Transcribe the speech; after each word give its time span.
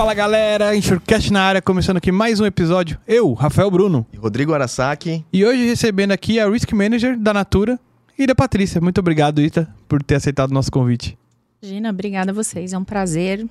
Fala 0.00 0.14
galera, 0.14 0.74
Enxurcast 0.74 1.30
na 1.30 1.42
área, 1.42 1.60
começando 1.60 1.98
aqui 1.98 2.10
mais 2.10 2.40
um 2.40 2.46
episódio. 2.46 2.98
Eu, 3.06 3.34
Rafael 3.34 3.70
Bruno. 3.70 4.06
E 4.10 4.16
Rodrigo 4.16 4.54
Arasaki. 4.54 5.22
E 5.30 5.44
hoje 5.44 5.66
recebendo 5.66 6.12
aqui 6.12 6.40
a 6.40 6.48
Risk 6.48 6.72
Manager 6.72 7.18
da 7.18 7.34
Natura 7.34 7.78
e 8.18 8.26
da 8.26 8.34
Patrícia. 8.34 8.80
Muito 8.80 8.96
obrigado, 8.96 9.42
Ita, 9.42 9.68
por 9.86 10.02
ter 10.02 10.14
aceitado 10.14 10.52
o 10.52 10.54
nosso 10.54 10.72
convite. 10.72 11.18
Gina, 11.60 11.90
obrigada 11.90 12.30
a 12.30 12.34
vocês. 12.34 12.72
É 12.72 12.78
um 12.78 12.82
prazer. 12.82 13.46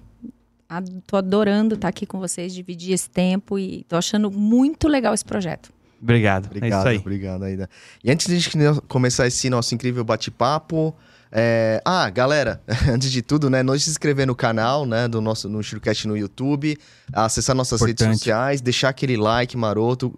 Tô 1.05 1.17
adorando 1.17 1.75
estar 1.75 1.87
aqui 1.87 2.07
com 2.07 2.17
vocês, 2.17 2.51
dividir 2.51 2.93
esse 2.93 3.11
tempo 3.11 3.59
e 3.59 3.85
tô 3.87 3.95
achando 3.95 4.31
muito 4.31 4.87
legal 4.87 5.13
esse 5.13 5.23
projeto. 5.23 5.69
Obrigado. 6.01 6.47
Obrigado, 6.47 6.73
é 6.73 6.79
isso 6.79 6.87
aí. 6.87 6.97
obrigado, 6.97 7.43
Aida. 7.43 7.69
E 8.03 8.09
antes 8.09 8.25
de 8.25 8.33
a 8.33 8.39
gente 8.39 8.81
começar 8.87 9.27
esse 9.27 9.51
nosso 9.51 9.75
incrível 9.75 10.03
bate-papo, 10.03 10.95
é... 11.31 11.81
ah, 11.85 12.09
galera, 12.09 12.61
antes 12.91 13.11
de 13.11 13.21
tudo, 13.21 13.49
né, 13.49 13.61
não 13.63 13.77
se 13.77 13.89
inscrever 13.89 14.25
no 14.27 14.35
canal, 14.35 14.85
né, 14.85 15.07
do 15.07 15.21
nosso 15.21 15.47
no 15.49 15.61
Shurcast 15.63 16.07
no 16.07 16.17
YouTube, 16.17 16.77
acessar 17.13 17.55
nossas 17.55 17.81
Importante. 17.81 18.03
redes 18.07 18.17
sociais, 18.19 18.61
deixar 18.61 18.89
aquele 18.89 19.17
like 19.17 19.55
maroto. 19.57 20.17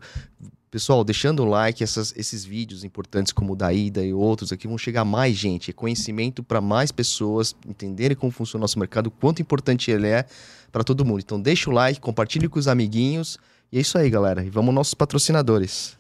Pessoal, 0.70 1.04
deixando 1.04 1.44
o 1.44 1.46
like, 1.46 1.84
essas- 1.84 2.14
esses 2.16 2.46
vídeos 2.46 2.86
importantes 2.86 3.34
como 3.34 3.52
o 3.52 3.56
da 3.58 3.74
Ida 3.74 4.06
e 4.06 4.14
outros 4.14 4.54
aqui 4.54 4.70
vão 4.70 4.78
chegar 4.78 5.02
a 5.02 5.06
mais 5.06 5.36
gente. 5.36 5.70
É 5.70 5.74
conhecimento 5.74 6.42
para 6.42 6.62
mais 6.62 6.94
pessoas 6.94 7.54
entenderem 7.68 8.16
como 8.16 8.32
funciona 8.32 8.62
o 8.62 8.64
nosso 8.64 8.80
mercado, 8.80 9.08
o 9.08 9.12
quanto 9.12 9.42
importante 9.42 9.92
ele 9.92 10.08
é 10.08 10.26
para 10.72 10.82
todo 10.82 11.04
mundo. 11.04 11.20
Então 11.20 11.42
deixa 11.42 11.70
o 11.70 11.74
like, 11.74 12.00
compartilhe 12.00 12.48
com 12.48 12.58
os 12.58 12.70
amiguinhos. 12.70 13.38
E 13.70 13.78
é 13.78 13.82
isso 13.82 13.98
aí, 13.98 14.10
galera. 14.10 14.46
E 14.46 14.50
vamos 14.50 14.70
aos 14.70 14.76
nossos 14.76 14.94
patrocinadores. 14.94 15.98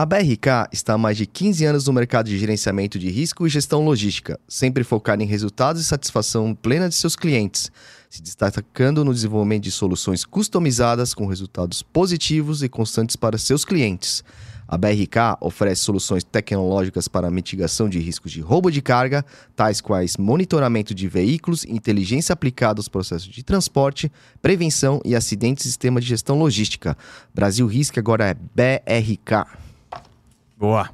A 0.00 0.06
BRK 0.06 0.68
está 0.72 0.94
há 0.94 0.96
mais 0.96 1.16
de 1.16 1.26
15 1.26 1.64
anos 1.64 1.86
no 1.88 1.92
mercado 1.92 2.26
de 2.26 2.38
gerenciamento 2.38 3.00
de 3.00 3.10
risco 3.10 3.44
e 3.44 3.50
gestão 3.50 3.84
logística, 3.84 4.38
sempre 4.46 4.84
focada 4.84 5.24
em 5.24 5.26
resultados 5.26 5.82
e 5.82 5.84
satisfação 5.84 6.54
plena 6.54 6.88
de 6.88 6.94
seus 6.94 7.16
clientes, 7.16 7.68
se 8.08 8.22
destacando 8.22 9.04
no 9.04 9.12
desenvolvimento 9.12 9.64
de 9.64 9.72
soluções 9.72 10.24
customizadas 10.24 11.14
com 11.14 11.26
resultados 11.26 11.82
positivos 11.82 12.62
e 12.62 12.68
constantes 12.68 13.16
para 13.16 13.36
seus 13.38 13.64
clientes. 13.64 14.22
A 14.68 14.78
BRK 14.78 15.36
oferece 15.40 15.82
soluções 15.82 16.22
tecnológicas 16.22 17.08
para 17.08 17.28
mitigação 17.28 17.88
de 17.88 17.98
riscos 17.98 18.30
de 18.30 18.40
roubo 18.40 18.70
de 18.70 18.80
carga, 18.80 19.24
tais 19.56 19.80
quais 19.80 20.16
monitoramento 20.16 20.94
de 20.94 21.08
veículos, 21.08 21.64
inteligência 21.64 22.32
aplicada 22.32 22.78
aos 22.78 22.88
processos 22.88 23.26
de 23.26 23.42
transporte, 23.42 24.12
prevenção 24.40 25.00
e 25.04 25.16
acidentes 25.16 25.64
e 25.64 25.68
sistema 25.68 26.00
de 26.00 26.06
gestão 26.06 26.38
logística. 26.38 26.96
Brasil 27.34 27.66
Risk 27.66 27.98
agora 27.98 28.26
é 28.28 28.34
BRK. 28.34 29.66
Boa. 30.58 30.90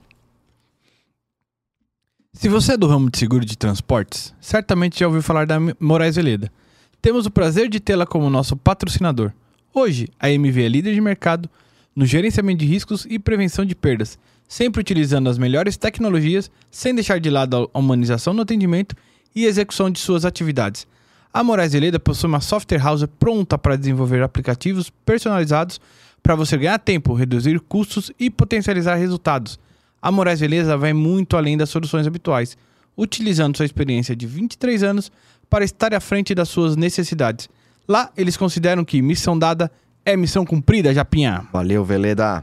Se 2.35 2.51
você 2.51 2.75
é 2.75 2.77
do 2.77 2.87
ramo 2.87 3.11
de 3.11 3.17
seguro 3.17 3.47
de 3.47 3.57
transportes, 3.57 4.35
certamente 4.39 5.01
já 5.01 5.07
ouviu 5.07 5.23
falar 5.23 5.47
da 5.47 5.57
Moraes 5.81 6.17
Veleda. 6.17 6.53
Temos 7.01 7.25
o 7.25 7.31
prazer 7.31 7.71
de 7.71 7.81
tê-la 7.81 8.05
como 8.05 8.29
nosso 8.29 8.59
patrocinador. 8.59 9.33
Hoje, 9.73 10.07
a 10.21 10.29
MV 10.29 10.67
é 10.67 10.69
líder 10.69 10.93
de 10.93 11.01
mercado 11.01 11.49
no 11.97 12.05
gerenciamento 12.05 12.59
de 12.59 12.67
riscos 12.67 13.07
e 13.09 13.19
prevenção 13.19 13.65
de 13.65 13.75
perdas, 13.75 14.19
sempre 14.47 14.83
utilizando 14.83 15.31
as 15.31 15.39
melhores 15.39 15.79
tecnologias, 15.79 16.51
sem 16.71 16.95
deixar 16.95 17.19
de 17.19 17.31
lado 17.31 17.71
a 17.73 17.79
humanização 17.79 18.35
no 18.35 18.43
atendimento 18.43 18.95
e 19.35 19.47
execução 19.47 19.91
de 19.91 19.99
suas 19.99 20.27
atividades. 20.27 20.87
A 21.33 21.43
Moraes 21.43 21.73
Veleda 21.73 21.99
possui 21.99 22.29
uma 22.29 22.43
software 22.43 22.83
house 22.83 23.07
pronta 23.19 23.57
para 23.57 23.79
desenvolver 23.79 24.23
aplicativos 24.23 24.91
personalizados 25.07 25.81
para 26.25 26.35
você 26.35 26.57
ganhar 26.57 26.79
tempo, 26.79 27.13
reduzir 27.13 27.61
custos 27.61 28.11
e 28.19 28.31
potencializar 28.31 28.95
resultados. 28.95 29.61
A 30.01 30.11
Moraes 30.11 30.41
Veleza 30.41 30.75
vai 30.75 30.95
muito 30.95 31.37
além 31.37 31.55
das 31.55 31.69
soluções 31.69 32.07
habituais, 32.07 32.57
utilizando 32.97 33.59
sua 33.59 33.67
experiência 33.67 34.17
de 34.17 34.27
23 34.27 34.83
anos 34.83 35.13
para 35.51 35.67
estar 35.67 35.93
à 35.93 36.01
frente 36.01 36.35
das 36.35 36.49
suas 36.49 36.77
necessidades. 36.77 37.47
Lá, 37.87 38.11
eles 38.17 38.39
consideram 38.39 38.87
que 38.87 39.03
missão 39.03 39.39
dada 39.39 39.71
é 40.03 40.17
missão 40.17 40.47
cumprida, 40.47 40.95
Japinha. 40.95 41.47
Valeu, 41.53 41.85
Veleda. 41.85 42.43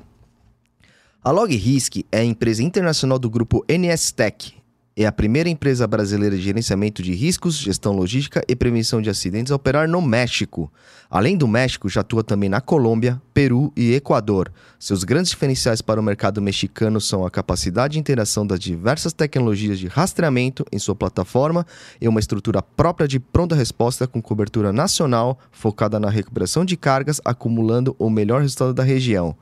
A 1.24 1.32
Log 1.32 1.56
Risk 1.56 2.04
é 2.12 2.20
a 2.20 2.24
empresa 2.24 2.62
internacional 2.62 3.18
do 3.18 3.32
grupo 3.32 3.66
NS 3.68 4.12
Tech. 4.12 4.61
É 5.02 5.08
a 5.08 5.12
primeira 5.12 5.50
empresa 5.50 5.88
brasileira 5.88 6.36
de 6.36 6.44
gerenciamento 6.44 7.02
de 7.02 7.12
riscos, 7.12 7.56
gestão 7.56 7.92
logística 7.92 8.44
e 8.48 8.56
prevenção 8.56 9.02
de 9.02 9.10
acidentes 9.10 9.52
a 9.52 9.56
operar 9.56 9.88
no 9.90 10.00
México. 10.00 10.72
Além 11.10 11.36
do 11.36 11.48
México, 11.48 11.90
já 11.90 12.02
atua 12.02 12.24
também 12.24 12.48
na 12.48 12.62
Colômbia, 12.62 13.20
Peru 13.34 13.74
e 13.76 13.96
Equador. 13.96 14.52
Seus 14.78 15.04
grandes 15.04 15.32
diferenciais 15.32 15.82
para 15.82 16.00
o 16.00 16.04
mercado 16.04 16.40
mexicano 16.40 17.02
são 17.02 17.26
a 17.26 17.32
capacidade 17.32 17.94
de 17.94 18.00
interação 18.00 18.46
das 18.46 18.60
diversas 18.60 19.12
tecnologias 19.12 19.80
de 19.80 19.88
rastreamento 19.88 20.64
em 20.72 20.78
sua 20.78 20.94
plataforma 20.94 21.66
e 22.00 22.08
uma 22.08 22.20
estrutura 22.20 22.62
própria 22.62 23.08
de 23.08 23.20
pronta 23.20 23.56
resposta 23.56 24.06
com 24.06 24.22
cobertura 24.22 24.72
nacional 24.72 25.40
focada 25.52 26.00
na 26.00 26.12
recuperação 26.12 26.64
de 26.64 26.78
cargas, 26.78 27.20
acumulando 27.26 27.96
o 27.98 28.08
melhor 28.08 28.44
resultado 28.44 28.72
da 28.72 28.84
região. 28.84 29.36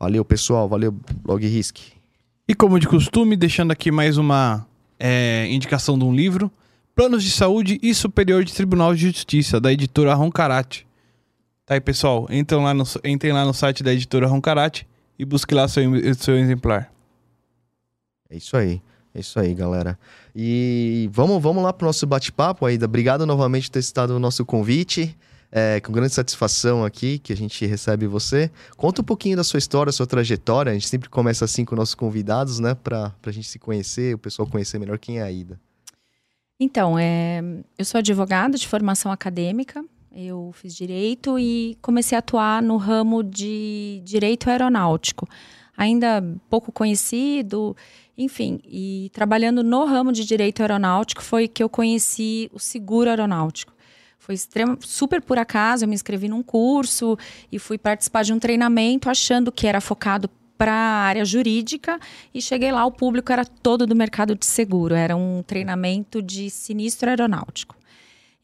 Valeu, 0.00 0.24
pessoal. 0.24 0.68
Valeu, 0.68 0.92
Log 1.24 1.46
Risk. 1.46 1.78
E 2.48 2.56
como 2.56 2.80
de 2.80 2.88
costume, 2.88 3.36
deixando 3.36 3.70
aqui 3.70 3.92
mais 3.92 4.18
uma 4.18 4.66
é, 4.98 5.46
indicação 5.50 5.98
de 5.98 6.04
um 6.04 6.14
livro: 6.14 6.50
Planos 6.94 7.22
de 7.22 7.30
Saúde 7.30 7.78
e 7.82 7.94
Superior 7.94 8.44
de 8.44 8.52
Tribunal 8.52 8.94
de 8.94 9.02
Justiça, 9.02 9.60
da 9.60 9.72
editora 9.72 10.14
Roncarate. 10.14 10.86
Tá 11.64 11.74
aí, 11.74 11.80
pessoal. 11.80 12.26
Entrem 12.30 12.62
lá 12.62 12.72
no, 12.72 12.84
entrem 13.04 13.32
lá 13.32 13.44
no 13.44 13.52
site 13.52 13.82
da 13.82 13.92
editora 13.92 14.26
Roncarate 14.26 14.86
e 15.18 15.24
busquem 15.24 15.56
lá 15.56 15.66
seu, 15.66 15.84
seu 16.14 16.38
exemplar. 16.38 16.92
É 18.30 18.36
isso 18.36 18.56
aí. 18.56 18.80
É 19.14 19.20
isso 19.20 19.40
aí, 19.40 19.54
galera. 19.54 19.98
E 20.34 21.08
vamos, 21.10 21.42
vamos 21.42 21.62
lá 21.62 21.72
pro 21.72 21.86
nosso 21.86 22.06
bate-papo, 22.06 22.66
Aida. 22.66 22.84
Obrigado 22.84 23.24
novamente 23.24 23.68
por 23.68 23.74
ter 23.74 23.82
citado 23.82 24.14
o 24.14 24.18
nosso 24.18 24.44
convite. 24.44 25.16
É, 25.58 25.80
com 25.80 25.90
grande 25.90 26.12
satisfação 26.12 26.84
aqui 26.84 27.18
que 27.18 27.32
a 27.32 27.36
gente 27.36 27.64
recebe 27.64 28.06
você. 28.06 28.50
Conta 28.76 29.00
um 29.00 29.04
pouquinho 29.04 29.38
da 29.38 29.42
sua 29.42 29.56
história, 29.56 29.90
sua 29.90 30.06
trajetória. 30.06 30.70
A 30.70 30.74
gente 30.74 30.86
sempre 30.86 31.08
começa 31.08 31.46
assim 31.46 31.64
com 31.64 31.74
nossos 31.74 31.94
convidados, 31.94 32.60
né? 32.60 32.74
Pra, 32.74 33.14
pra 33.22 33.32
gente 33.32 33.48
se 33.48 33.58
conhecer, 33.58 34.14
o 34.14 34.18
pessoal 34.18 34.46
conhecer 34.46 34.78
melhor 34.78 34.98
quem 34.98 35.18
é 35.18 35.22
a 35.22 35.24
Aida. 35.24 35.58
Então, 36.60 36.98
é, 36.98 37.42
eu 37.78 37.86
sou 37.86 38.00
advogada 38.00 38.58
de 38.58 38.68
formação 38.68 39.10
acadêmica. 39.10 39.82
Eu 40.14 40.52
fiz 40.52 40.76
direito 40.76 41.38
e 41.38 41.78
comecei 41.80 42.16
a 42.16 42.18
atuar 42.18 42.62
no 42.62 42.76
ramo 42.76 43.22
de 43.24 44.02
direito 44.04 44.50
aeronáutico. 44.50 45.26
Ainda 45.74 46.22
pouco 46.50 46.70
conhecido, 46.70 47.74
enfim. 48.16 48.60
E 48.62 49.10
trabalhando 49.10 49.64
no 49.64 49.86
ramo 49.86 50.12
de 50.12 50.22
direito 50.22 50.60
aeronáutico 50.60 51.22
foi 51.22 51.48
que 51.48 51.62
eu 51.62 51.68
conheci 51.70 52.50
o 52.52 52.58
seguro 52.58 53.08
aeronáutico. 53.08 53.74
Foi 54.26 54.34
extremo, 54.34 54.76
super 54.80 55.22
por 55.22 55.38
acaso, 55.38 55.84
eu 55.84 55.88
me 55.88 55.94
inscrevi 55.94 56.28
num 56.28 56.42
curso 56.42 57.16
e 57.50 57.60
fui 57.60 57.78
participar 57.78 58.24
de 58.24 58.32
um 58.32 58.40
treinamento 58.40 59.08
achando 59.08 59.52
que 59.52 59.68
era 59.68 59.80
focado 59.80 60.28
para 60.58 60.72
a 60.72 61.04
área 61.04 61.24
jurídica 61.24 61.96
e 62.34 62.42
cheguei 62.42 62.72
lá, 62.72 62.84
o 62.84 62.90
público 62.90 63.32
era 63.32 63.44
todo 63.44 63.86
do 63.86 63.94
mercado 63.94 64.34
de 64.34 64.44
seguro, 64.44 64.96
era 64.96 65.14
um 65.14 65.44
treinamento 65.46 66.20
de 66.20 66.50
sinistro 66.50 67.08
aeronáutico. 67.08 67.76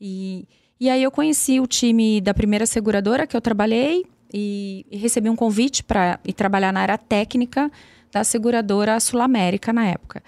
E, 0.00 0.46
e 0.78 0.88
aí 0.88 1.02
eu 1.02 1.10
conheci 1.10 1.58
o 1.58 1.66
time 1.66 2.20
da 2.20 2.32
primeira 2.32 2.64
seguradora 2.64 3.26
que 3.26 3.36
eu 3.36 3.40
trabalhei 3.40 4.06
e, 4.32 4.86
e 4.88 4.96
recebi 4.98 5.28
um 5.28 5.34
convite 5.34 5.82
para 5.82 6.20
ir 6.24 6.32
trabalhar 6.32 6.72
na 6.72 6.78
área 6.78 6.96
técnica 6.96 7.68
da 8.12 8.22
seguradora 8.22 9.00
Sul 9.00 9.20
América 9.20 9.72
na 9.72 9.88
época. 9.88 10.22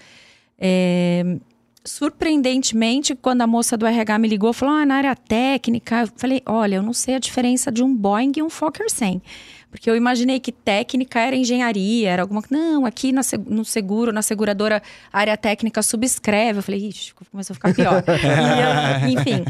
É, 0.59 1.37
surpreendentemente, 1.85 3.15
quando 3.15 3.41
a 3.41 3.47
moça 3.47 3.77
do 3.77 3.85
RH 3.85 4.17
me 4.19 4.27
ligou, 4.27 4.51
falou: 4.51 4.75
ah, 4.75 4.85
na 4.85 4.95
área 4.95 5.15
técnica, 5.15 6.01
eu 6.01 6.09
falei: 6.15 6.41
olha, 6.45 6.75
eu 6.75 6.83
não 6.83 6.93
sei 6.93 7.15
a 7.15 7.19
diferença 7.19 7.71
de 7.71 7.83
um 7.83 7.95
Boeing 7.95 8.33
e 8.37 8.43
um 8.43 8.49
Fokker 8.49 8.89
100. 8.89 9.21
Porque 9.69 9.89
eu 9.89 9.95
imaginei 9.95 10.39
que 10.39 10.53
técnica 10.53 11.19
era 11.19 11.35
engenharia, 11.35 12.09
era 12.09 12.21
alguma 12.21 12.41
Não, 12.49 12.85
aqui 12.85 13.11
na, 13.11 13.19
no 13.45 13.65
seguro, 13.65 14.13
na 14.13 14.21
seguradora, 14.21 14.81
a 15.11 15.19
área 15.19 15.35
técnica 15.35 15.83
subscreve. 15.83 16.59
Eu 16.59 16.63
falei, 16.63 16.87
ixi, 16.87 17.13
começou 17.29 17.53
a 17.53 17.55
ficar 17.55 17.73
pior. 17.73 18.01
eu, 18.07 19.09
enfim, 19.09 19.43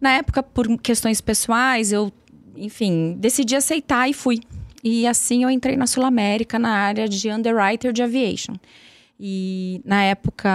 na 0.00 0.14
época, 0.14 0.42
por 0.42 0.66
questões 0.78 1.20
pessoais, 1.20 1.92
eu, 1.92 2.12
enfim, 2.56 3.14
decidi 3.16 3.54
aceitar 3.54 4.10
e 4.10 4.12
fui. 4.12 4.40
E 4.82 5.06
assim 5.06 5.44
eu 5.44 5.50
entrei 5.50 5.76
na 5.76 5.86
Sul 5.86 6.04
América, 6.04 6.58
na 6.58 6.70
área 6.70 7.08
de 7.08 7.30
underwriter 7.30 7.92
de 7.92 8.02
aviation. 8.02 8.54
E 9.20 9.80
na 9.84 10.02
época, 10.02 10.50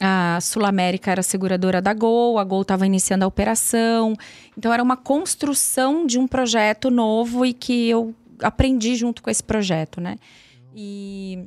a 0.00 0.38
Sul 0.40 0.64
América 0.64 1.10
era 1.10 1.22
seguradora 1.22 1.80
da 1.80 1.94
Gol, 1.94 2.38
a 2.38 2.44
Gol 2.44 2.62
estava 2.62 2.86
iniciando 2.86 3.24
a 3.24 3.28
operação. 3.28 4.14
Então 4.56 4.72
era 4.72 4.82
uma 4.82 4.96
construção 4.96 6.06
de 6.06 6.18
um 6.18 6.26
projeto 6.26 6.90
novo 6.90 7.46
e 7.46 7.52
que 7.52 7.88
eu 7.88 8.14
aprendi 8.40 8.96
junto 8.96 9.22
com 9.22 9.30
esse 9.30 9.42
projeto, 9.42 10.00
né? 10.00 10.16
E, 10.74 11.38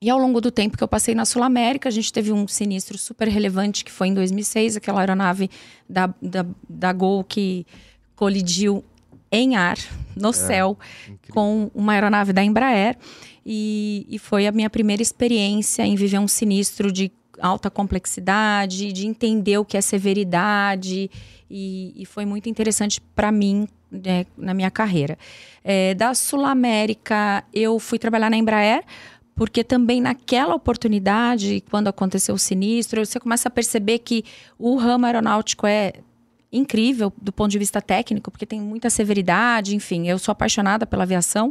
e 0.00 0.08
ao 0.08 0.18
longo 0.18 0.40
do 0.40 0.50
tempo 0.50 0.76
que 0.76 0.84
eu 0.84 0.88
passei 0.88 1.14
na 1.14 1.24
Sul 1.24 1.42
América, 1.42 1.88
a 1.88 1.92
gente 1.92 2.12
teve 2.12 2.32
um 2.32 2.46
sinistro 2.46 2.96
super 2.96 3.26
relevante 3.26 3.84
que 3.84 3.90
foi 3.90 4.08
em 4.08 4.14
2006, 4.14 4.76
aquela 4.76 5.00
aeronave 5.00 5.50
da, 5.88 6.14
da, 6.22 6.46
da 6.68 6.92
Gol 6.92 7.24
que 7.24 7.66
colidiu 8.14 8.84
em 9.32 9.56
ar, 9.56 9.76
no 10.14 10.28
é, 10.28 10.32
céu, 10.32 10.78
incrível. 11.02 11.34
com 11.34 11.70
uma 11.74 11.94
aeronave 11.94 12.32
da 12.32 12.44
Embraer. 12.44 12.96
E, 13.44 14.06
e 14.08 14.18
foi 14.18 14.46
a 14.46 14.52
minha 14.52 14.70
primeira 14.70 15.02
experiência 15.02 15.84
em 15.84 15.96
viver 15.96 16.18
um 16.18 16.28
sinistro 16.28 16.92
de 16.92 17.10
alta 17.40 17.70
complexidade, 17.70 18.92
de 18.92 19.06
entender 19.06 19.58
o 19.58 19.64
que 19.64 19.76
é 19.76 19.80
severidade, 19.80 21.10
e, 21.50 21.92
e 21.96 22.06
foi 22.06 22.24
muito 22.24 22.48
interessante 22.48 23.00
para 23.00 23.30
mim 23.30 23.68
né, 23.90 24.26
na 24.36 24.54
minha 24.54 24.70
carreira. 24.70 25.18
É, 25.62 25.94
da 25.94 26.14
Sul 26.14 26.44
América, 26.44 27.44
eu 27.52 27.78
fui 27.78 27.98
trabalhar 27.98 28.30
na 28.30 28.36
Embraer, 28.36 28.84
porque 29.34 29.64
também 29.64 30.00
naquela 30.00 30.54
oportunidade, 30.54 31.62
quando 31.70 31.88
aconteceu 31.88 32.34
o 32.34 32.38
sinistro, 32.38 33.04
você 33.04 33.18
começa 33.18 33.48
a 33.48 33.50
perceber 33.50 33.98
que 33.98 34.24
o 34.58 34.76
ramo 34.76 35.06
aeronáutico 35.06 35.66
é 35.66 35.92
incrível 36.52 37.12
do 37.20 37.32
ponto 37.32 37.50
de 37.50 37.58
vista 37.58 37.82
técnico, 37.82 38.30
porque 38.30 38.46
tem 38.46 38.60
muita 38.60 38.88
severidade, 38.88 39.74
enfim, 39.74 40.08
eu 40.08 40.18
sou 40.18 40.30
apaixonada 40.30 40.86
pela 40.86 41.02
aviação, 41.02 41.50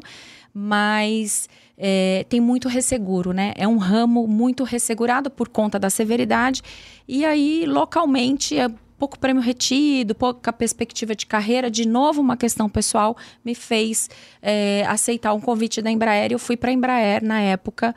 mas 0.53 1.49
é, 1.77 2.25
tem 2.29 2.39
muito 2.39 2.67
resseguro, 2.67 3.33
né? 3.33 3.53
É 3.55 3.67
um 3.67 3.77
ramo 3.77 4.27
muito 4.27 4.63
ressegurado 4.63 5.29
por 5.29 5.49
conta 5.49 5.79
da 5.79 5.89
severidade. 5.89 6.61
E 7.07 7.25
aí, 7.25 7.65
localmente, 7.65 8.57
é 8.57 8.69
pouco 8.97 9.19
prêmio 9.19 9.41
retido, 9.41 10.15
pouca 10.15 10.53
perspectiva 10.53 11.15
de 11.15 11.25
carreira. 11.25 11.69
De 11.69 11.87
novo, 11.87 12.21
uma 12.21 12.37
questão 12.37 12.69
pessoal 12.69 13.17
me 13.43 13.55
fez 13.55 14.09
é, 14.41 14.85
aceitar 14.87 15.33
um 15.33 15.41
convite 15.41 15.81
da 15.81 15.91
Embraer. 15.91 16.31
Eu 16.31 16.39
fui 16.39 16.55
para 16.55 16.69
a 16.69 16.73
Embraer 16.73 17.23
na 17.23 17.41
época. 17.41 17.95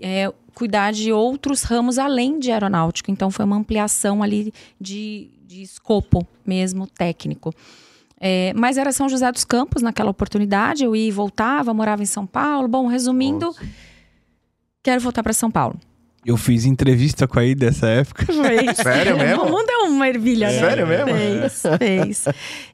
É, 0.00 0.32
cuidar 0.54 0.92
de 0.92 1.12
outros 1.12 1.62
ramos 1.62 1.98
além 1.98 2.38
de 2.38 2.50
aeronáutico. 2.50 3.10
Então, 3.10 3.30
foi 3.30 3.44
uma 3.44 3.56
ampliação 3.56 4.22
ali 4.22 4.52
de, 4.80 5.30
de 5.46 5.62
escopo 5.62 6.26
mesmo 6.46 6.86
técnico. 6.86 7.52
É, 8.20 8.52
mas 8.54 8.76
era 8.76 8.92
São 8.92 9.08
José 9.08 9.32
dos 9.32 9.44
Campos 9.44 9.80
naquela 9.80 10.10
oportunidade, 10.10 10.84
eu 10.84 10.94
ia 10.94 11.08
e 11.08 11.10
voltava, 11.10 11.72
morava 11.72 12.02
em 12.02 12.06
São 12.06 12.26
Paulo. 12.26 12.68
Bom, 12.68 12.86
resumindo, 12.86 13.46
Nossa. 13.46 13.66
quero 14.82 15.00
voltar 15.00 15.22
para 15.22 15.32
São 15.32 15.50
Paulo. 15.50 15.80
Eu 16.24 16.36
fiz 16.36 16.66
entrevista 16.66 17.26
com 17.26 17.38
a 17.38 17.42
aí 17.42 17.54
dessa 17.54 17.86
época. 17.88 18.26
Fez. 18.30 18.76
Sério 18.76 19.16
mesmo? 19.16 19.44
O 19.44 19.50
mundo 19.50 19.70
é 19.70 19.78
uma 19.88 20.06
ervilha, 20.06 20.48
né? 20.48 20.58
Sério 20.58 20.86
mesmo? 20.86 21.06
Fez, 21.06 21.62
fez. 21.78 22.24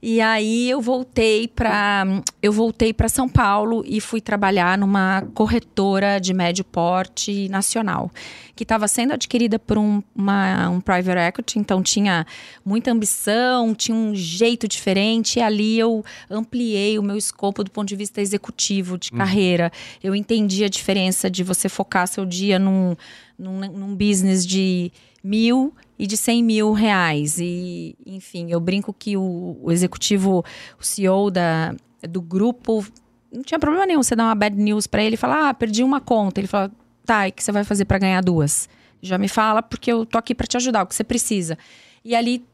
E 0.03 0.21
aí 0.21 0.69
eu 0.69 0.81
voltei 0.81 1.47
para 1.47 2.05
eu 2.43 2.53
voltei 2.53 2.93
para 2.93 3.09
São 3.09 3.29
Paulo 3.29 3.85
e 3.87 4.01
fui 4.01 4.21
trabalhar 4.21 4.77
numa 4.77 5.23
corretora 5.33 6.19
de 6.19 6.35
médio 6.35 6.65
porte 6.65 7.49
nacional, 7.49 8.11
que 8.57 8.65
estava 8.65 8.89
sendo 8.89 9.13
adquirida 9.13 9.59
por 9.59 9.79
um, 9.79 10.03
uma, 10.15 10.69
um 10.71 10.81
private 10.81 11.19
equity, 11.19 11.59
então 11.59 11.83
tinha 11.83 12.27
muita 12.65 12.91
ambição, 12.91 13.75
tinha 13.75 13.97
um 13.97 14.15
jeito 14.15 14.67
diferente, 14.67 15.39
e 15.39 15.43
ali 15.43 15.79
eu 15.79 16.05
ampliei 16.29 16.99
o 16.99 17.03
meu 17.03 17.17
escopo 17.17 17.63
do 17.63 17.71
ponto 17.71 17.87
de 17.87 17.95
vista 17.95 18.21
executivo 18.21 18.99
de 18.99 19.11
hum. 19.13 19.19
carreira. 19.19 19.71
Eu 20.03 20.15
entendi 20.15 20.65
a 20.65 20.69
diferença 20.69 21.31
de 21.31 21.45
você 21.45 21.69
focar 21.69 22.09
seu 22.09 22.25
dia 22.25 22.59
num 22.59 22.97
num, 23.39 23.61
num 23.71 23.95
business 23.95 24.47
de 24.47 24.91
mil 25.23 25.75
e 25.99 26.07
de 26.07 26.17
100 26.17 26.43
mil 26.43 26.73
reais. 26.73 27.39
E, 27.39 27.97
enfim, 28.07 28.51
eu 28.51 28.61
brinco 28.61 28.93
que 28.93 29.17
o, 29.17 29.59
o 29.63 29.71
executivo, 29.71 30.45
o 30.81 30.85
CEO 30.85 31.31
da, 31.31 31.75
do 32.09 32.21
grupo, 32.21 32.85
não 33.33 33.43
tinha 33.43 33.59
problema 33.59 33.87
nenhum 33.87 34.03
você 34.03 34.17
dar 34.17 34.25
uma 34.25 34.35
bad 34.35 34.57
news 34.57 34.87
para 34.87 35.03
ele 35.03 35.15
e 35.15 35.19
falar: 35.19 35.51
ah, 35.51 35.55
perdi 35.55 35.83
uma 35.83 36.01
conta. 36.01 36.41
Ele 36.41 36.47
fala: 36.47 36.71
tá, 37.07 37.27
e 37.27 37.31
o 37.31 37.33
que 37.33 37.43
você 37.43 37.53
vai 37.53 37.65
fazer 37.65 37.85
para 37.85 37.99
ganhar 37.99 38.21
duas? 38.23 38.69
Já 39.01 39.17
me 39.19 39.29
fala, 39.29 39.63
porque 39.63 39.93
eu 39.93 40.05
tô 40.05 40.19
aqui 40.19 40.35
para 40.35 40.47
te 40.47 40.57
ajudar, 40.57 40.83
o 40.83 40.87
que 40.87 40.95
você 40.95 41.05
precisa. 41.05 41.57
E 42.05 42.15
ali 42.15 42.45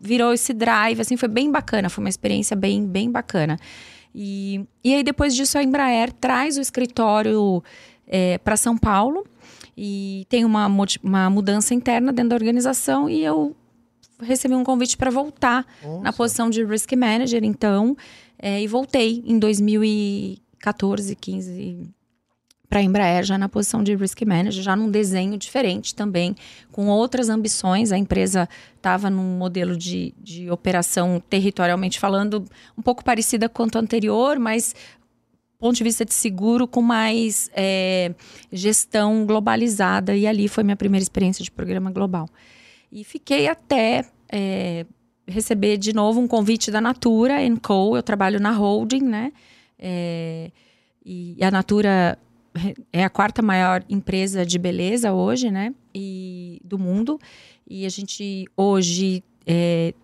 virou 0.00 0.32
esse 0.32 0.52
drive, 0.52 1.00
assim, 1.00 1.16
foi 1.16 1.28
bem 1.28 1.50
bacana, 1.50 1.88
foi 1.88 2.02
uma 2.02 2.08
experiência 2.08 2.56
bem, 2.56 2.86
bem 2.86 3.10
bacana. 3.10 3.58
E, 4.14 4.64
e 4.82 4.94
aí, 4.94 5.02
depois 5.02 5.34
disso, 5.34 5.58
a 5.58 5.62
Embraer 5.62 6.12
traz 6.12 6.56
o 6.56 6.60
escritório 6.60 7.62
é, 8.06 8.38
para 8.38 8.56
São 8.56 8.76
Paulo 8.76 9.26
e 9.76 10.26
tem 10.28 10.44
uma, 10.44 10.66
uma 11.02 11.30
mudança 11.30 11.74
interna 11.74 12.12
dentro 12.12 12.30
da 12.30 12.36
organização 12.36 13.08
e 13.08 13.22
eu 13.22 13.54
recebi 14.20 14.54
um 14.54 14.64
convite 14.64 14.96
para 14.96 15.10
voltar 15.10 15.64
Nossa. 15.82 16.02
na 16.02 16.12
posição 16.12 16.50
de 16.50 16.64
Risk 16.64 16.92
Manager, 16.94 17.44
então, 17.44 17.96
é, 18.38 18.60
e 18.60 18.66
voltei 18.66 19.22
em 19.24 19.38
2014, 19.38 21.14
15 21.14 21.97
para 22.68 22.80
a 22.80 22.82
Embraer 22.82 23.24
já 23.24 23.38
na 23.38 23.48
posição 23.48 23.82
de 23.82 23.94
Risk 23.96 24.20
Manager, 24.22 24.62
já 24.62 24.76
num 24.76 24.90
desenho 24.90 25.38
diferente 25.38 25.94
também, 25.94 26.36
com 26.70 26.88
outras 26.88 27.28
ambições. 27.28 27.92
A 27.92 27.98
empresa 27.98 28.48
estava 28.76 29.08
num 29.08 29.38
modelo 29.38 29.76
de, 29.76 30.14
de 30.18 30.50
operação 30.50 31.22
territorialmente 31.30 31.98
falando 31.98 32.44
um 32.76 32.82
pouco 32.82 33.02
parecida 33.02 33.48
com 33.48 33.62
o 33.62 33.78
anterior, 33.78 34.38
mas 34.38 34.74
ponto 35.58 35.76
de 35.76 35.84
vista 35.84 36.04
de 36.04 36.14
seguro 36.14 36.68
com 36.68 36.80
mais 36.80 37.50
é, 37.52 38.14
gestão 38.52 39.26
globalizada. 39.26 40.14
E 40.14 40.26
ali 40.26 40.46
foi 40.46 40.62
minha 40.62 40.76
primeira 40.76 41.02
experiência 41.02 41.42
de 41.42 41.50
programa 41.50 41.90
global. 41.90 42.28
E 42.92 43.02
fiquei 43.02 43.48
até 43.48 44.04
é, 44.30 44.86
receber 45.26 45.76
de 45.76 45.92
novo 45.92 46.20
um 46.20 46.28
convite 46.28 46.70
da 46.70 46.80
Natura 46.80 47.36
Co. 47.60 47.96
Eu 47.96 48.02
trabalho 48.02 48.38
na 48.38 48.52
holding, 48.52 49.02
né? 49.02 49.32
É, 49.78 50.50
e 51.04 51.36
a 51.42 51.50
Natura 51.50 52.18
é 52.92 53.04
a 53.04 53.10
quarta 53.10 53.42
maior 53.42 53.84
empresa 53.88 54.44
de 54.44 54.58
beleza 54.58 55.12
hoje, 55.12 55.50
né? 55.50 55.74
E 55.94 56.60
do 56.64 56.78
mundo. 56.78 57.18
E 57.66 57.84
a 57.84 57.88
gente 57.88 58.46
hoje 58.56 59.22
é, 59.46 59.94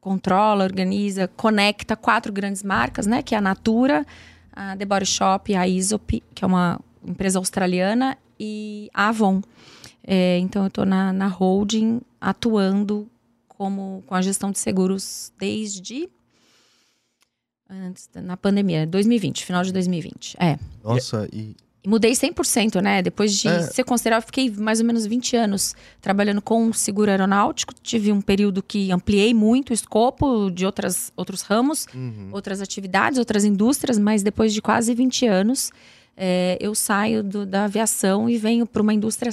controla, 0.00 0.64
organiza, 0.64 1.28
conecta 1.36 1.96
quatro 1.96 2.32
grandes 2.32 2.62
marcas, 2.62 3.06
né? 3.06 3.22
Que 3.22 3.34
é 3.34 3.38
a 3.38 3.40
Natura, 3.40 4.06
a 4.52 4.76
The 4.76 4.84
Body 4.84 5.06
Shop, 5.06 5.54
a 5.54 5.68
Isop, 5.68 6.22
que 6.34 6.44
é 6.44 6.46
uma 6.46 6.80
empresa 7.06 7.38
australiana, 7.38 8.16
e 8.38 8.90
a 8.94 9.08
Avon. 9.08 9.42
É, 10.02 10.38
então, 10.38 10.62
eu 10.62 10.68
estou 10.68 10.86
na, 10.86 11.12
na 11.12 11.26
holding 11.26 12.00
atuando 12.20 13.06
como 13.48 14.02
com 14.06 14.14
a 14.14 14.22
gestão 14.22 14.50
de 14.50 14.58
seguros 14.58 15.32
desde 15.38 16.08
antes 17.70 18.08
na 18.14 18.36
pandemia, 18.36 18.86
2020, 18.86 19.44
final 19.44 19.62
de 19.62 19.72
2020. 19.72 20.36
É. 20.38 20.58
Nossa, 20.82 21.28
e 21.32 21.54
mudei 21.86 22.12
100%, 22.12 22.80
né? 22.80 23.02
Depois 23.02 23.38
de 23.38 23.48
é. 23.48 23.62
ser 23.62 23.84
considerado, 23.84 24.24
fiquei 24.24 24.50
mais 24.50 24.80
ou 24.80 24.86
menos 24.86 25.06
20 25.06 25.36
anos 25.36 25.74
trabalhando 26.00 26.42
com 26.42 26.72
seguro 26.72 27.10
aeronáutico. 27.10 27.74
Tive 27.82 28.12
um 28.12 28.20
período 28.20 28.62
que 28.62 28.90
ampliei 28.92 29.32
muito 29.32 29.70
o 29.70 29.72
escopo 29.72 30.50
de 30.50 30.66
outras, 30.66 31.12
outros 31.16 31.42
ramos, 31.42 31.86
uhum. 31.94 32.28
outras 32.32 32.60
atividades, 32.60 33.18
outras 33.18 33.44
indústrias, 33.44 33.98
mas 33.98 34.22
depois 34.22 34.52
de 34.52 34.60
quase 34.60 34.94
20 34.94 35.26
anos, 35.26 35.70
é, 36.16 36.58
eu 36.60 36.74
saio 36.74 37.22
do, 37.22 37.46
da 37.46 37.64
aviação 37.64 38.28
e 38.28 38.36
venho 38.36 38.66
para 38.66 38.82
uma 38.82 38.92
indústria 38.92 39.32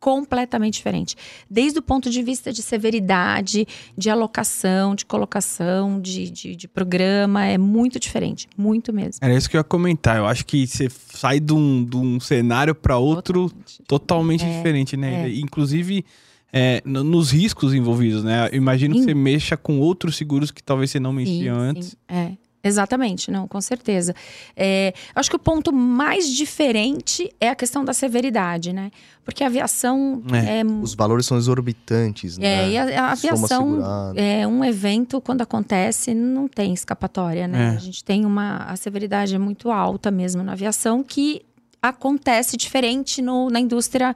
completamente 0.00 0.74
diferente. 0.74 1.14
Desde 1.48 1.78
o 1.78 1.82
ponto 1.82 2.10
de 2.10 2.22
vista 2.22 2.52
de 2.52 2.62
severidade, 2.62 3.68
de 3.96 4.08
alocação, 4.08 4.94
de 4.94 5.04
colocação, 5.04 6.00
de, 6.00 6.30
de, 6.30 6.56
de, 6.56 6.66
programa, 6.66 7.44
é 7.44 7.58
muito 7.58 8.00
diferente, 8.00 8.48
muito 8.56 8.92
mesmo. 8.92 9.20
Era 9.20 9.34
isso 9.34 9.48
que 9.48 9.56
eu 9.56 9.60
ia 9.60 9.64
comentar. 9.64 10.16
Eu 10.16 10.26
acho 10.26 10.44
que 10.46 10.66
você 10.66 10.88
sai 10.90 11.38
de 11.38 11.52
um, 11.52 11.84
de 11.84 11.96
um 11.96 12.18
cenário 12.18 12.74
para 12.74 12.96
outro 12.96 13.50
totalmente, 13.50 13.82
totalmente 13.86 14.44
é, 14.44 14.56
diferente, 14.56 14.96
né? 14.96 15.28
É. 15.28 15.34
Inclusive. 15.38 16.04
É, 16.52 16.82
nos 16.84 17.30
riscos 17.30 17.72
envolvidos, 17.72 18.24
né? 18.24 18.48
Eu 18.50 18.56
imagino 18.56 18.92
sim. 18.92 19.00
que 19.02 19.06
você 19.06 19.14
mexa 19.14 19.56
com 19.56 19.78
outros 19.78 20.16
seguros 20.16 20.50
que 20.50 20.60
talvez 20.60 20.90
você 20.90 20.98
não 20.98 21.12
mexia 21.12 21.54
sim, 21.54 21.60
antes. 21.60 21.88
Sim. 21.90 21.96
É. 22.08 22.32
Exatamente, 22.62 23.30
não, 23.30 23.48
com 23.48 23.60
certeza. 23.60 24.14
É, 24.54 24.92
acho 25.14 25.30
que 25.30 25.36
o 25.36 25.38
ponto 25.38 25.72
mais 25.72 26.28
diferente 26.28 27.34
é 27.40 27.48
a 27.48 27.54
questão 27.54 27.84
da 27.84 27.94
severidade, 27.94 28.72
né? 28.72 28.90
Porque 29.24 29.42
a 29.42 29.46
aviação 29.46 30.22
é, 30.30 30.60
é 30.60 30.64
Os 30.64 30.94
valores 30.94 31.24
são 31.24 31.38
exorbitantes, 31.38 32.36
é, 32.36 32.40
né? 32.40 32.48
É, 32.48 32.70
e 32.70 32.78
a, 32.78 33.04
a 33.04 33.12
aviação 33.12 34.12
é 34.14 34.46
um 34.46 34.62
evento, 34.62 35.20
quando 35.20 35.40
acontece, 35.40 36.12
não 36.12 36.48
tem 36.48 36.74
escapatória, 36.74 37.48
né? 37.48 37.72
É. 37.72 37.76
A 37.76 37.78
gente 37.78 38.04
tem 38.04 38.26
uma. 38.26 38.58
A 38.64 38.76
severidade 38.76 39.34
é 39.34 39.38
muito 39.38 39.70
alta 39.70 40.10
mesmo 40.10 40.42
na 40.42 40.52
aviação, 40.52 41.02
que 41.02 41.42
acontece 41.82 42.58
diferente 42.58 43.22
no, 43.22 43.48
na 43.48 43.58
indústria 43.58 44.14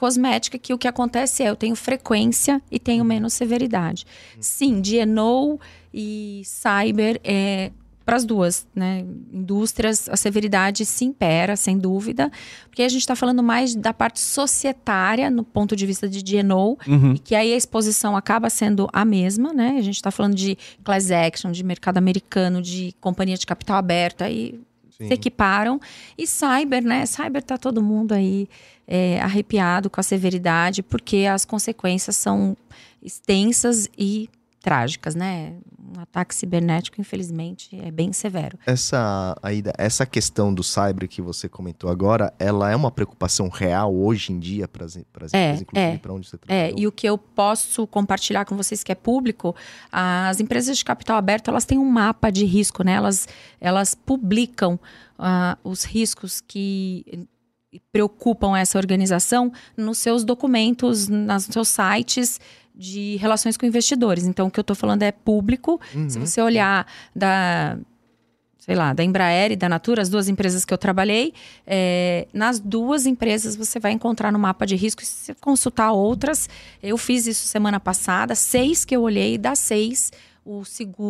cosmética, 0.00 0.58
que 0.58 0.72
o 0.72 0.78
que 0.78 0.88
acontece 0.88 1.42
é 1.42 1.50
eu 1.50 1.56
tenho 1.56 1.76
frequência 1.76 2.62
e 2.70 2.78
tenho 2.78 3.02
uhum. 3.02 3.08
menos 3.08 3.34
severidade. 3.34 4.06
Sim, 4.40 4.80
DNO 4.80 5.60
e 5.92 6.40
cyber 6.44 7.20
é 7.22 7.70
para 8.10 8.16
as 8.16 8.24
duas, 8.24 8.66
né? 8.74 9.04
Indústrias, 9.32 10.08
a 10.08 10.16
severidade 10.16 10.84
se 10.84 11.04
impera, 11.04 11.54
sem 11.54 11.78
dúvida, 11.78 12.28
porque 12.64 12.82
a 12.82 12.88
gente 12.88 13.02
está 13.02 13.14
falando 13.14 13.40
mais 13.40 13.72
da 13.76 13.94
parte 13.94 14.18
societária, 14.18 15.30
no 15.30 15.44
ponto 15.44 15.76
de 15.76 15.86
vista 15.86 16.08
de 16.08 16.20
DNO, 16.20 16.76
uhum. 16.88 17.14
e 17.14 17.20
que 17.20 17.36
aí 17.36 17.52
a 17.52 17.56
exposição 17.56 18.16
acaba 18.16 18.50
sendo 18.50 18.88
a 18.92 19.04
mesma, 19.04 19.52
né? 19.52 19.76
A 19.78 19.80
gente 19.80 19.94
está 19.94 20.10
falando 20.10 20.34
de 20.34 20.58
class 20.82 21.12
action, 21.12 21.52
de 21.52 21.62
mercado 21.62 21.98
americano, 21.98 22.60
de 22.60 22.92
companhia 23.00 23.36
de 23.36 23.46
capital 23.46 23.76
aberto, 23.76 24.22
aí 24.22 24.60
Sim. 24.98 25.06
se 25.06 25.14
equiparam. 25.14 25.80
E 26.18 26.26
cyber, 26.26 26.82
né? 26.82 27.06
Cyber 27.06 27.44
tá 27.44 27.56
todo 27.56 27.80
mundo 27.80 28.10
aí 28.10 28.48
é, 28.88 29.20
arrepiado 29.20 29.88
com 29.88 30.00
a 30.00 30.02
severidade, 30.02 30.82
porque 30.82 31.26
as 31.32 31.44
consequências 31.44 32.16
são 32.16 32.56
extensas 33.00 33.88
e 33.96 34.28
trágicas, 34.60 35.14
né? 35.14 35.54
Um 35.96 36.00
ataque 36.00 36.34
cibernético, 36.34 37.00
infelizmente, 37.00 37.74
é 37.82 37.90
bem 37.90 38.12
severo. 38.12 38.58
Essa, 38.64 39.36
Aida, 39.42 39.72
essa 39.76 40.06
questão 40.06 40.52
do 40.54 40.62
cyber 40.62 41.08
que 41.08 41.20
você 41.20 41.48
comentou 41.48 41.90
agora, 41.90 42.32
ela 42.38 42.70
é 42.70 42.76
uma 42.76 42.90
preocupação 42.90 43.48
real 43.48 43.92
hoje 43.94 44.32
em 44.32 44.38
dia 44.38 44.68
para 44.68 44.84
as 44.84 44.94
empresas, 44.96 45.34
É, 45.34 45.54
inclusive, 45.54 45.94
é. 45.94 45.98
para 45.98 46.12
onde 46.12 46.28
você 46.28 46.36
É, 46.36 46.38
trabalhou? 46.38 46.78
e 46.78 46.86
o 46.86 46.92
que 46.92 47.06
eu 47.08 47.18
posso 47.18 47.86
compartilhar 47.86 48.44
com 48.44 48.56
vocês 48.56 48.84
que 48.84 48.92
é 48.92 48.94
público, 48.94 49.56
as 49.90 50.38
empresas 50.38 50.78
de 50.78 50.84
capital 50.84 51.16
aberto, 51.16 51.48
elas 51.48 51.64
têm 51.64 51.78
um 51.78 51.90
mapa 51.90 52.30
de 52.30 52.44
risco, 52.44 52.84
né? 52.84 52.92
Elas, 52.92 53.26
elas 53.60 53.94
publicam 53.94 54.78
ah, 55.18 55.58
os 55.64 55.84
riscos 55.84 56.40
que 56.40 57.26
preocupam 57.92 58.56
essa 58.58 58.78
organização 58.78 59.52
nos 59.76 59.98
seus 59.98 60.24
documentos, 60.24 61.08
nos 61.08 61.44
seus 61.44 61.68
sites 61.68 62.40
de 62.80 63.16
relações 63.16 63.56
com 63.56 63.66
investidores. 63.66 64.24
Então, 64.24 64.46
o 64.46 64.50
que 64.50 64.58
eu 64.58 64.62
estou 64.62 64.74
falando 64.74 65.02
é 65.02 65.12
público. 65.12 65.78
Se 66.08 66.18
Uhum. 66.18 66.26
você 66.26 66.40
olhar 66.40 66.86
da, 67.14 67.78
sei 68.58 68.74
lá, 68.74 68.92
da 68.94 69.04
Embraer 69.04 69.52
e 69.52 69.56
da 69.56 69.68
Natura, 69.68 70.00
as 70.00 70.08
duas 70.08 70.28
empresas 70.28 70.64
que 70.64 70.72
eu 70.72 70.78
trabalhei, 70.78 71.34
é, 71.66 72.26
nas 72.32 72.58
duas 72.58 73.04
empresas 73.06 73.54
você 73.54 73.78
vai 73.78 73.92
encontrar 73.92 74.32
no 74.32 74.38
mapa 74.38 74.64
de 74.66 74.76
risco. 74.76 75.04
Se 75.04 75.12
você 75.26 75.34
consultar 75.34 75.92
outras, 75.92 76.48
eu 76.82 76.96
fiz 76.96 77.26
isso 77.26 77.46
semana 77.46 77.78
passada, 77.78 78.34
seis 78.34 78.84
que 78.84 78.96
eu 78.96 79.02
olhei, 79.02 79.36
das 79.36 79.58
seis, 79.58 80.10
o, 80.44 80.62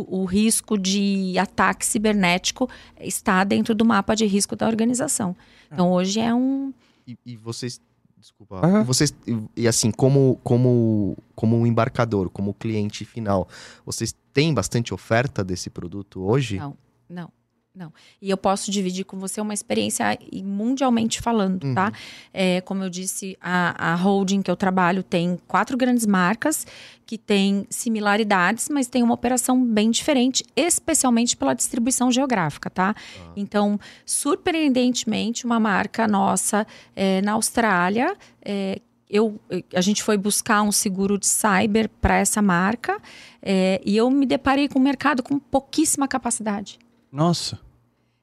o 0.08 0.24
risco 0.24 0.76
de 0.76 1.38
ataque 1.38 1.86
cibernético 1.86 2.68
está 3.00 3.44
dentro 3.44 3.74
do 3.76 3.84
mapa 3.84 4.14
de 4.16 4.26
risco 4.26 4.56
da 4.56 4.66
organização. 4.66 5.36
Então, 5.72 5.92
hoje 5.92 6.18
é 6.18 6.34
um. 6.34 6.74
E, 7.06 7.16
e 7.24 7.36
vocês. 7.36 7.80
Desculpa. 8.20 8.60
Aham. 8.64 8.84
Vocês. 8.84 9.14
E, 9.26 9.62
e 9.62 9.68
assim, 9.68 9.90
como, 9.90 10.38
como, 10.44 11.16
como 11.34 11.56
um 11.56 11.66
embarcador, 11.66 12.28
como 12.28 12.52
cliente 12.52 13.04
final, 13.04 13.48
vocês 13.84 14.14
têm 14.32 14.52
bastante 14.52 14.92
oferta 14.92 15.42
desse 15.42 15.70
produto 15.70 16.22
hoje? 16.22 16.58
Não, 16.58 16.76
não, 17.08 17.32
não. 17.72 17.92
E 18.20 18.28
eu 18.28 18.36
posso 18.36 18.68
dividir 18.70 19.04
com 19.04 19.16
você 19.16 19.40
uma 19.40 19.54
experiência 19.54 20.18
mundialmente 20.44 21.20
falando, 21.20 21.72
tá? 21.72 21.92
É, 22.34 22.60
como 22.62 22.82
eu 22.82 22.90
disse, 22.90 23.38
a, 23.40 23.92
a 23.92 23.94
holding 23.94 24.42
que 24.42 24.50
eu 24.50 24.56
trabalho 24.56 25.04
tem 25.04 25.38
quatro 25.46 25.76
grandes 25.76 26.04
marcas 26.04 26.66
que 27.06 27.16
têm 27.16 27.66
similaridades, 27.70 28.68
mas 28.68 28.88
tem 28.88 29.04
uma 29.04 29.14
operação 29.14 29.64
bem 29.64 29.90
diferente, 29.90 30.44
especialmente 30.56 31.36
pela 31.36 31.54
distribuição 31.54 32.10
geográfica, 32.10 32.68
tá? 32.68 32.94
Então, 33.36 33.78
surpreendentemente, 34.04 35.46
uma 35.46 35.60
marca 35.60 36.08
nossa 36.08 36.66
é, 36.94 37.22
na 37.22 37.32
Austrália. 37.32 38.16
é, 38.44 38.80
eu, 39.08 39.40
a 39.74 39.80
gente 39.80 40.04
foi 40.04 40.16
buscar 40.16 40.62
um 40.62 40.70
seguro 40.70 41.18
de 41.18 41.26
cyber 41.26 41.88
para 42.00 42.16
essa 42.16 42.40
marca 42.40 42.96
é, 43.42 43.80
e 43.84 43.96
eu 43.96 44.08
me 44.08 44.24
deparei 44.24 44.68
com 44.68 44.78
um 44.78 44.82
mercado 44.82 45.20
com 45.20 45.36
pouquíssima 45.36 46.06
capacidade. 46.06 46.78
Nossa. 47.12 47.58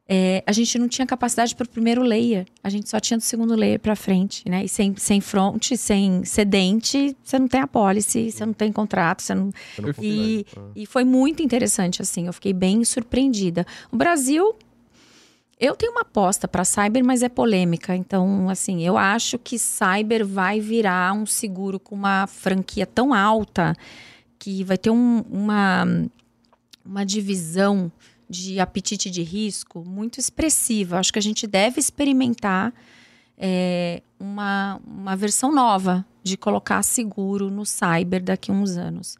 É, 0.09 0.41
a 0.47 0.53
gente 0.53 0.79
não 0.79 0.87
tinha 0.87 1.05
capacidade 1.05 1.53
para 1.53 1.65
o 1.65 1.69
primeiro 1.69 2.01
layer, 2.01 2.45
a 2.63 2.69
gente 2.69 2.89
só 2.89 2.97
tinha 2.97 3.17
do 3.17 3.23
segundo 3.23 3.53
layer 3.55 3.77
para 3.77 3.93
frente, 3.93 4.47
né? 4.47 4.63
E 4.63 4.69
sem, 4.69 4.95
sem 4.95 5.19
front, 5.19 5.73
sem 5.75 6.23
cedente, 6.23 7.13
você 7.21 7.37
não 7.37 7.47
tem 7.49 7.59
a 7.59 7.67
policy, 7.67 8.31
você 8.31 8.45
não 8.45 8.53
tem 8.53 8.71
contrato, 8.71 9.21
você 9.21 9.35
não. 9.35 9.49
E, 10.01 10.45
consegue. 10.45 10.71
e 10.77 10.85
foi 10.85 11.03
muito 11.03 11.43
interessante, 11.43 12.01
assim, 12.01 12.27
eu 12.27 12.31
fiquei 12.31 12.53
bem 12.53 12.85
surpreendida. 12.85 13.67
O 13.91 13.97
Brasil, 13.97 14.55
eu 15.59 15.75
tenho 15.75 15.91
uma 15.91 16.01
aposta 16.03 16.47
para 16.47 16.63
cyber, 16.63 17.03
mas 17.03 17.21
é 17.21 17.27
polêmica. 17.27 17.93
Então, 17.93 18.49
assim, 18.49 18.85
eu 18.85 18.97
acho 18.97 19.37
que 19.37 19.59
cyber 19.59 20.25
vai 20.25 20.61
virar 20.61 21.11
um 21.13 21.25
seguro 21.25 21.81
com 21.81 21.95
uma 21.95 22.27
franquia 22.27 22.85
tão 22.85 23.13
alta 23.13 23.75
que 24.39 24.63
vai 24.63 24.77
ter 24.77 24.89
um- 24.89 25.25
uma, 25.29 25.85
uma 26.85 27.03
divisão 27.05 27.91
de 28.29 28.59
apetite 28.59 29.09
de 29.09 29.23
risco 29.23 29.83
muito 29.85 30.19
expressiva. 30.19 30.99
Acho 30.99 31.13
que 31.13 31.19
a 31.19 31.21
gente 31.21 31.47
deve 31.47 31.79
experimentar 31.79 32.73
é, 33.37 34.01
uma, 34.19 34.79
uma 34.85 35.15
versão 35.15 35.53
nova 35.53 36.05
de 36.23 36.35
colocar 36.35 36.83
seguro 36.83 37.49
no 37.49 37.65
cyber 37.65 38.21
daqui 38.21 38.51
a 38.51 38.53
uns 38.53 38.77
anos. 38.77 39.17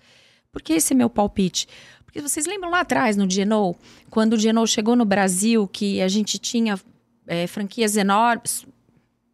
Por 0.51 0.61
que 0.61 0.73
esse 0.73 0.93
é 0.93 0.95
meu 0.95 1.09
palpite? 1.09 1.67
Porque 2.05 2.21
vocês 2.21 2.45
lembram 2.45 2.71
lá 2.71 2.81
atrás, 2.81 3.15
no 3.15 3.29
Geno, 3.29 3.75
quando 4.09 4.33
o 4.33 4.37
Geno 4.37 4.65
chegou 4.65 4.95
no 4.95 5.05
Brasil, 5.05 5.67
que 5.67 6.01
a 6.01 6.07
gente 6.07 6.39
tinha 6.39 6.79
é, 7.27 7.45
franquias 7.47 7.95
enormes, 7.95 8.65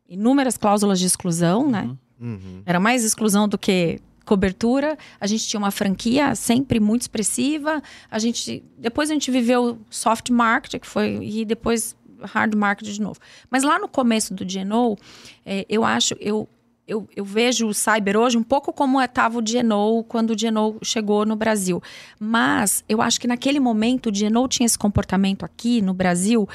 inúmeras 0.08 0.58
cláusulas 0.58 1.00
de 1.00 1.06
exclusão, 1.06 1.70
né? 1.70 1.90
Uhum. 2.20 2.62
Era 2.66 2.80
mais 2.80 3.04
exclusão 3.04 3.48
do 3.48 3.58
que 3.58 4.00
cobertura. 4.26 4.98
A 5.20 5.28
gente 5.28 5.48
tinha 5.48 5.60
uma 5.60 5.72
franquia 5.72 6.36
sempre 6.36 6.80
muito 6.80 7.02
expressiva. 7.02 7.82
A 8.10 8.20
gente 8.20 8.64
depois 8.78 9.10
a 9.10 9.14
gente 9.14 9.30
viveu 9.32 9.80
soft 9.90 10.30
market, 10.30 10.80
que 10.82 10.88
foi 10.88 11.20
e 11.22 11.46
depois 11.46 11.96
hard 12.22 12.56
market 12.56 12.88
de 12.88 13.02
novo. 13.02 13.20
Mas 13.50 13.64
lá 13.64 13.78
no 13.78 13.88
começo 13.88 14.34
do 14.34 14.48
Geno, 14.48 14.98
eh, 15.46 15.66
eu 15.70 15.84
acho 15.84 16.16
eu 16.20 16.48
eu, 16.86 17.08
eu 17.16 17.24
vejo 17.24 17.68
o 17.68 17.74
cyber 17.74 18.18
hoje 18.18 18.38
um 18.38 18.44
pouco 18.44 18.74
como 18.74 19.02
estava 19.02 19.40
o 19.40 19.46
Geno 19.46 20.04
quando 20.04 20.32
o 20.32 20.38
Geno 20.38 20.78
chegou 20.84 21.26
no 21.26 21.36
Brasil. 21.36 21.82
Mas 22.20 22.84
eu 22.90 23.02
acho 23.02 23.20
que 23.22 23.28
naquele 23.28 23.60
momento 23.60 24.10
o 24.10 24.14
Geno 24.14 24.48
tinha 24.48 24.66
esse 24.66 24.78
comportamento 24.78 25.46
aqui 25.46 25.82
no 25.82 25.94
Brasil 25.94 26.48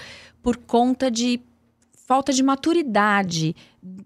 por 0.43 0.57
conta 0.57 1.11
de 1.11 1.41
falta 2.07 2.33
de 2.33 2.43
maturidade 2.43 3.55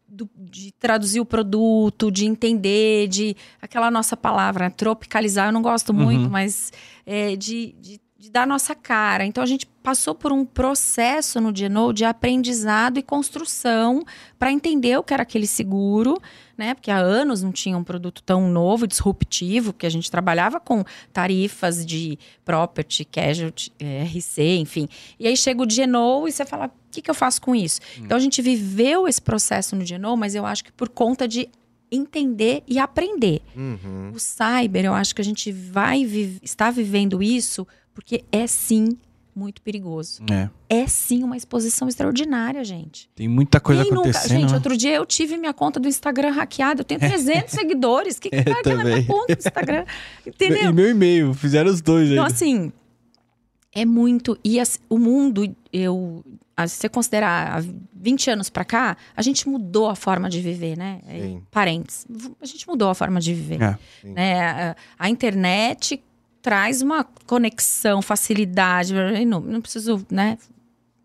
do- 0.09 0.29
de 0.37 0.73
traduzir 0.79 1.21
o 1.21 1.25
produto, 1.25 2.11
de 2.11 2.27
entender, 2.27 3.09
de 3.09 3.37
aquela 3.61 3.91
nossa 3.91 4.17
palavra, 4.17 4.71
tropicalizar, 4.71 5.49
eu 5.49 5.53
não 5.53 5.63
gosto 5.63 5.93
muito, 5.95 6.31
mas 6.31 6.73
é, 7.07 7.35
de, 7.37 7.75
de, 7.81 8.01
de 8.23 8.31
dar 8.31 8.47
nossa 8.47 8.73
cara. 8.73 9.27
Então 9.27 9.43
a 9.43 9.47
gente 9.47 9.67
passou 9.83 10.15
por 10.15 10.31
um 10.31 10.45
processo 10.45 11.41
no 11.41 11.53
Geno 11.53 11.93
de 11.93 12.05
aprendizado 12.05 12.97
e 12.97 13.03
construção 13.03 14.05
para 14.39 14.53
entender 14.53 14.97
o 14.97 15.03
que 15.03 15.13
era 15.13 15.25
aquele 15.25 15.45
seguro, 15.45 16.17
né? 16.57 16.73
Porque 16.73 16.93
há 16.93 16.99
anos 16.99 17.43
não 17.43 17.51
tinha 17.51 17.77
um 17.77 17.83
produto 17.83 18.23
tão 18.23 18.49
novo, 18.49 18.87
disruptivo, 18.87 19.73
que 19.73 19.85
a 19.85 19.91
gente 19.91 20.09
trabalhava 20.09 20.61
com 20.61 20.85
tarifas 21.13 21.85
de 21.85 22.17
property, 22.45 23.05
casualty, 23.05 23.73
eh, 23.81 24.05
RC, 24.05 24.59
enfim. 24.61 24.89
E 25.19 25.27
aí 25.27 25.37
chega 25.37 25.61
o 25.61 25.69
Geno 25.69 26.29
e 26.29 26.31
você 26.31 26.45
fala, 26.45 26.67
o 26.67 26.71
que, 26.93 27.03
que 27.03 27.11
eu 27.11 27.15
faço 27.15 27.43
com 27.43 27.57
isso? 27.57 27.81
Então 27.99 28.17
a 28.17 28.21
gente 28.21 28.41
viveu 28.41 29.09
esse 29.09 29.21
processo 29.21 29.75
no 29.75 29.85
Geno, 29.85 30.17
mas 30.17 30.37
eu 30.37 30.47
acho 30.47 30.63
que 30.63 30.71
por 30.71 30.89
conta 30.89 31.27
de 31.27 31.49
entender 31.91 32.63
e 32.67 32.79
aprender. 32.79 33.43
Uhum. 33.55 34.13
O 34.15 34.19
cyber, 34.19 34.85
eu 34.85 34.95
acho 34.95 35.15
que 35.15 35.21
a 35.21 35.25
gente 35.25 35.53
vai 35.53 36.07
vi 36.07 36.39
está 36.43 36.71
vivendo 36.71 37.23
isso 37.23 37.67
porque 37.95 38.25
é 38.33 38.47
sim 38.47 38.97
muito 39.35 39.63
perigoso. 39.63 40.23
É. 40.31 40.51
É 40.69 40.87
sim 40.87 41.23
uma 41.23 41.37
exposição 41.37 41.89
extraordinária, 41.89 42.63
gente. 42.63 43.09
Tem 43.15 43.27
muita 43.27 43.59
coisa 43.61 43.83
Quem 43.83 43.91
nunca- 43.91 44.11
acontecendo. 44.11 44.39
Gente, 44.41 44.51
né? 44.51 44.55
outro 44.57 44.77
dia 44.77 44.95
eu 44.95 45.07
tive 45.07 45.39
minha 45.39 45.55
conta 45.55 45.81
do 45.81 45.89
Instagram 45.89 46.31
hackeada. 46.33 46.81
Eu 46.83 46.85
tenho 46.85 47.01
300 47.01 47.51
seguidores. 47.51 48.19
O 48.19 48.21
que, 48.21 48.29
que 48.31 48.37
Eu 48.37 48.45
vai 48.45 48.53
aquela 48.61 48.85
minha 48.85 49.05
conta 49.07 49.35
do 49.35 49.39
Instagram? 49.39 49.85
Entendeu? 50.27 50.71
E 50.71 50.73
meu 50.75 50.91
e-mail, 50.91 51.33
fizeram 51.33 51.71
os 51.71 51.81
dois 51.81 52.09
aí. 52.09 52.13
Então, 52.13 52.25
assim, 52.27 52.71
é 53.75 53.85
muito. 53.87 54.39
E 54.45 54.61
as- 54.61 54.79
o 54.89 54.99
mundo, 54.99 55.55
eu. 55.73 56.23
ah, 56.55 56.69
Se 56.69 56.77
você 56.77 56.89
considerar 56.91 57.59
há 57.59 57.65
20 57.95 58.29
anos 58.31 58.51
pra 58.51 58.67
cá, 58.67 58.99
a 59.17 59.23
gente 59.23 59.49
mudou 59.49 59.89
a 59.89 59.97
forma 59.97 60.29
de 60.29 60.43
viver, 60.43 60.77
né? 60.77 61.01
É, 61.07 61.21
Sim. 61.21 61.43
Parentes. 61.51 62.07
A 62.39 62.45
gente 62.45 62.69
mudou 62.69 62.91
a 62.91 62.95
forma 62.95 63.19
de 63.19 63.33
viver. 63.33 63.63
É. 63.63 63.79
Né? 64.05 64.41
A, 64.41 64.77
a 64.99 65.09
internet 65.09 66.03
traz 66.43 66.83
uma 66.83 67.05
conexão, 67.27 68.03
facilidade. 68.03 68.93
Não, 69.25 69.41
não 69.41 69.61
preciso, 69.61 70.05
né? 70.11 70.37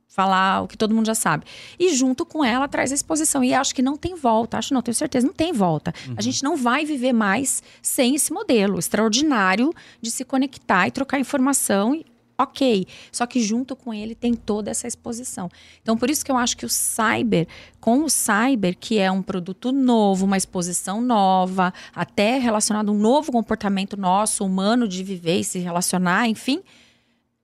Falar 0.07 0.63
o 0.63 0.67
que 0.67 0.75
todo 0.75 0.95
mundo 0.95 1.05
já 1.05 1.13
sabe. 1.13 1.45
E 1.77 1.93
junto 1.93 2.25
com 2.25 2.43
ela 2.43 2.67
traz 2.67 2.91
a 2.91 2.95
exposição. 2.95 3.43
E 3.43 3.53
acho 3.53 3.73
que 3.75 3.83
não 3.83 3.95
tem 3.95 4.15
volta. 4.15 4.57
Acho 4.57 4.73
não, 4.73 4.81
tenho 4.81 4.95
certeza, 4.95 5.27
não 5.27 5.33
tem 5.33 5.53
volta. 5.53 5.93
A 6.17 6.21
gente 6.21 6.43
não 6.43 6.57
vai 6.57 6.83
viver 6.85 7.13
mais 7.13 7.61
sem 7.83 8.15
esse 8.15 8.33
modelo 8.33 8.79
extraordinário 8.79 9.71
de 10.01 10.09
se 10.09 10.25
conectar 10.25 10.87
e 10.87 10.91
trocar 10.91 11.19
informação. 11.19 12.03
Ok. 12.37 12.85
Só 13.11 13.25
que 13.25 13.41
junto 13.41 13.75
com 13.75 13.93
ele 13.93 14.13
tem 14.13 14.33
toda 14.33 14.69
essa 14.69 14.87
exposição. 14.87 15.49
Então, 15.81 15.97
por 15.97 16.09
isso 16.09 16.23
que 16.23 16.31
eu 16.31 16.37
acho 16.37 16.55
que 16.55 16.65
o 16.65 16.69
cyber, 16.69 17.47
com 17.79 18.03
o 18.03 18.09
cyber, 18.09 18.77
que 18.77 18.99
é 18.99 19.11
um 19.11 19.21
produto 19.21 19.71
novo, 19.71 20.25
uma 20.25 20.37
exposição 20.37 21.01
nova, 21.01 21.73
até 21.95 22.37
relacionado 22.37 22.89
a 22.89 22.91
um 22.91 22.97
novo 22.97 23.31
comportamento 23.31 23.97
nosso, 23.97 24.45
humano, 24.45 24.87
de 24.87 25.03
viver 25.03 25.39
e 25.39 25.43
se 25.43 25.59
relacionar, 25.59 26.27
enfim, 26.27 26.61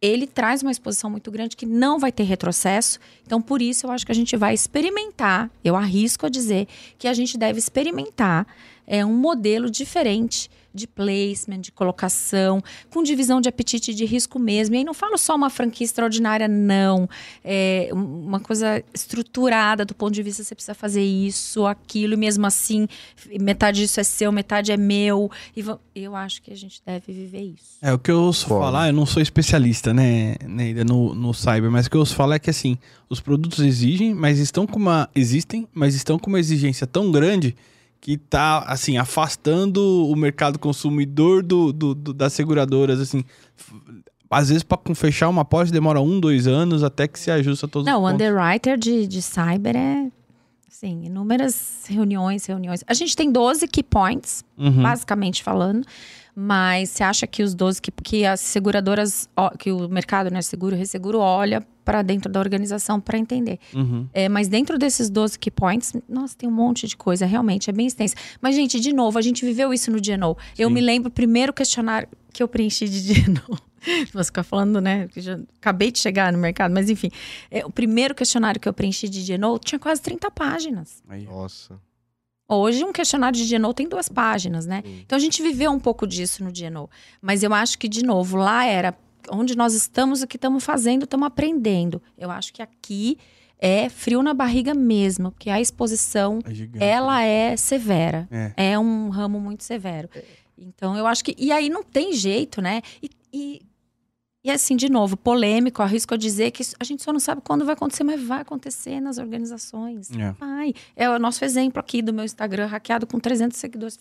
ele 0.01 0.27
traz 0.27 0.61
uma 0.61 0.71
exposição 0.71 1.09
muito 1.09 1.31
grande 1.31 1.55
que 1.55 1.65
não 1.65 1.97
vai 1.97 2.11
ter 2.11 2.23
retrocesso. 2.23 2.99
Então, 3.25 3.41
por 3.41 3.61
isso, 3.61 3.85
eu 3.85 3.91
acho 3.91 4.05
que 4.05 4.11
a 4.11 4.15
gente 4.15 4.35
vai 4.35 4.53
experimentar. 4.53 5.49
Eu 5.63 5.77
arrisco 5.77 6.25
a 6.25 6.29
dizer 6.29 6.67
que 6.97 7.07
a 7.07 7.13
gente 7.13 7.37
deve 7.37 7.57
experimentar 7.57 8.45
é, 8.85 9.05
um 9.05 9.15
modelo 9.15 9.71
diferente 9.71 10.49
de 10.73 10.87
placement, 10.87 11.59
de 11.59 11.71
colocação, 11.71 12.63
com 12.89 13.03
divisão 13.03 13.39
de 13.39 13.47
apetite 13.47 13.91
e 13.91 13.93
de 13.93 14.05
risco 14.05 14.39
mesmo. 14.39 14.75
E 14.75 14.79
aí 14.79 14.83
não 14.83 14.93
falo 14.93 15.17
só 15.17 15.35
uma 15.35 15.49
franquia 15.49 15.85
extraordinária, 15.85 16.47
não. 16.47 17.07
É 17.43 17.89
uma 17.91 18.39
coisa 18.39 18.83
estruturada 18.93 19.85
do 19.85 19.93
ponto 19.93 20.13
de 20.13 20.23
vista 20.23 20.43
você 20.43 20.55
precisa 20.55 20.73
fazer 20.73 21.03
isso, 21.03 21.65
aquilo, 21.65 22.13
e 22.13 22.17
mesmo 22.17 22.45
assim, 22.45 22.87
metade 23.39 23.81
disso 23.81 23.99
é 23.99 24.03
seu, 24.03 24.31
metade 24.31 24.71
é 24.71 24.77
meu. 24.77 25.29
E 25.55 25.63
eu 25.95 26.15
acho 26.15 26.41
que 26.41 26.51
a 26.51 26.55
gente 26.55 26.81
deve 26.85 27.13
viver 27.13 27.41
isso. 27.41 27.77
É, 27.81 27.93
o 27.93 27.99
que 27.99 28.11
eu 28.11 28.19
ouço 28.21 28.47
Bom. 28.47 28.59
falar, 28.59 28.87
eu 28.87 28.93
não 28.93 29.05
sou 29.05 29.21
especialista, 29.21 29.93
né, 29.93 30.35
Neida, 30.47 30.83
no, 30.83 31.13
no 31.13 31.33
cyber, 31.33 31.69
mas 31.69 31.85
o 31.85 31.89
que 31.89 31.95
eu 31.95 31.99
ouço 31.99 32.15
falar 32.15 32.35
é 32.35 32.39
que 32.39 32.49
assim, 32.49 32.77
os 33.09 33.19
produtos 33.19 33.59
exigem, 33.59 34.13
mas 34.13 34.39
estão 34.39 34.65
com 34.65 34.79
uma. 34.79 35.09
Existem, 35.15 35.67
mas 35.73 35.95
estão 35.95 36.17
com 36.17 36.29
uma 36.29 36.39
exigência 36.39 36.87
tão 36.87 37.11
grande 37.11 37.55
que 38.03 38.17
tá, 38.17 38.59
assim, 38.67 38.97
afastando 38.97 39.81
o 39.81 40.13
mercado 40.13 40.59
consumidor 40.59 41.41
do, 41.41 41.71
do, 41.71 41.95
do 41.95 42.13
das 42.13 42.33
seguradoras, 42.33 42.99
assim. 42.99 43.23
Às 44.29 44.49
vezes, 44.49 44.61
para 44.61 44.77
fechar 44.93 45.29
uma 45.29 45.45
pólice, 45.45 45.71
demora 45.71 46.01
um, 46.01 46.19
dois 46.19 46.45
anos 46.45 46.83
até 46.83 47.07
que 47.07 47.17
se 47.17 47.31
ajusta 47.31 47.65
todos 47.65 47.85
Não, 47.85 47.99
os 47.99 48.03
Não, 48.03 48.11
o 48.11 48.13
underwriter 48.13 48.77
de, 48.77 49.07
de 49.07 49.21
cyber 49.21 49.77
é, 49.77 50.11
assim, 50.69 51.05
inúmeras 51.05 51.85
reuniões, 51.87 52.45
reuniões. 52.45 52.83
A 52.85 52.93
gente 52.93 53.15
tem 53.15 53.31
12 53.31 53.69
key 53.69 53.83
points, 53.83 54.43
uhum. 54.57 54.83
basicamente 54.83 55.41
falando. 55.41 55.87
Mas 56.35 56.89
você 56.89 57.03
acha 57.03 57.27
que 57.27 57.43
os 57.43 57.53
12 57.53 57.81
que, 57.81 57.91
que 57.91 58.25
as 58.25 58.39
seguradoras, 58.39 59.29
que 59.59 59.71
o 59.71 59.87
mercado, 59.87 60.31
né, 60.31 60.41
seguro 60.41 60.75
e 60.75 60.79
resseguro, 60.79 61.19
olha 61.19 61.65
para 61.85 62.01
dentro 62.01 62.31
da 62.31 62.39
organização 62.39 62.99
para 62.99 63.17
entender. 63.17 63.59
Uhum. 63.73 64.07
É, 64.13 64.27
mas 64.29 64.47
dentro 64.47 64.77
desses 64.77 65.09
12 65.09 65.37
key 65.37 65.51
points, 65.51 65.93
nossa, 66.07 66.35
tem 66.35 66.47
um 66.49 66.51
monte 66.51 66.87
de 66.87 66.95
coisa, 66.95 67.25
realmente, 67.25 67.69
é 67.69 67.73
bem 67.73 67.85
extensa. 67.85 68.15
Mas, 68.41 68.55
gente, 68.55 68.79
de 68.79 68.93
novo, 68.93 69.19
a 69.19 69.21
gente 69.21 69.45
viveu 69.45 69.73
isso 69.73 69.91
no 69.91 69.99
DNO. 69.99 70.37
Eu 70.57 70.69
me 70.69 70.81
lembro 70.81 71.09
o 71.09 71.11
primeiro 71.11 71.53
questionário 71.53 72.07
que 72.31 72.41
eu 72.41 72.47
preenchi 72.47 72.87
de 72.87 73.21
DNO. 73.21 73.59
Você 74.13 74.23
ficar 74.23 74.43
falando, 74.43 74.79
né? 74.79 75.07
Que 75.09 75.19
já 75.19 75.37
acabei 75.57 75.91
de 75.91 75.99
chegar 75.99 76.31
no 76.31 76.39
mercado, 76.39 76.73
mas 76.73 76.89
enfim. 76.89 77.11
É, 77.51 77.65
o 77.65 77.69
primeiro 77.69 78.15
questionário 78.15 78.59
que 78.59 78.67
eu 78.67 78.73
preenchi 78.73 79.09
de 79.09 79.25
DNO 79.25 79.59
tinha 79.59 79.77
quase 79.77 80.01
30 80.01 80.31
páginas. 80.31 81.03
Aí. 81.09 81.25
Nossa. 81.25 81.77
Hoje, 82.47 82.83
um 82.83 82.91
questionário 82.91 83.37
de 83.37 83.57
GNO 83.57 83.73
tem 83.73 83.87
duas 83.87 84.09
páginas, 84.09 84.65
né? 84.65 84.81
Sim. 84.85 84.99
Então, 85.05 85.15
a 85.15 85.19
gente 85.19 85.41
viveu 85.41 85.71
um 85.71 85.79
pouco 85.79 86.05
disso 86.05 86.43
no 86.43 86.51
GNO. 86.51 86.89
Mas 87.21 87.41
eu 87.41 87.53
acho 87.53 87.77
que, 87.79 87.87
de 87.87 88.03
novo, 88.03 88.37
lá 88.37 88.65
era 88.65 88.93
onde 89.29 89.55
nós 89.55 89.73
estamos, 89.73 90.21
o 90.21 90.27
que 90.27 90.35
estamos 90.35 90.63
fazendo, 90.63 91.03
estamos 91.03 91.25
aprendendo. 91.25 92.01
Eu 92.17 92.29
acho 92.29 92.53
que 92.53 92.61
aqui 92.61 93.17
é 93.57 93.87
frio 93.87 94.21
na 94.21 94.33
barriga 94.33 94.73
mesmo, 94.73 95.31
porque 95.31 95.49
a 95.49 95.61
exposição, 95.61 96.39
é 96.79 96.85
ela 96.85 97.19
né? 97.19 97.27
é 97.27 97.57
severa. 97.57 98.27
É. 98.29 98.71
é. 98.71 98.79
um 98.79 99.09
ramo 99.09 99.39
muito 99.39 99.63
severo. 99.63 100.09
Então, 100.57 100.97
eu 100.97 101.07
acho 101.07 101.23
que... 101.23 101.33
E 101.37 101.51
aí, 101.51 101.69
não 101.69 101.81
tem 101.81 102.11
jeito, 102.11 102.61
né? 102.61 102.81
E, 103.01 103.09
e 103.31 103.61
e 104.43 104.51
assim, 104.51 104.75
de 104.75 104.89
novo, 104.89 105.15
polêmico, 105.15 105.81
arrisco 105.81 106.13
a 106.13 106.17
dizer 106.17 106.51
que 106.51 106.63
a 106.77 106.83
gente 106.83 107.01
só 107.01 107.13
não 107.13 107.19
sabe 107.19 107.41
quando 107.41 107.63
vai 107.63 107.73
acontecer, 107.73 108.03
mas 108.03 108.21
vai 108.21 108.41
acontecer 108.41 108.99
nas 108.99 109.17
organizações. 109.17 110.11
É. 110.11 110.31
Vai. 110.33 110.73
É 110.97 111.09
o 111.09 111.17
nosso 111.17 111.45
exemplo 111.45 111.79
aqui 111.79 112.01
do 112.01 112.11
meu 112.11 112.25
Instagram 112.25 112.65
hackeado 112.65 113.07
com 113.07 113.19
300 113.19 113.57
seguidores. 113.57 113.97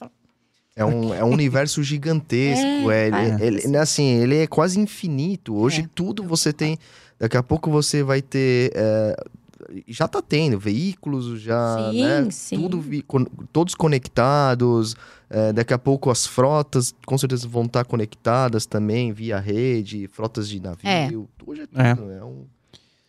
É 0.75 0.85
um, 0.85 1.15
é 1.15 1.23
um 1.23 1.31
universo 1.33 1.81
gigantesco. 1.85 2.91
É, 2.91 3.09
é, 3.09 3.47
ele, 3.47 3.61
ele, 3.65 3.77
assim, 3.77 4.21
ele 4.21 4.39
é 4.39 4.47
quase 4.49 4.81
infinito. 4.81 5.55
Hoje 5.55 5.83
é. 5.83 5.89
tudo 5.95 6.25
você 6.25 6.53
tem. 6.53 6.77
Daqui 7.21 7.37
a 7.37 7.43
pouco 7.43 7.71
você 7.71 8.03
vai 8.03 8.21
ter. 8.21 8.73
É, 8.75 9.17
já 9.89 10.05
está 10.05 10.21
tendo 10.21 10.59
veículos, 10.59 11.41
já. 11.41 11.91
Sim, 11.91 12.05
né, 12.05 12.31
sim. 12.31 12.57
Tudo, 12.57 12.85
todos 13.53 13.75
conectados. 13.75 14.95
É, 15.31 15.51
daqui 15.51 15.73
a 15.73 15.79
pouco 15.79 16.11
as 16.11 16.27
frotas 16.27 16.95
com 17.07 17.17
certeza 17.17 17.49
vão 17.49 17.65
estar 17.65 17.85
conectadas 17.87 18.67
também 18.67 19.13
via 19.13 19.39
rede, 19.39 20.07
frotas 20.09 20.47
de 20.47 20.61
navio. 20.61 20.89
É. 20.91 21.09
Hoje 21.47 21.63
é 21.63 21.67
tudo. 21.67 21.81
É. 21.81 22.19
é 22.19 22.25
um, 22.25 22.45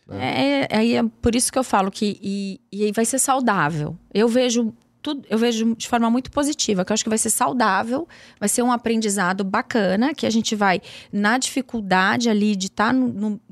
né? 0.06 0.66
é, 0.68 0.68
é, 0.70 0.92
é, 0.96 1.02
por 1.20 1.34
isso 1.34 1.52
que 1.52 1.58
eu 1.58 1.64
falo 1.64 1.90
que 1.90 2.18
e, 2.22 2.60
e 2.72 2.92
vai 2.92 3.04
ser 3.04 3.18
saudável. 3.18 3.96
Eu 4.12 4.28
vejo 4.28 4.72
tudo, 5.04 5.22
eu 5.28 5.36
vejo 5.36 5.76
de 5.76 5.86
forma 5.86 6.10
muito 6.10 6.30
positiva, 6.30 6.82
que 6.82 6.90
eu 6.90 6.94
acho 6.94 7.04
que 7.04 7.10
vai 7.10 7.18
ser 7.18 7.28
saudável, 7.28 8.08
vai 8.40 8.48
ser 8.48 8.62
um 8.62 8.72
aprendizado 8.72 9.44
bacana, 9.44 10.14
que 10.14 10.24
a 10.24 10.30
gente 10.30 10.56
vai, 10.56 10.80
na 11.12 11.36
dificuldade 11.36 12.30
ali 12.30 12.56
de 12.56 12.68
estar 12.68 12.94
tá 12.94 12.98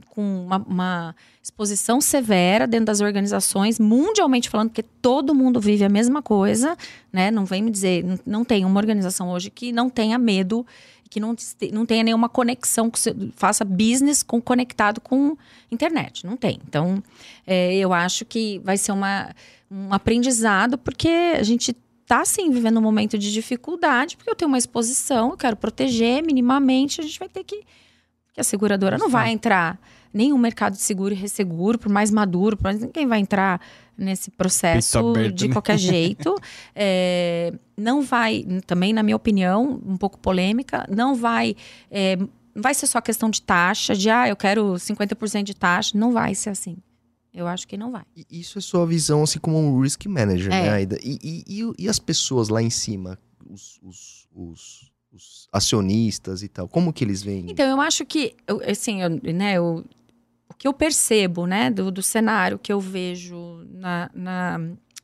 com 0.09 0.45
uma, 0.47 0.57
uma, 0.57 1.17
exposição 1.43 2.01
severa 2.01 2.67
dentro 2.67 2.87
das 2.87 3.03
organizações, 3.03 3.79
mundialmente 3.79 4.49
falando, 4.49 4.71
porque 4.71 4.83
todo 4.83 5.35
mundo 5.35 5.61
vive 5.61 5.85
a 5.85 5.89
mesma 5.91 6.23
coisa, 6.23 6.75
né? 7.13 7.31
Não 7.31 7.45
vem 7.45 7.61
me 7.61 7.71
dizer, 7.71 8.03
não, 8.03 8.19
não 8.25 8.45
tem 8.45 8.65
uma 8.65 8.81
organização 8.81 9.29
hoje 9.29 9.51
que 9.51 9.73
não 9.73 9.91
tenha 9.91 10.17
medo, 10.19 10.65
que 11.11 11.21
não, 11.21 11.37
não 11.73 11.85
tenha 11.85 12.03
nenhuma 12.03 12.29
conexão, 12.31 12.91
que 12.91 12.99
faça 13.35 13.65
business 13.65 14.23
com, 14.23 14.41
conectado 14.41 15.01
com 15.01 15.37
internet. 15.71 16.25
Não 16.25 16.37
tem. 16.37 16.59
Então, 16.67 17.03
é, 17.47 17.75
eu 17.75 17.93
acho 17.93 18.25
que 18.25 18.59
vai 18.61 18.79
ser 18.79 18.93
uma 18.93 19.35
um 19.73 19.93
aprendizado, 19.93 20.77
porque 20.77 21.09
a 21.09 21.43
gente 21.43 21.75
está 22.03 22.25
sim 22.25 22.51
vivendo 22.51 22.77
um 22.79 22.83
momento 22.83 23.17
de 23.17 23.33
dificuldade, 23.33 24.17
porque 24.17 24.31
eu 24.31 24.35
tenho 24.35 24.51
uma 24.51 24.59
exposição, 24.59 25.31
eu 25.31 25.37
quero 25.37 25.57
proteger 25.57 26.23
minimamente, 26.23 27.01
a 27.01 27.05
gente 27.05 27.19
vai 27.19 27.29
ter 27.29 27.43
que. 27.43 27.63
que 28.35 28.41
a 28.41 28.45
seguradora 28.45 28.99
não 28.99 29.09
vai 29.09 29.31
entrar. 29.31 29.81
Nenhum 30.13 30.37
mercado 30.37 30.75
de 30.75 30.83
seguro 30.83 31.15
e 31.15 31.17
resseguro, 31.17 31.79
por 31.79 31.89
mais 31.89 32.11
maduro, 32.11 32.55
por 32.55 32.65
mais, 32.65 32.79
ninguém 32.79 33.07
vai 33.07 33.19
entrar 33.19 33.59
nesse 33.97 34.31
processo 34.31 34.99
aberto, 34.99 35.35
de 35.35 35.49
né? 35.49 35.55
qualquer 35.55 35.79
jeito. 35.81 36.37
É, 36.75 37.55
não 37.79 38.03
vai, 38.03 38.45
também 38.67 38.93
na 38.93 39.03
minha 39.03 39.17
opinião, 39.17 39.81
um 39.87 39.97
pouco 39.97 40.19
polêmica, 40.19 40.87
não 40.95 41.15
vai. 41.15 41.57
É, 41.91 42.17
não 42.55 42.61
vai 42.61 42.75
ser 42.75 42.87
só 42.87 43.01
questão 43.01 43.31
de 43.31 43.41
taxa, 43.41 43.95
de 43.95 44.11
ah, 44.11 44.29
eu 44.29 44.37
quero 44.37 44.75
50% 44.75 45.45
de 45.45 45.55
taxa. 45.55 45.97
Não 45.97 46.13
vai 46.13 46.35
ser 46.35 46.51
assim. 46.51 46.77
Eu 47.35 47.47
acho 47.47 47.67
que 47.67 47.77
não 47.77 47.91
vai. 47.91 48.05
Isso 48.31 48.59
é 48.59 48.61
sua 48.61 48.87
visão, 48.87 49.23
assim, 49.23 49.39
como 49.39 49.59
um 49.59 49.81
risk 49.81 50.05
manager, 50.07 50.53
é. 50.53 50.63
né, 50.63 50.69
Aida? 50.69 50.99
E, 51.03 51.19
e, 51.47 51.73
e, 51.79 51.89
as 51.89 51.99
pessoas 51.99 52.49
lá 52.49 52.63
em 52.63 52.69
cima, 52.69 53.19
os, 53.49 53.81
os, 53.83 54.29
os, 54.35 54.93
os, 55.11 55.49
acionistas 55.51 56.43
e 56.43 56.49
tal, 56.49 56.69
como 56.69 56.93
que 56.93 57.03
eles 57.03 57.23
veem? 57.23 57.47
Então, 57.51 57.67
eu 57.67 57.81
acho 57.81 58.05
que, 58.05 58.35
assim, 58.69 59.03
eu, 59.03 59.09
né, 59.33 59.55
eu, 59.55 59.83
o 60.49 60.55
que 60.55 60.69
eu 60.69 60.75
percebo, 60.75 61.47
né, 61.47 61.71
do, 61.71 61.91
do 61.91 62.03
cenário 62.03 62.59
que 62.59 62.73
eu 62.73 62.81
vejo 62.81 63.65
na, 63.71 64.11
na 64.15 64.61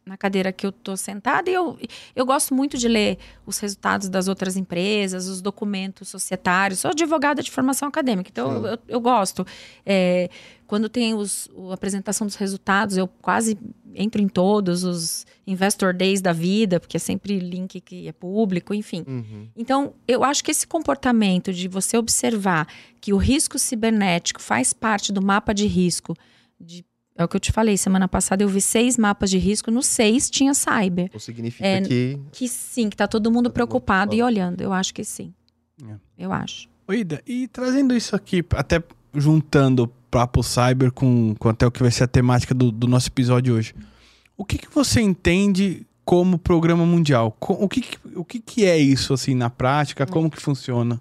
na 0.09 0.17
cadeira 0.17 0.51
que 0.51 0.67
eu 0.67 0.73
tô 0.73 0.97
sentada 0.97 1.51
e 1.51 1.55
eu, 1.55 1.79
eu 2.17 2.25
gosto 2.25 2.55
muito 2.55 2.79
de 2.79 2.89
ler 2.89 3.19
os 3.45 3.59
resultados 3.59 4.09
das 4.09 4.27
outras 4.27 4.57
empresas, 4.57 5.29
os 5.29 5.43
documentos 5.43 6.09
societários. 6.09 6.81
Sou 6.81 6.91
advogada 6.91 7.43
de 7.43 7.51
formação 7.51 7.87
acadêmica, 7.87 8.31
então 8.31 8.53
eu, 8.53 8.67
eu, 8.67 8.79
eu, 8.89 9.01
gosto. 9.01 9.47
É, 9.85 10.31
quando 10.69 10.89
tem 10.91 11.15
os, 11.15 11.49
a 11.71 11.75
apresentação 11.75 12.27
dos 12.27 12.37
resultados, 12.37 12.99
eu 12.99 13.09
quase 13.09 13.59
entro 13.95 14.21
em 14.21 14.29
todos 14.29 14.85
os 14.85 15.27
Investor 15.47 15.95
Days 15.95 16.21
da 16.21 16.33
vida, 16.33 16.79
porque 16.79 16.99
é 16.99 17.01
sempre 17.01 17.39
link 17.41 17.81
que 17.81 18.07
é 18.07 18.13
público, 18.13 18.75
enfim. 18.75 19.03
Uhum. 19.09 19.49
Então, 19.57 19.95
eu 20.07 20.23
acho 20.23 20.45
que 20.45 20.51
esse 20.51 20.67
comportamento 20.67 21.55
de 21.55 21.69
você 21.69 21.97
observar 21.97 22.69
que 23.01 23.15
o 23.15 23.17
risco 23.17 23.59
cibernético 23.59 24.43
faz 24.43 24.75
parte 24.75 25.11
do 25.11 25.23
mapa 25.23 25.55
de 25.55 25.67
risco 25.67 26.15
de 26.61 26.85
é 27.17 27.25
o 27.25 27.29
que 27.29 27.35
eu 27.35 27.41
te 27.41 27.51
falei, 27.51 27.77
semana 27.77 28.07
passada 28.07 28.45
eu 28.45 28.49
vi 28.49 28.61
seis 28.61 28.97
mapas 28.97 29.29
de 29.29 29.39
risco, 29.39 29.73
no 29.73 29.83
seis 29.83 30.31
tinha 30.31 30.55
cyber. 30.55 31.07
Então 31.07 31.19
significa 31.19 31.67
é, 31.67 31.81
que. 31.81 32.21
Que 32.31 32.47
sim, 32.47 32.89
que 32.89 32.97
tá 32.97 33.09
todo 33.09 33.29
mundo 33.33 33.49
tá 33.49 33.55
preocupado 33.55 34.15
e 34.15 34.23
olhando. 34.23 34.61
Eu 34.61 34.73
acho 34.73 34.95
que 34.95 35.03
sim. 35.03 35.35
É. 35.83 35.97
Eu 36.17 36.33
acho. 36.33 36.69
Oida, 36.87 37.21
e 37.27 37.49
trazendo 37.49 37.93
isso 37.93 38.15
aqui, 38.15 38.45
até 38.55 38.81
juntando 39.13 39.93
papo 40.11 40.43
cyber 40.43 40.93
com, 40.93 41.35
com 41.39 41.49
até 41.49 41.67
o 41.67 41.71
que 41.71 41.83
vai 41.83 41.91
ser 41.91 42.05
a 42.05 42.09
temática 42.09 42.55
do, 42.55 42.71
do 42.71 42.87
nosso 42.87 43.09
episódio 43.09 43.55
hoje. 43.55 43.75
O 44.37 44.45
que, 44.45 44.59
que 44.59 44.73
você 44.73 45.01
entende 45.01 45.87
como 46.05 46.39
programa 46.39 46.87
mundial? 46.87 47.37
O 47.41 47.69
que, 47.69 47.85
o 48.15 48.25
que, 48.25 48.41
que 48.41 48.65
é 48.65 48.79
isso, 48.79 49.13
assim, 49.13 49.35
na 49.35 49.51
prática? 49.51 50.07
Como 50.07 50.31
que 50.31 50.41
funciona? 50.41 51.01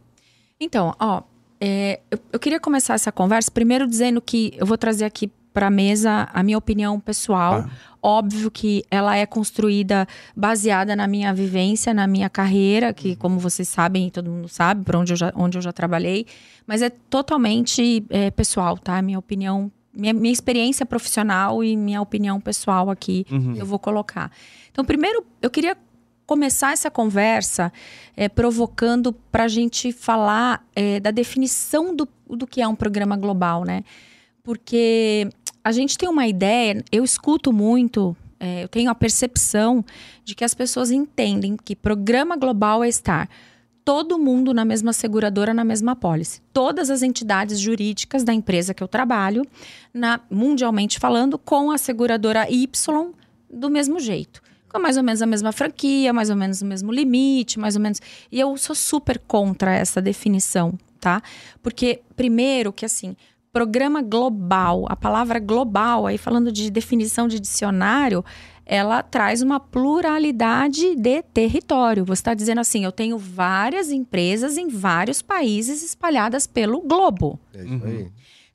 Então, 0.59 0.95
ó, 0.99 1.21
é, 1.61 1.99
eu, 2.11 2.19
eu, 2.33 2.39
queria 2.39 2.59
começar 2.59 2.93
essa 2.93 3.11
conversa 3.11 3.49
primeiro 3.49 3.87
dizendo 3.87 4.21
que 4.21 4.53
eu 4.57 4.65
vou 4.65 4.77
trazer 4.77 5.05
aqui 5.05 5.31
para 5.57 5.65
a 5.65 5.71
mesa 5.71 6.29
a 6.31 6.43
minha 6.43 6.55
opinião 6.55 6.99
pessoal. 6.99 7.65
Ah. 7.65 7.69
Óbvio 7.99 8.51
que 8.51 8.85
ela 8.91 9.17
é 9.17 9.25
construída 9.25 10.07
baseada 10.35 10.95
na 10.95 11.07
minha 11.07 11.33
vivência, 11.33 11.95
na 11.95 12.05
minha 12.05 12.29
carreira, 12.29 12.93
que, 12.93 13.09
uhum. 13.09 13.15
como 13.15 13.39
vocês 13.39 13.67
sabem, 13.67 14.11
todo 14.11 14.29
mundo 14.29 14.47
sabe, 14.47 14.83
para 14.83 14.99
onde, 14.99 15.13
eu 15.13 15.17
já, 15.17 15.33
onde 15.35 15.57
eu 15.57 15.61
já 15.63 15.73
trabalhei, 15.73 16.27
mas 16.67 16.83
é 16.83 16.91
totalmente 16.91 18.05
é, 18.11 18.29
pessoal, 18.29 18.77
tá? 18.77 19.01
Minha 19.01 19.17
opinião, 19.17 19.71
minha, 19.91 20.13
minha 20.13 20.31
experiência 20.31 20.85
profissional 20.85 21.63
e 21.63 21.75
minha 21.75 22.03
opinião 22.03 22.39
pessoal 22.39 22.91
aqui, 22.91 23.25
uhum. 23.31 23.55
eu 23.55 23.65
vou 23.65 23.79
colocar. 23.79 24.31
Então, 24.71 24.85
primeiro, 24.85 25.25
eu 25.41 25.49
queria 25.49 25.75
começar 26.27 26.71
essa 26.71 26.91
conversa 26.91 27.73
é, 28.15 28.29
provocando 28.29 29.11
para 29.11 29.45
a 29.45 29.47
gente 29.47 29.91
falar 29.91 30.63
é, 30.75 30.99
da 30.99 31.09
definição 31.09 31.95
do, 31.95 32.07
do 32.29 32.45
que 32.45 32.61
é 32.61 32.67
um 32.67 32.75
programa 32.75 33.17
global, 33.17 33.63
né? 33.63 33.83
Porque 34.43 35.27
a 35.63 35.71
gente 35.71 35.97
tem 35.97 36.07
uma 36.07 36.27
ideia, 36.27 36.83
eu 36.91 37.03
escuto 37.03 37.51
muito, 37.51 38.15
é, 38.39 38.63
eu 38.63 38.67
tenho 38.67 38.89
a 38.89 38.95
percepção 38.95 39.83
de 40.23 40.35
que 40.35 40.43
as 40.43 40.53
pessoas 40.53 40.91
entendem 40.91 41.57
que 41.57 41.75
programa 41.75 42.35
global 42.35 42.83
é 42.83 42.87
estar 42.87 43.29
todo 43.87 44.19
mundo 44.19 44.53
na 44.53 44.65
mesma 44.65 44.91
seguradora, 44.91 45.53
na 45.53 45.63
mesma 45.63 45.93
apólice. 45.93 46.41
Todas 46.51 46.89
as 46.89 47.01
entidades 47.01 47.57
jurídicas 47.57 48.21
da 48.21 48.33
empresa 48.33 48.73
que 48.73 48.83
eu 48.83 48.87
trabalho, 48.87 49.43
na, 49.93 50.19
mundialmente 50.29 50.99
falando, 50.99 51.37
com 51.37 51.71
a 51.71 51.77
seguradora 51.77 52.51
Y 52.51 53.13
do 53.49 53.69
mesmo 53.69 53.97
jeito. 53.97 54.41
Com 54.67 54.77
mais 54.79 54.97
ou 54.97 55.03
menos 55.03 55.21
a 55.21 55.25
mesma 55.25 55.53
franquia, 55.53 56.11
mais 56.11 56.29
ou 56.29 56.35
menos 56.35 56.61
o 56.61 56.65
mesmo 56.65 56.91
limite, 56.91 57.57
mais 57.57 57.77
ou 57.77 57.81
menos. 57.81 58.01
E 58.29 58.37
eu 58.37 58.57
sou 58.57 58.75
super 58.75 59.17
contra 59.19 59.73
essa 59.73 60.01
definição, 60.01 60.77
tá? 60.99 61.21
Porque, 61.63 62.01
primeiro, 62.13 62.73
que 62.73 62.83
assim, 62.83 63.15
programa 63.57 64.03
global, 64.03 64.85
a 64.87 64.95
palavra 64.95 65.39
global, 65.39 66.05
aí 66.05 66.15
falando 66.15 66.51
de 66.51 66.69
definição 66.69 67.27
de 67.27 67.39
dicionário, 67.39 68.23
ela 68.63 69.01
traz 69.01 69.41
uma 69.41 69.59
pluralidade 69.59 70.95
de 70.95 71.23
território. 71.23 72.05
Você 72.05 72.19
está 72.19 72.35
dizendo 72.35 72.61
assim: 72.61 72.85
eu 72.85 72.91
tenho 72.91 73.17
várias 73.17 73.91
empresas 73.91 74.59
em 74.59 74.67
vários 74.67 75.23
países 75.23 75.81
espalhadas 75.83 76.45
pelo 76.45 76.81
globo. 76.81 77.39
É 77.51 77.63
isso 77.63 77.83
aí. 77.83 78.11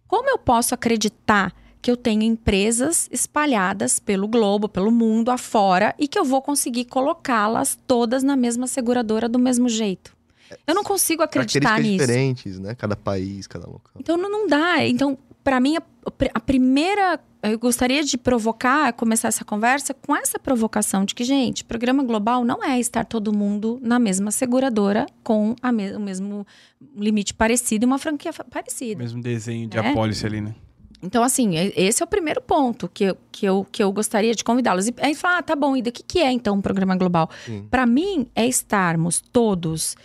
Como 0.06 0.30
eu 0.30 0.38
posso 0.38 0.72
acreditar 0.72 1.52
que 1.80 1.90
eu 1.90 1.96
tenho 1.96 2.22
empresas 2.22 3.08
espalhadas 3.10 3.98
pelo 3.98 4.28
globo, 4.28 4.68
pelo 4.68 4.92
mundo 4.92 5.32
afora 5.32 5.96
e 5.98 6.06
que 6.06 6.16
eu 6.16 6.24
vou 6.24 6.40
conseguir 6.40 6.84
colocá-las 6.84 7.76
todas 7.88 8.22
na 8.22 8.36
mesma 8.36 8.68
seguradora 8.68 9.28
do 9.28 9.38
mesmo 9.38 9.68
jeito? 9.68 10.16
Eu 10.66 10.74
não 10.74 10.84
consigo 10.84 11.22
acreditar 11.22 11.60
Características 11.70 12.08
nisso. 12.08 12.12
diferentes, 12.34 12.58
né? 12.58 12.74
Cada 12.74 12.96
país, 12.96 13.46
cada 13.46 13.66
local. 13.66 13.92
Então 13.98 14.16
não, 14.16 14.30
não 14.30 14.46
dá. 14.46 14.84
Então, 14.86 15.16
para 15.44 15.60
mim, 15.60 15.76
a, 15.76 15.82
a 16.34 16.40
primeira. 16.40 17.20
Eu 17.44 17.58
gostaria 17.58 18.04
de 18.04 18.16
provocar, 18.16 18.92
começar 18.92 19.26
essa 19.26 19.44
conversa 19.44 19.92
com 19.92 20.14
essa 20.14 20.38
provocação 20.38 21.04
de 21.04 21.12
que, 21.12 21.24
gente, 21.24 21.64
programa 21.64 22.04
global 22.04 22.44
não 22.44 22.62
é 22.62 22.78
estar 22.78 23.04
todo 23.04 23.32
mundo 23.36 23.80
na 23.82 23.98
mesma 23.98 24.30
seguradora 24.30 25.06
com 25.24 25.56
a 25.60 25.72
me- 25.72 25.92
o 25.92 25.98
mesmo 25.98 26.46
limite 26.96 27.34
parecido 27.34 27.84
e 27.84 27.86
uma 27.86 27.98
franquia 27.98 28.32
parecida. 28.48 29.02
Mesmo 29.02 29.20
desenho 29.20 29.66
de 29.68 29.76
É. 29.76 29.90
apólice 29.90 30.24
ali, 30.24 30.40
né? 30.40 30.54
Então, 31.02 31.20
assim, 31.24 31.54
esse 31.74 32.00
é 32.00 32.04
o 32.04 32.08
primeiro 32.08 32.40
ponto 32.40 32.88
que 32.88 33.02
eu, 33.02 33.16
que 33.32 33.44
eu, 33.44 33.66
que 33.72 33.82
eu 33.82 33.90
gostaria 33.90 34.32
de 34.36 34.44
convidá-los. 34.44 34.86
E 34.86 34.94
aí 34.98 35.16
fala, 35.16 35.38
ah, 35.38 35.42
tá 35.42 35.56
bom, 35.56 35.76
e 35.76 35.80
o 35.80 35.82
que, 35.82 36.00
que 36.00 36.20
é 36.20 36.30
então 36.30 36.54
um 36.54 36.60
programa 36.60 36.94
global? 36.94 37.28
Para 37.68 37.84
mim, 37.86 38.28
é 38.36 38.46
estarmos 38.46 39.20
todos 39.20 39.96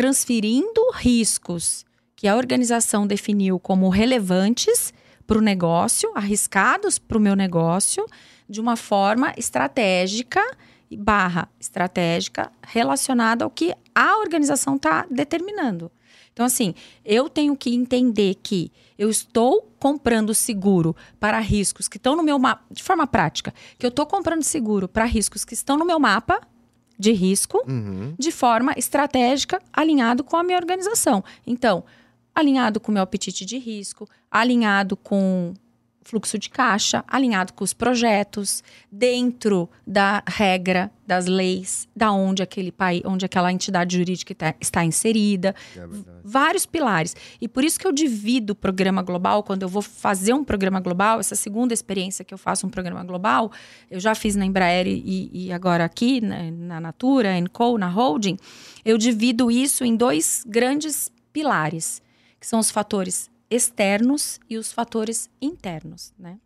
transferindo 0.00 0.80
riscos 0.94 1.84
que 2.16 2.26
a 2.26 2.34
organização 2.34 3.06
definiu 3.06 3.60
como 3.60 3.90
relevantes 3.90 4.94
para 5.26 5.36
o 5.36 5.42
negócio, 5.42 6.10
arriscados 6.14 6.98
para 6.98 7.18
o 7.18 7.20
meu 7.20 7.36
negócio, 7.36 8.06
de 8.48 8.62
uma 8.62 8.76
forma 8.76 9.34
estratégica 9.36 10.40
barra 10.90 11.50
estratégica 11.60 12.50
relacionada 12.66 13.44
ao 13.44 13.50
que 13.50 13.74
a 13.94 14.16
organização 14.16 14.76
está 14.76 15.06
determinando. 15.10 15.92
Então, 16.32 16.46
assim, 16.46 16.74
eu 17.04 17.28
tenho 17.28 17.54
que 17.54 17.74
entender 17.74 18.36
que 18.42 18.72
eu 18.98 19.10
estou 19.10 19.70
comprando 19.78 20.34
seguro 20.34 20.96
para 21.18 21.38
riscos 21.40 21.88
que 21.88 21.98
estão 21.98 22.16
no 22.16 22.22
meu 22.22 22.38
mapa, 22.38 22.64
de 22.70 22.82
forma 22.82 23.06
prática, 23.06 23.52
que 23.78 23.84
eu 23.84 23.90
estou 23.90 24.06
comprando 24.06 24.42
seguro 24.44 24.88
para 24.88 25.04
riscos 25.04 25.44
que 25.44 25.52
estão 25.52 25.76
no 25.76 25.84
meu 25.84 26.00
mapa 26.00 26.40
de 27.00 27.12
risco, 27.12 27.62
Uhum. 27.66 28.14
de 28.18 28.30
forma 28.30 28.72
estratégica, 28.76 29.60
alinhado 29.72 30.22
com 30.22 30.36
a 30.36 30.42
minha 30.44 30.58
organização. 30.58 31.24
Então, 31.46 31.82
alinhado 32.34 32.78
com 32.78 32.92
o 32.92 32.94
meu 32.94 33.02
apetite 33.02 33.44
de 33.44 33.58
risco, 33.58 34.06
alinhado 34.30 34.96
com 34.96 35.54
fluxo 36.10 36.36
de 36.38 36.50
caixa, 36.50 37.04
alinhado 37.06 37.52
com 37.52 37.62
os 37.62 37.72
projetos, 37.72 38.64
dentro 38.90 39.70
da 39.86 40.22
regra, 40.26 40.90
das 41.06 41.26
leis, 41.26 41.88
da 41.94 42.10
onde 42.10 42.42
aquele 42.42 42.72
país, 42.72 43.00
onde 43.04 43.24
aquela 43.24 43.52
entidade 43.52 43.96
jurídica 43.96 44.34
tá- 44.34 44.54
está 44.60 44.84
inserida, 44.84 45.54
É 45.76 45.86
vários 46.24 46.66
pilares. 46.66 47.14
E 47.40 47.46
por 47.48 47.62
isso 47.64 47.78
que 47.78 47.86
eu 47.86 47.92
divido 47.92 48.52
o 48.52 48.56
programa 48.56 49.02
global, 49.02 49.42
quando 49.42 49.62
eu 49.62 49.68
vou 49.68 49.82
fazer 49.82 50.32
um 50.34 50.42
programa 50.44 50.80
global, 50.80 51.20
essa 51.20 51.36
segunda 51.36 51.72
experiência 51.72 52.24
que 52.24 52.34
eu 52.34 52.38
faço 52.38 52.66
um 52.66 52.70
programa 52.70 53.04
global, 53.04 53.50
eu 53.90 54.00
já 54.00 54.14
fiz 54.14 54.34
na 54.34 54.44
Embraer 54.44 54.86
e, 54.88 55.30
e 55.32 55.52
agora 55.52 55.84
aqui, 55.84 56.20
né, 56.20 56.50
na 56.50 56.80
Natura, 56.80 57.38
Enco, 57.38 57.78
na 57.78 57.88
Holding, 57.88 58.36
eu 58.84 58.98
divido 58.98 59.48
isso 59.50 59.84
em 59.84 59.94
dois 59.96 60.44
grandes 60.46 61.10
pilares, 61.32 62.02
que 62.40 62.46
são 62.46 62.58
os 62.58 62.70
fatores 62.70 63.29
externos 63.50 64.38
e 64.48 64.56
os 64.56 64.72
fatores 64.72 65.28
internos, 65.42 66.12
né? 66.18 66.38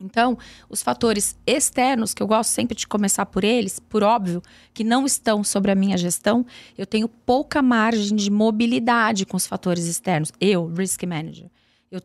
Então, 0.00 0.38
os 0.68 0.80
fatores 0.80 1.36
externos, 1.44 2.14
que 2.14 2.22
eu 2.22 2.26
gosto 2.26 2.50
sempre 2.50 2.76
de 2.76 2.86
começar 2.86 3.26
por 3.26 3.42
eles, 3.42 3.80
por 3.80 4.04
óbvio, 4.04 4.40
que 4.72 4.84
não 4.84 5.04
estão 5.04 5.42
sobre 5.42 5.72
a 5.72 5.74
minha 5.74 5.96
gestão, 5.98 6.46
eu 6.76 6.86
tenho 6.86 7.08
pouca 7.08 7.60
margem 7.60 8.16
de 8.16 8.30
mobilidade 8.30 9.26
com 9.26 9.36
os 9.36 9.46
fatores 9.46 9.86
externos. 9.86 10.30
Eu, 10.40 10.72
risk 10.72 11.02
manager. 11.02 11.50
Eu, 11.90 12.00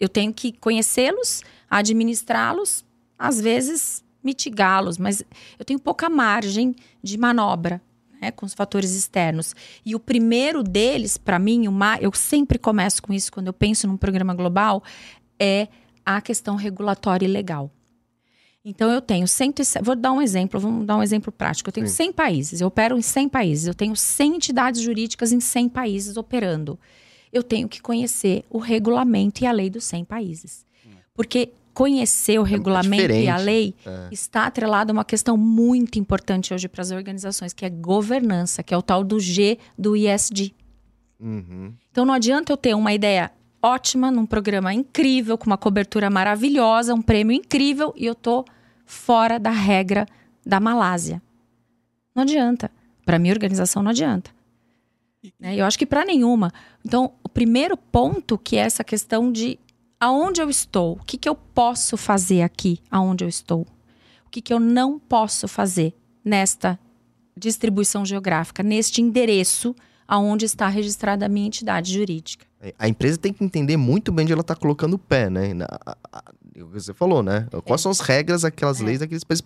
eu 0.00 0.08
tenho 0.08 0.32
que 0.32 0.52
conhecê-los, 0.52 1.42
administrá-los, 1.68 2.82
às 3.18 3.38
vezes 3.38 4.02
mitigá-los, 4.22 4.96
mas 4.96 5.22
eu 5.58 5.66
tenho 5.66 5.78
pouca 5.78 6.08
margem 6.08 6.74
de 7.02 7.18
manobra 7.18 7.82
né, 8.24 8.30
com 8.30 8.46
os 8.46 8.54
fatores 8.54 8.92
externos. 8.94 9.54
E 9.84 9.94
o 9.94 10.00
primeiro 10.00 10.62
deles, 10.62 11.16
para 11.18 11.38
mim, 11.38 11.68
o 11.68 11.72
ma- 11.72 11.98
eu 12.00 12.12
sempre 12.14 12.58
começo 12.58 13.02
com 13.02 13.12
isso 13.12 13.30
quando 13.30 13.48
eu 13.48 13.52
penso 13.52 13.86
num 13.86 13.96
programa 13.96 14.32
global, 14.34 14.82
é 15.38 15.68
a 16.04 16.20
questão 16.20 16.56
regulatória 16.56 17.26
e 17.26 17.28
legal. 17.28 17.70
Então 18.64 18.90
eu 18.90 19.02
tenho 19.02 19.28
107, 19.28 19.84
vou 19.84 19.94
dar 19.94 20.12
um 20.12 20.22
exemplo, 20.22 20.58
vamos 20.58 20.86
dar 20.86 20.96
um 20.96 21.02
exemplo 21.02 21.30
prático. 21.30 21.68
Eu 21.68 21.72
tenho 21.72 21.86
Sim. 21.86 22.04
100 22.04 22.12
países, 22.14 22.60
eu 22.62 22.68
opero 22.68 22.96
em 22.96 23.02
100 23.02 23.28
países, 23.28 23.66
eu 23.66 23.74
tenho 23.74 23.94
100 23.94 24.36
entidades 24.36 24.80
jurídicas 24.80 25.32
em 25.32 25.40
100 25.40 25.68
países 25.68 26.16
operando. 26.16 26.78
Eu 27.30 27.42
tenho 27.42 27.68
que 27.68 27.82
conhecer 27.82 28.42
o 28.48 28.58
regulamento 28.58 29.44
e 29.44 29.46
a 29.46 29.52
lei 29.52 29.68
dos 29.68 29.84
100 29.84 30.04
países. 30.06 30.64
Porque 31.14 31.50
conhecer 31.74 32.38
o 32.38 32.42
regulamento 32.42 33.12
e 33.12 33.28
a 33.28 33.36
lei 33.36 33.74
É. 33.84 34.08
está 34.12 34.46
atrelado 34.46 34.92
a 34.92 34.94
uma 34.94 35.04
questão 35.04 35.36
muito 35.36 35.98
importante 35.98 36.54
hoje 36.54 36.68
para 36.68 36.80
as 36.80 36.92
organizações, 36.92 37.52
que 37.52 37.64
é 37.64 37.68
governança, 37.70 38.62
que 38.62 38.72
é 38.72 38.76
o 38.76 38.82
tal 38.82 39.02
do 39.02 39.18
G 39.20 39.58
do 39.76 39.96
ISD. 39.96 40.54
Uhum. 41.20 41.74
Então 41.90 42.04
não 42.04 42.14
adianta 42.14 42.52
eu 42.52 42.56
ter 42.56 42.74
uma 42.74 42.92
ideia 42.92 43.30
ótima, 43.62 44.10
num 44.10 44.26
programa 44.26 44.72
incrível, 44.72 45.36
com 45.36 45.46
uma 45.46 45.56
cobertura 45.58 46.08
maravilhosa, 46.10 46.94
um 46.94 47.02
prêmio 47.02 47.34
incrível, 47.34 47.92
e 47.96 48.04
eu 48.06 48.14
tô 48.14 48.44
fora 48.84 49.38
da 49.38 49.50
regra 49.50 50.06
da 50.44 50.60
Malásia. 50.60 51.20
Não 52.14 52.22
adianta. 52.22 52.70
Para 53.04 53.18
minha 53.18 53.32
organização 53.34 53.82
não 53.82 53.90
adianta. 53.90 54.30
Né? 55.40 55.56
Eu 55.56 55.64
acho 55.64 55.78
que 55.78 55.86
para 55.86 56.04
nenhuma. 56.04 56.52
Então, 56.84 57.12
o 57.22 57.28
primeiro 57.28 57.76
ponto 57.76 58.36
que 58.38 58.56
é 58.56 58.60
essa 58.60 58.84
questão 58.84 59.32
de 59.32 59.58
aonde 60.04 60.42
eu 60.42 60.50
estou, 60.50 60.98
o 61.00 61.04
que, 61.04 61.16
que 61.16 61.26
eu 61.26 61.34
posso 61.34 61.96
fazer 61.96 62.42
aqui, 62.42 62.78
aonde 62.90 63.24
eu 63.24 63.28
estou, 63.28 63.62
o 64.26 64.30
que, 64.30 64.42
que 64.42 64.52
eu 64.52 64.60
não 64.60 64.98
posso 64.98 65.48
fazer 65.48 65.94
nesta 66.22 66.78
distribuição 67.34 68.04
geográfica, 68.04 68.62
neste 68.62 69.00
endereço 69.00 69.74
aonde 70.06 70.44
está 70.44 70.68
registrada 70.68 71.24
a 71.24 71.28
minha 71.28 71.46
entidade 71.46 71.94
jurídica. 71.94 72.44
É, 72.60 72.74
A 72.78 72.86
empresa 72.86 73.16
tem 73.16 73.32
que 73.32 73.42
entender 73.42 73.78
muito 73.78 74.12
bem 74.12 74.24
onde 74.24 74.32
ela 74.34 74.42
está 74.42 74.54
colocando 74.54 74.92
o 74.92 74.98
pé, 74.98 75.30
né? 75.30 75.52
Que 76.54 76.62
você 76.62 76.94
falou, 76.94 77.20
né? 77.20 77.48
Quais 77.64 77.80
são 77.80 77.90
as 77.90 77.98
regras, 77.98 78.44
aquelas 78.44 78.80
É. 78.80 78.84
leis 78.84 79.00
daqueles 79.00 79.24
países. 79.24 79.44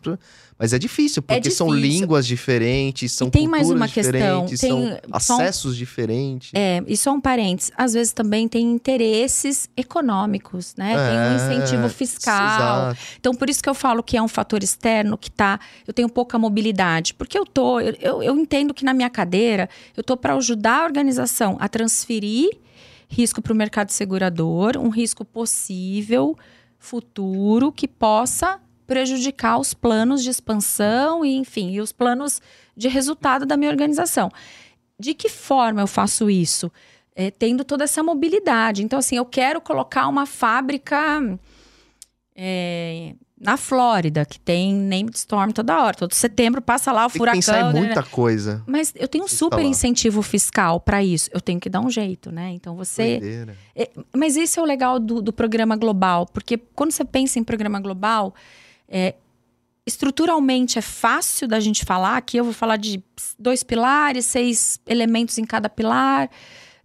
Mas 0.59 0.75
é 0.75 0.79
difícil, 0.79 1.23
porque 1.23 1.51
são 1.51 1.69
difícil. 1.69 2.01
línguas 2.01 2.27
diferentes, 2.27 3.13
são 3.13 3.29
E 3.29 3.31
tem 3.31 3.49
mais 3.49 3.71
uma 3.71 3.89
questão, 3.89 4.45
tem 4.45 4.57
são 4.59 4.99
acessos 5.11 5.75
diferentes. 5.75 6.51
É, 6.53 6.83
e 6.87 6.97
só 6.99 7.13
um 7.13 7.21
parênteses, 7.21 7.73
às 7.79 7.95
vezes 7.95 8.13
também 8.13 8.47
tem 8.47 8.63
interesses 8.71 9.71
econômicos, 9.75 10.75
né? 10.77 10.95
tem 10.95 11.17
um 11.19 11.51
É, 11.51 11.57
incentivo 11.63 11.89
fiscal. 11.89 12.91
Exato. 12.91 13.01
Então, 13.19 13.35
por 13.35 13.49
isso 13.49 13.63
que 13.63 13.69
eu 13.71 13.75
falo 13.75 14.03
que 14.03 14.17
é 14.17 14.23
um 14.23 14.29
fator 14.29 14.63
externo 14.63 15.17
que 15.17 15.31
tá. 15.31 15.59
Eu 15.87 15.95
tenho 15.95 16.11
pouca 16.11 16.39
mobilidade. 16.39 17.15
Porque 17.15 17.39
eu 17.39 17.47
tô. 17.47 17.81
Eu, 17.81 17.95
eu, 18.01 18.23
eu 18.23 18.37
entendo 18.39 18.75
que 18.75 18.85
na 18.85 18.93
minha 18.93 19.09
cadeira, 19.09 19.69
eu 19.97 20.03
tô 20.03 20.15
para 20.15 20.35
ajudar 20.35 20.83
a 20.83 20.85
organização 20.85 21.57
a 21.59 21.69
transferir 21.71 22.51
risco 23.09 23.41
para 23.41 23.55
o 23.55 23.57
mercado 23.57 23.91
segurador, 23.91 24.77
um 24.77 24.91
risco 24.91 25.25
possível, 25.25 26.37
futuro, 26.79 27.73
que 27.73 27.89
possa 27.89 28.61
prejudicar 28.87 29.59
os 29.59 29.75
planos 29.75 30.23
de 30.23 30.31
expansão 30.31 31.25
e, 31.25 31.37
enfim, 31.37 31.73
e 31.73 31.81
os 31.81 31.93
planos 31.93 32.41
de 32.77 32.89
resultado 32.89 33.45
da 33.45 33.57
minha 33.57 33.71
organização. 33.71 34.31
De 34.99 35.13
que 35.15 35.29
forma 35.29 35.81
eu 35.81 35.87
faço 35.87 36.31
isso? 36.31 36.73
É, 37.15 37.31
tendo 37.31 37.65
toda 37.65 37.85
essa 37.85 38.03
mobilidade. 38.03 38.83
Então, 38.83 38.99
assim, 38.99 39.17
eu 39.17 39.27
quero 39.27 39.61
colocar 39.61 40.09
uma 40.09 40.25
fábrica 40.25 41.21
é, 42.35 43.15
na 43.41 43.57
Flórida, 43.57 44.25
que 44.25 44.39
tem 44.41 44.75
name 44.75 45.11
storm 45.15 45.51
toda 45.53 45.81
hora. 45.83 45.97
Todo 45.97 46.13
setembro 46.13 46.61
passa 46.61 46.91
lá 46.91 47.07
o 47.07 47.09
Tem 47.09 47.13
que 47.13 47.19
furacão. 47.19 47.39
pensar 47.39 47.61
em 47.61 47.73
né? 47.73 47.81
muita 47.81 48.03
coisa. 48.03 48.63
Mas 48.67 48.93
eu 48.97 49.07
tenho 49.07 49.25
um 49.25 49.29
que 49.29 49.35
super 49.35 49.63
incentivo 49.63 50.23
fiscal 50.23 50.81
para 50.81 51.03
isso. 51.03 51.31
Eu 51.33 51.41
tenho 51.41 51.61
que 51.61 51.69
dar 51.69 51.81
um 51.81 51.91
jeito, 51.91 52.33
né? 52.33 52.51
Então 52.51 52.75
você. 52.75 53.19
Doideira. 53.19 53.57
Mas 54.15 54.37
esse 54.37 54.59
é 54.59 54.63
o 54.63 54.65
legal 54.65 54.99
do, 54.99 55.23
do 55.23 55.33
programa 55.33 55.77
global, 55.77 56.27
porque 56.27 56.57
quando 56.75 56.91
você 56.91 57.05
pensa 57.05 57.39
em 57.39 57.45
programa 57.45 57.79
global, 57.81 58.35
é, 58.89 59.15
estruturalmente 59.87 60.79
é 60.79 60.83
fácil 60.83 61.47
da 61.47 61.61
gente 61.61 61.85
falar. 61.85 62.17
Aqui 62.17 62.37
eu 62.37 62.45
vou 62.45 62.53
falar 62.53 62.77
de 62.77 63.03
dois 63.39 63.63
pilares, 63.63 64.27
seis 64.27 64.81
elementos 64.87 65.39
em 65.39 65.45
cada 65.45 65.69
pilar, 65.69 66.29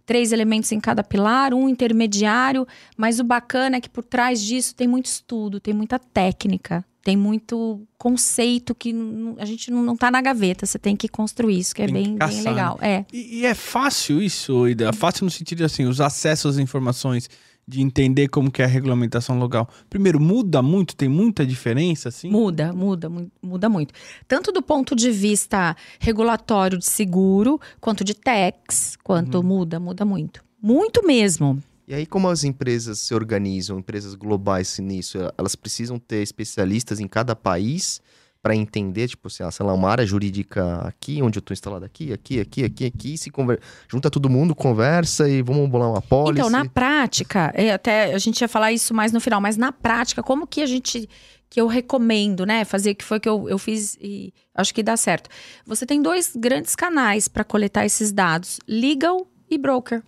três 0.06 0.32
elementos 0.32 0.70
em 0.72 0.80
cada 0.80 1.02
pilar, 1.02 1.54
um 1.54 1.68
intermediário. 1.68 2.66
Mas 2.96 3.18
o 3.18 3.24
bacana 3.24 3.76
é 3.76 3.80
que 3.80 3.88
por 3.88 4.04
trás 4.04 4.40
disso 4.40 4.74
tem 4.74 4.86
muito 4.86 5.06
estudo, 5.06 5.60
tem 5.60 5.74
muita 5.74 5.98
técnica, 5.98 6.84
tem 7.02 7.16
muito 7.16 7.82
conceito 7.98 8.74
que 8.74 8.94
a 9.38 9.44
gente 9.44 9.70
não, 9.70 9.82
não 9.82 9.96
tá 9.96 10.10
na 10.10 10.20
gaveta. 10.20 10.64
Você 10.64 10.78
tem 10.78 10.96
que 10.96 11.08
construir 11.08 11.58
isso, 11.58 11.74
que 11.74 11.82
é 11.82 11.86
bem, 11.86 12.16
caçar, 12.16 12.34
bem 12.34 12.44
legal. 12.44 12.78
Né? 12.80 12.88
É. 12.88 13.06
E, 13.12 13.40
e, 13.40 13.46
é 13.46 13.54
fácil 13.54 14.22
isso, 14.22 14.66
Ida? 14.68 14.88
É 14.88 14.92
fácil 14.92 15.24
no 15.24 15.30
sentido 15.30 15.64
assim, 15.64 15.84
os 15.84 16.00
acessos 16.00 16.56
às 16.56 16.58
informações 16.58 17.28
de 17.66 17.80
entender 17.80 18.28
como 18.28 18.50
que 18.50 18.62
é 18.62 18.64
a 18.64 18.68
regulamentação 18.68 19.38
local. 19.38 19.68
Primeiro, 19.88 20.20
muda 20.20 20.62
muito, 20.62 20.94
tem 20.94 21.08
muita 21.08 21.46
diferença, 21.46 22.08
assim? 22.10 22.30
Muda, 22.30 22.72
muda, 22.72 23.10
muda 23.42 23.68
muito. 23.68 23.94
Tanto 24.28 24.52
do 24.52 24.62
ponto 24.62 24.94
de 24.94 25.10
vista 25.10 25.76
regulatório 25.98 26.78
de 26.78 26.86
seguro, 26.86 27.60
quanto 27.80 28.04
de 28.04 28.14
tax, 28.14 28.96
quanto 29.02 29.38
uhum. 29.38 29.44
muda, 29.44 29.80
muda 29.80 30.04
muito. 30.04 30.44
Muito 30.60 31.06
mesmo. 31.06 31.62
E 31.86 31.92
aí, 31.92 32.06
como 32.06 32.28
as 32.28 32.44
empresas 32.44 32.98
se 32.98 33.14
organizam, 33.14 33.78
empresas 33.78 34.14
globais 34.14 34.78
nisso, 34.78 35.18
elas 35.36 35.54
precisam 35.54 35.98
ter 35.98 36.22
especialistas 36.22 36.98
em 36.98 37.06
cada 37.06 37.36
país 37.36 38.00
para 38.44 38.54
entender, 38.54 39.08
tipo, 39.08 39.28
assim, 39.28 39.42
ah, 39.42 39.50
sei 39.50 39.64
lá, 39.64 39.72
uma 39.72 39.88
área 39.88 40.04
jurídica 40.04 40.86
aqui, 40.86 41.22
onde 41.22 41.38
eu 41.38 41.40
estou 41.40 41.54
instalado 41.54 41.82
aqui, 41.82 42.12
aqui, 42.12 42.38
aqui, 42.38 42.62
aqui, 42.62 42.84
aqui, 42.84 43.16
se 43.16 43.30
conver... 43.30 43.58
junta 43.88 44.10
todo 44.10 44.28
mundo, 44.28 44.54
conversa 44.54 45.26
e 45.26 45.40
vamos 45.40 45.66
bolar 45.66 45.88
uma 45.88 46.02
pólice. 46.02 46.40
Então, 46.40 46.50
na 46.50 46.68
prática, 46.68 47.50
é, 47.54 47.72
até 47.72 48.12
a 48.12 48.18
gente 48.18 48.42
ia 48.42 48.46
falar 48.46 48.70
isso 48.70 48.92
mais 48.92 49.12
no 49.12 49.18
final, 49.18 49.40
mas 49.40 49.56
na 49.56 49.72
prática, 49.72 50.22
como 50.22 50.46
que 50.46 50.60
a 50.60 50.66
gente 50.66 51.08
que 51.48 51.58
eu 51.58 51.66
recomendo, 51.66 52.44
né, 52.44 52.66
fazer 52.66 52.94
que 52.94 53.04
foi 53.04 53.18
que 53.18 53.28
eu, 53.28 53.48
eu 53.48 53.56
fiz 53.56 53.96
e 53.98 54.34
acho 54.54 54.74
que 54.74 54.82
dá 54.82 54.94
certo. 54.94 55.30
Você 55.64 55.86
tem 55.86 56.02
dois 56.02 56.36
grandes 56.36 56.76
canais 56.76 57.28
para 57.28 57.44
coletar 57.44 57.86
esses 57.86 58.12
dados: 58.12 58.60
legal 58.68 59.26
e 59.48 59.56
broker. 59.56 60.02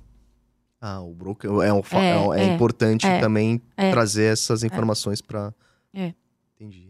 Ah, 0.79 1.01
o 1.01 1.15
broker 1.15 1.49
é, 1.63 1.73
um, 1.73 1.81
é, 1.93 2.39
é, 2.39 2.45
é 2.45 2.55
importante 2.55 3.07
é, 3.07 3.19
também 3.19 3.63
é. 3.79 3.91
trazer 3.93 4.31
essas 4.31 4.63
informações 4.63 5.23
para. 5.23 5.55
É. 5.95 6.13
Entendi. 6.55 6.86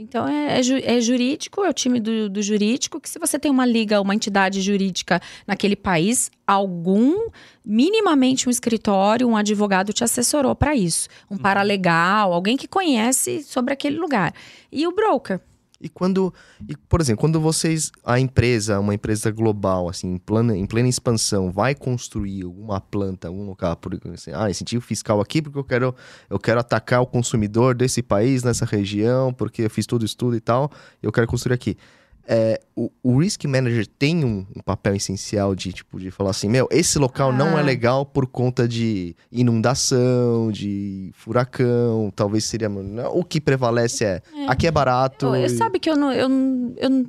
Então 0.00 0.26
é, 0.26 0.58
é, 0.58 0.96
é, 0.96 1.00
jurídico, 1.00 1.62
é 1.62 1.68
o 1.68 1.74
time 1.74 2.00
do, 2.00 2.30
do, 2.30 2.40
jurídico, 2.40 2.98
que 2.98 3.08
se 3.08 3.18
você 3.18 3.38
tem 3.38 3.50
uma 3.50 3.66
liga, 3.66 4.00
uma 4.00 4.14
entidade 4.14 4.62
jurídica 4.62 5.20
naquele 5.46 5.76
país, 5.76 6.30
algum, 6.46 7.28
minimamente 7.62 8.48
um 8.48 8.50
escritório, 8.50 9.28
um 9.28 9.36
advogado 9.36 9.92
te 9.92 10.02
assessorou 10.02 10.54
para 10.54 10.74
isso. 10.74 11.06
Um 11.30 11.34
uhum. 11.34 11.42
paralegal, 11.42 12.32
alguém 12.32 12.56
que 12.56 12.66
conhece 12.66 13.42
sobre 13.42 13.74
aquele 13.74 13.98
lugar. 13.98 14.32
E 14.72 14.86
o 14.86 14.92
broker. 14.92 15.38
E 15.80 15.88
quando, 15.88 16.32
e, 16.68 16.76
por 16.76 17.00
exemplo, 17.00 17.20
quando 17.20 17.40
vocês, 17.40 17.90
a 18.04 18.20
empresa, 18.20 18.78
uma 18.78 18.94
empresa 18.94 19.30
global, 19.30 19.88
assim, 19.88 20.12
em 20.12 20.18
plena, 20.18 20.54
em 20.54 20.66
plena 20.66 20.88
expansão, 20.88 21.50
vai 21.50 21.74
construir 21.74 22.42
alguma 22.42 22.80
planta, 22.80 23.28
algum 23.28 23.46
local, 23.46 23.74
por 23.76 23.98
assim, 24.12 24.30
ah, 24.34 24.50
incentivo 24.50 24.84
fiscal 24.84 25.20
aqui 25.22 25.40
porque 25.40 25.58
eu 25.58 25.64
quero, 25.64 25.94
eu 26.28 26.38
quero 26.38 26.60
atacar 26.60 27.00
o 27.00 27.06
consumidor 27.06 27.74
desse 27.74 28.02
país, 28.02 28.42
nessa 28.42 28.66
região, 28.66 29.32
porque 29.32 29.62
eu 29.62 29.70
fiz 29.70 29.86
todo 29.86 30.02
o 30.02 30.04
estudo 30.04 30.36
e 30.36 30.40
tal, 30.40 30.70
eu 31.02 31.10
quero 31.10 31.26
construir 31.26 31.54
aqui 31.54 31.78
é, 32.26 32.60
o, 32.76 32.90
o, 33.02 33.18
risk 33.18 33.44
manager 33.44 33.86
tem 33.86 34.24
um, 34.24 34.46
um, 34.54 34.60
papel 34.60 34.94
essencial 34.94 35.54
de 35.54 35.72
tipo 35.72 35.98
de 35.98 36.10
falar 36.10 36.30
assim, 36.30 36.48
meu, 36.48 36.68
esse 36.70 36.98
local 36.98 37.30
ah. 37.30 37.32
não 37.32 37.58
é 37.58 37.60
ah. 37.60 37.64
legal 37.64 38.06
por 38.06 38.26
conta 38.26 38.68
de 38.68 39.16
inundação, 39.32 40.50
de 40.52 41.10
furacão, 41.14 42.12
talvez 42.14 42.44
seria 42.44 42.68
não, 42.68 43.16
o 43.16 43.24
que 43.24 43.40
prevalece 43.40 44.04
é, 44.04 44.22
é. 44.34 44.46
aqui 44.48 44.66
é 44.66 44.70
barato. 44.70 45.26
Eu, 45.26 45.36
eu 45.36 45.46
e... 45.46 45.50
sabe 45.50 45.78
que 45.78 45.90
eu 45.90 45.96
não, 45.96 46.12
eu, 46.12 46.28
eu 46.76 47.06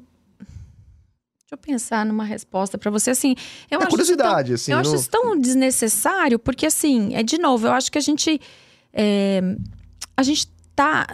Deixa 1.51 1.67
eu 1.69 1.73
pensar 1.73 2.05
numa 2.05 2.23
resposta 2.23 2.77
para 2.77 2.89
você 2.89 3.09
assim. 3.09 3.35
Eu 3.69 3.79
é 3.79 3.83
acho 3.83 3.89
curiosidade, 3.89 4.47
tão, 4.47 4.55
assim. 4.55 4.71
Eu 4.71 4.77
acho 4.77 4.95
isso 4.95 5.09
tão 5.09 5.37
desnecessário 5.37 6.39
porque 6.39 6.65
assim 6.65 7.13
é 7.13 7.21
de 7.23 7.37
novo. 7.37 7.67
Eu 7.67 7.73
acho 7.73 7.91
que 7.91 7.97
a 7.97 8.01
gente 8.01 8.39
é, 8.93 9.41
a 10.15 10.23
gente 10.23 10.47
tá. 10.75 11.07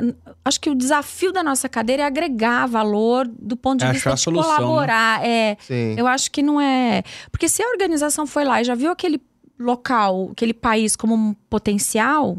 Acho 0.43 0.59
que 0.59 0.69
o 0.69 0.75
desafio 0.75 1.31
da 1.31 1.43
nossa 1.43 1.67
cadeira 1.67 2.03
é 2.03 2.05
agregar 2.05 2.67
valor 2.67 3.27
do 3.27 3.57
ponto 3.57 3.79
de 3.79 3.85
é 3.85 3.93
vista 3.93 4.13
de 4.13 4.19
solução, 4.21 4.49
né? 4.49 4.57
colaborar. 4.57 5.21
Né? 5.21 5.29
É, 5.29 5.57
Sim. 5.59 5.95
eu 5.97 6.07
acho 6.07 6.31
que 6.31 6.41
não 6.41 6.59
é. 6.59 7.03
Porque 7.31 7.49
se 7.49 7.61
a 7.61 7.69
organização 7.69 8.25
foi 8.25 8.43
lá 8.43 8.61
e 8.61 8.63
já 8.63 8.75
viu 8.75 8.91
aquele 8.91 9.21
local, 9.59 10.29
aquele 10.31 10.53
país 10.53 10.95
como 10.95 11.15
um 11.15 11.33
potencial, 11.49 12.37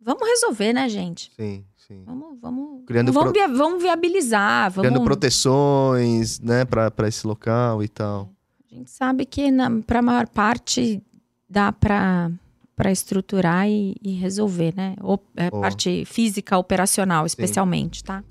vamos 0.00 0.28
resolver, 0.28 0.72
né, 0.72 0.88
gente? 0.88 1.32
Sim. 1.36 1.64
Sim. 1.86 2.02
Vamos, 2.06 2.38
vamos, 2.40 2.82
Criando 2.86 3.12
vamos, 3.12 3.32
pro... 3.32 3.40
via, 3.40 3.46
vamos 3.46 3.82
viabilizar. 3.82 4.70
Vamos... 4.70 4.88
Criando 4.88 5.04
proteções, 5.04 6.40
né, 6.40 6.64
para 6.64 7.06
esse 7.06 7.26
local 7.26 7.82
e 7.82 7.88
tal. 7.88 8.30
A 8.72 8.74
gente 8.74 8.90
sabe 8.90 9.26
que, 9.26 9.50
para 9.86 9.98
a 9.98 10.02
maior 10.02 10.26
parte, 10.26 11.02
dá 11.48 11.70
para 11.70 12.30
para 12.76 12.90
estruturar 12.90 13.68
e, 13.68 13.96
e, 14.02 14.12
resolver, 14.12 14.74
né? 14.76 14.96
O, 15.00 15.18
é, 15.36 15.48
oh. 15.52 15.60
Parte 15.60 16.04
física, 16.04 16.58
operacional, 16.58 17.24
especialmente, 17.24 17.98
Sim. 17.98 18.04
tá? 18.04 18.24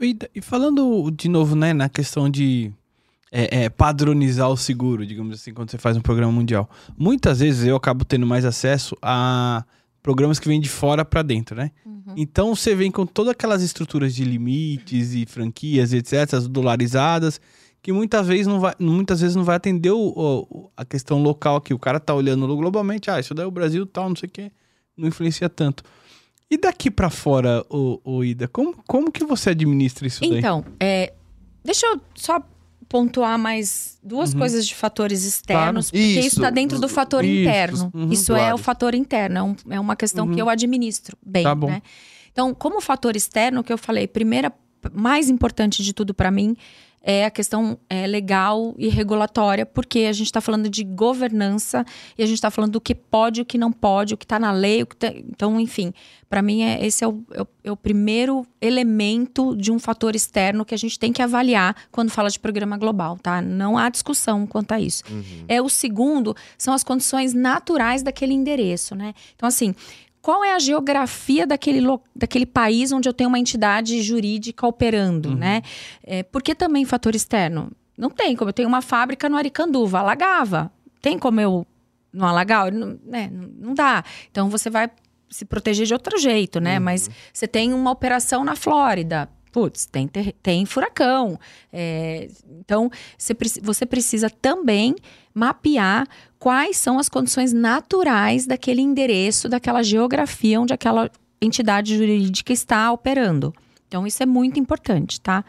E, 0.00 0.16
e, 0.34 0.40
falando 0.40 1.10
de 1.10 1.28
novo, 1.28 1.54
né, 1.54 1.72
na 1.72 1.88
questão 1.88 2.28
de 2.28 2.72
é, 3.32 3.64
é, 3.64 3.68
padronizar 3.68 4.50
o 4.50 4.56
seguro, 4.56 5.06
digamos 5.06 5.34
assim, 5.40 5.52
quando 5.52 5.70
você 5.70 5.78
faz 5.78 5.96
um 5.96 6.00
programa 6.00 6.32
mundial. 6.32 6.68
Muitas 6.96 7.40
vezes 7.40 7.66
eu 7.66 7.76
acabo 7.76 8.04
tendo 8.04 8.26
mais 8.26 8.44
acesso 8.44 8.96
a 9.00 9.64
programas 10.02 10.38
que 10.38 10.46
vêm 10.46 10.60
de 10.60 10.68
fora 10.68 11.04
para 11.04 11.22
dentro, 11.22 11.56
né? 11.56 11.70
Uhum. 11.84 12.14
Então 12.16 12.54
você 12.54 12.74
vem 12.74 12.90
com 12.90 13.04
todas 13.04 13.32
aquelas 13.32 13.62
estruturas 13.62 14.14
de 14.14 14.24
limites 14.24 15.14
e 15.14 15.26
franquias, 15.26 15.92
etc., 15.92 16.38
dolarizadas 16.48 17.40
que 17.86 17.92
muitas 17.92 18.26
vezes 18.26 18.48
não 18.48 18.58
vai, 18.58 18.74
muitas 18.80 19.20
vezes 19.20 19.36
não 19.36 19.44
vai 19.44 19.54
atender 19.54 19.92
o, 19.92 20.08
o, 20.16 20.72
a 20.76 20.84
questão 20.84 21.22
local 21.22 21.54
aqui. 21.54 21.72
O 21.72 21.78
cara 21.78 22.00
tá 22.00 22.12
olhando 22.12 22.44
globalmente, 22.56 23.08
ah, 23.12 23.20
isso 23.20 23.32
daí 23.32 23.44
é 23.44 23.46
o 23.46 23.50
Brasil 23.52 23.86
tal, 23.86 24.08
não 24.08 24.16
sei 24.16 24.26
o 24.26 24.32
que, 24.32 24.50
não 24.96 25.06
influencia 25.06 25.48
tanto. 25.48 25.84
E 26.50 26.58
daqui 26.58 26.90
para 26.90 27.08
fora, 27.10 27.64
o, 27.70 28.00
o, 28.02 28.24
Ida, 28.24 28.48
como, 28.48 28.74
como 28.88 29.12
que 29.12 29.24
você 29.24 29.50
administra 29.50 30.04
isso 30.04 30.18
daí? 30.20 30.36
Então, 30.36 30.64
é, 30.80 31.12
deixa 31.64 31.86
eu 31.86 32.00
só 32.16 32.42
pontuar 32.88 33.38
mais 33.38 34.00
duas 34.02 34.32
uhum. 34.32 34.40
coisas 34.40 34.66
de 34.66 34.74
fatores 34.74 35.22
externos, 35.22 35.88
claro. 35.88 36.04
porque 36.06 36.26
isso 36.26 36.40
está 36.40 36.50
dentro 36.50 36.80
do 36.80 36.88
fator 36.88 37.24
isso. 37.24 37.40
interno. 37.40 37.92
Uhum, 37.94 38.10
isso 38.10 38.32
claro. 38.32 38.50
é 38.50 38.52
o 38.52 38.58
fator 38.58 38.96
interno, 38.96 39.38
é, 39.38 39.42
um, 39.44 39.56
é 39.70 39.78
uma 39.78 39.94
questão 39.94 40.26
uhum. 40.26 40.34
que 40.34 40.42
eu 40.42 40.48
administro 40.48 41.16
bem, 41.24 41.44
tá 41.44 41.54
né? 41.54 41.80
Então, 42.32 42.52
como 42.52 42.80
fator 42.80 43.14
externo, 43.14 43.62
que 43.62 43.72
eu 43.72 43.78
falei, 43.78 44.08
primeira, 44.08 44.52
mais 44.92 45.30
importante 45.30 45.84
de 45.84 45.92
tudo 45.92 46.12
para 46.12 46.32
mim 46.32 46.56
é 47.08 47.24
a 47.24 47.30
questão 47.30 47.78
é, 47.88 48.04
legal 48.04 48.74
e 48.76 48.88
regulatória, 48.88 49.64
porque 49.64 50.00
a 50.00 50.12
gente 50.12 50.26
está 50.26 50.40
falando 50.40 50.68
de 50.68 50.82
governança 50.82 51.86
e 52.18 52.22
a 52.22 52.26
gente 52.26 52.34
está 52.34 52.50
falando 52.50 52.72
do 52.72 52.80
que 52.80 52.96
pode, 52.96 53.42
o 53.42 53.44
que 53.44 53.56
não 53.56 53.70
pode, 53.70 54.14
o 54.14 54.16
que 54.16 54.24
está 54.24 54.40
na 54.40 54.50
lei. 54.50 54.84
Tá... 54.84 55.06
Então, 55.06 55.60
enfim, 55.60 55.94
para 56.28 56.42
mim, 56.42 56.62
é, 56.62 56.84
esse 56.84 57.04
é 57.04 57.06
o, 57.06 57.22
é, 57.32 57.42
o, 57.42 57.48
é 57.62 57.70
o, 57.70 57.76
primeiro 57.76 58.44
elemento 58.60 59.54
de 59.56 59.70
um 59.70 59.78
fator 59.78 60.16
externo 60.16 60.64
que 60.64 60.74
a 60.74 60.78
gente 60.78 60.98
tem 60.98 61.12
que 61.12 61.22
avaliar 61.22 61.76
quando 61.92 62.10
fala 62.10 62.28
de 62.28 62.40
programa 62.40 62.76
global, 62.76 63.16
tá? 63.16 63.40
Não 63.40 63.78
há 63.78 63.88
discussão 63.88 64.44
quanto 64.44 64.72
a 64.72 64.80
isso. 64.80 65.04
Uhum. 65.08 65.44
É 65.46 65.62
O 65.62 65.68
segundo 65.68 66.34
são 66.58 66.74
as 66.74 66.82
condições 66.82 67.32
naturais 67.32 68.02
daquele 68.02 68.34
endereço, 68.34 68.96
né? 68.96 69.14
Então, 69.36 69.46
assim, 69.46 69.76
qual 70.26 70.42
é 70.42 70.52
a 70.52 70.58
geografia 70.58 71.46
daquele, 71.46 71.86
daquele 72.12 72.46
país 72.46 72.90
onde 72.90 73.08
eu 73.08 73.12
tenho 73.12 73.28
uma 73.28 73.38
entidade 73.38 74.02
jurídica 74.02 74.66
operando, 74.66 75.28
uhum. 75.28 75.36
né? 75.36 75.62
É, 76.02 76.24
por 76.24 76.42
que 76.42 76.52
também 76.52 76.84
fator 76.84 77.14
externo? 77.14 77.70
Não 77.96 78.10
tem 78.10 78.34
como. 78.34 78.48
Eu 78.48 78.52
tenho 78.52 78.66
uma 78.66 78.82
fábrica 78.82 79.28
no 79.28 79.36
Aricanduva, 79.36 80.00
alagava. 80.00 80.68
Tem 81.00 81.16
como 81.16 81.40
eu 81.40 81.64
não 82.12 82.26
alagar? 82.26 82.72
Não, 82.72 82.98
né? 83.04 83.30
não 83.32 83.72
dá. 83.72 84.02
Então 84.28 84.50
você 84.50 84.68
vai 84.68 84.90
se 85.30 85.44
proteger 85.44 85.86
de 85.86 85.92
outro 85.92 86.18
jeito, 86.18 86.58
né? 86.58 86.78
Uhum. 86.78 86.84
Mas 86.84 87.08
você 87.32 87.46
tem 87.46 87.72
uma 87.72 87.92
operação 87.92 88.42
na 88.42 88.56
Flórida. 88.56 89.28
Putz, 89.56 89.86
tem, 89.86 90.06
tem 90.42 90.66
furacão. 90.66 91.40
É, 91.72 92.28
então, 92.60 92.90
você, 93.16 93.34
você 93.62 93.86
precisa 93.86 94.28
também 94.28 94.94
mapear 95.32 96.06
quais 96.38 96.76
são 96.76 96.98
as 96.98 97.08
condições 97.08 97.54
naturais 97.54 98.44
daquele 98.44 98.82
endereço, 98.82 99.48
daquela 99.48 99.82
geografia 99.82 100.60
onde 100.60 100.74
aquela 100.74 101.10
entidade 101.40 101.96
jurídica 101.96 102.52
está 102.52 102.92
operando. 102.92 103.54
Então, 103.88 104.06
isso 104.06 104.22
é 104.22 104.26
muito 104.26 104.60
importante, 104.60 105.18
tá? 105.22 105.42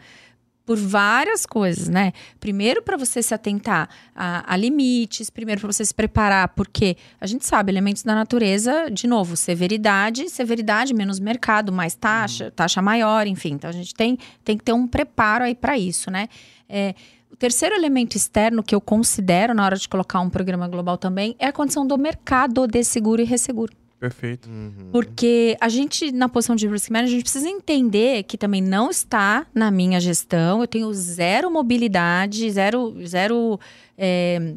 Por 0.68 0.76
várias 0.76 1.46
coisas, 1.46 1.88
né? 1.88 2.12
Primeiro, 2.38 2.82
para 2.82 2.94
você 2.98 3.22
se 3.22 3.32
atentar 3.32 3.88
a, 4.14 4.52
a 4.52 4.54
limites, 4.54 5.30
primeiro, 5.30 5.62
para 5.62 5.72
você 5.72 5.82
se 5.82 5.94
preparar, 5.94 6.48
porque 6.48 6.94
a 7.18 7.26
gente 7.26 7.46
sabe, 7.46 7.72
elementos 7.72 8.02
da 8.02 8.14
natureza, 8.14 8.90
de 8.90 9.06
novo, 9.06 9.34
severidade, 9.34 10.28
severidade 10.28 10.92
menos 10.92 11.18
mercado, 11.18 11.72
mais 11.72 11.94
taxa, 11.94 12.44
uhum. 12.44 12.50
taxa 12.50 12.82
maior, 12.82 13.26
enfim. 13.26 13.54
Então, 13.54 13.70
a 13.70 13.72
gente 13.72 13.94
tem, 13.94 14.18
tem 14.44 14.58
que 14.58 14.64
ter 14.64 14.74
um 14.74 14.86
preparo 14.86 15.44
aí 15.44 15.54
para 15.54 15.78
isso, 15.78 16.10
né? 16.10 16.28
É, 16.68 16.94
o 17.32 17.36
terceiro 17.36 17.74
elemento 17.74 18.14
externo 18.14 18.62
que 18.62 18.74
eu 18.74 18.80
considero 18.82 19.54
na 19.54 19.64
hora 19.64 19.76
de 19.76 19.88
colocar 19.88 20.20
um 20.20 20.28
programa 20.28 20.68
global 20.68 20.98
também 20.98 21.34
é 21.38 21.46
a 21.46 21.52
condição 21.52 21.86
do 21.86 21.96
mercado 21.96 22.66
de 22.66 22.84
seguro 22.84 23.22
e 23.22 23.24
resseguro. 23.24 23.72
Perfeito. 23.98 24.48
Uhum. 24.48 24.90
Porque 24.92 25.56
a 25.60 25.68
gente, 25.68 26.12
na 26.12 26.28
posição 26.28 26.54
de 26.54 26.68
risk 26.68 26.90
manager, 26.90 27.08
a 27.08 27.16
gente 27.16 27.24
precisa 27.24 27.48
entender 27.48 28.22
que 28.22 28.38
também 28.38 28.62
não 28.62 28.90
está 28.90 29.46
na 29.52 29.70
minha 29.70 30.00
gestão. 30.00 30.60
Eu 30.60 30.68
tenho 30.68 30.92
zero 30.94 31.50
mobilidade, 31.50 32.48
zero, 32.50 32.94
zero 33.04 33.58
é, 33.96 34.54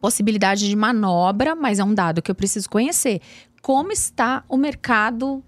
possibilidade 0.00 0.66
de 0.66 0.74
manobra, 0.74 1.54
mas 1.54 1.78
é 1.78 1.84
um 1.84 1.92
dado 1.92 2.22
que 2.22 2.30
eu 2.30 2.34
preciso 2.34 2.70
conhecer. 2.70 3.20
Como 3.60 3.92
está 3.92 4.44
o 4.48 4.56
mercado 4.56 5.44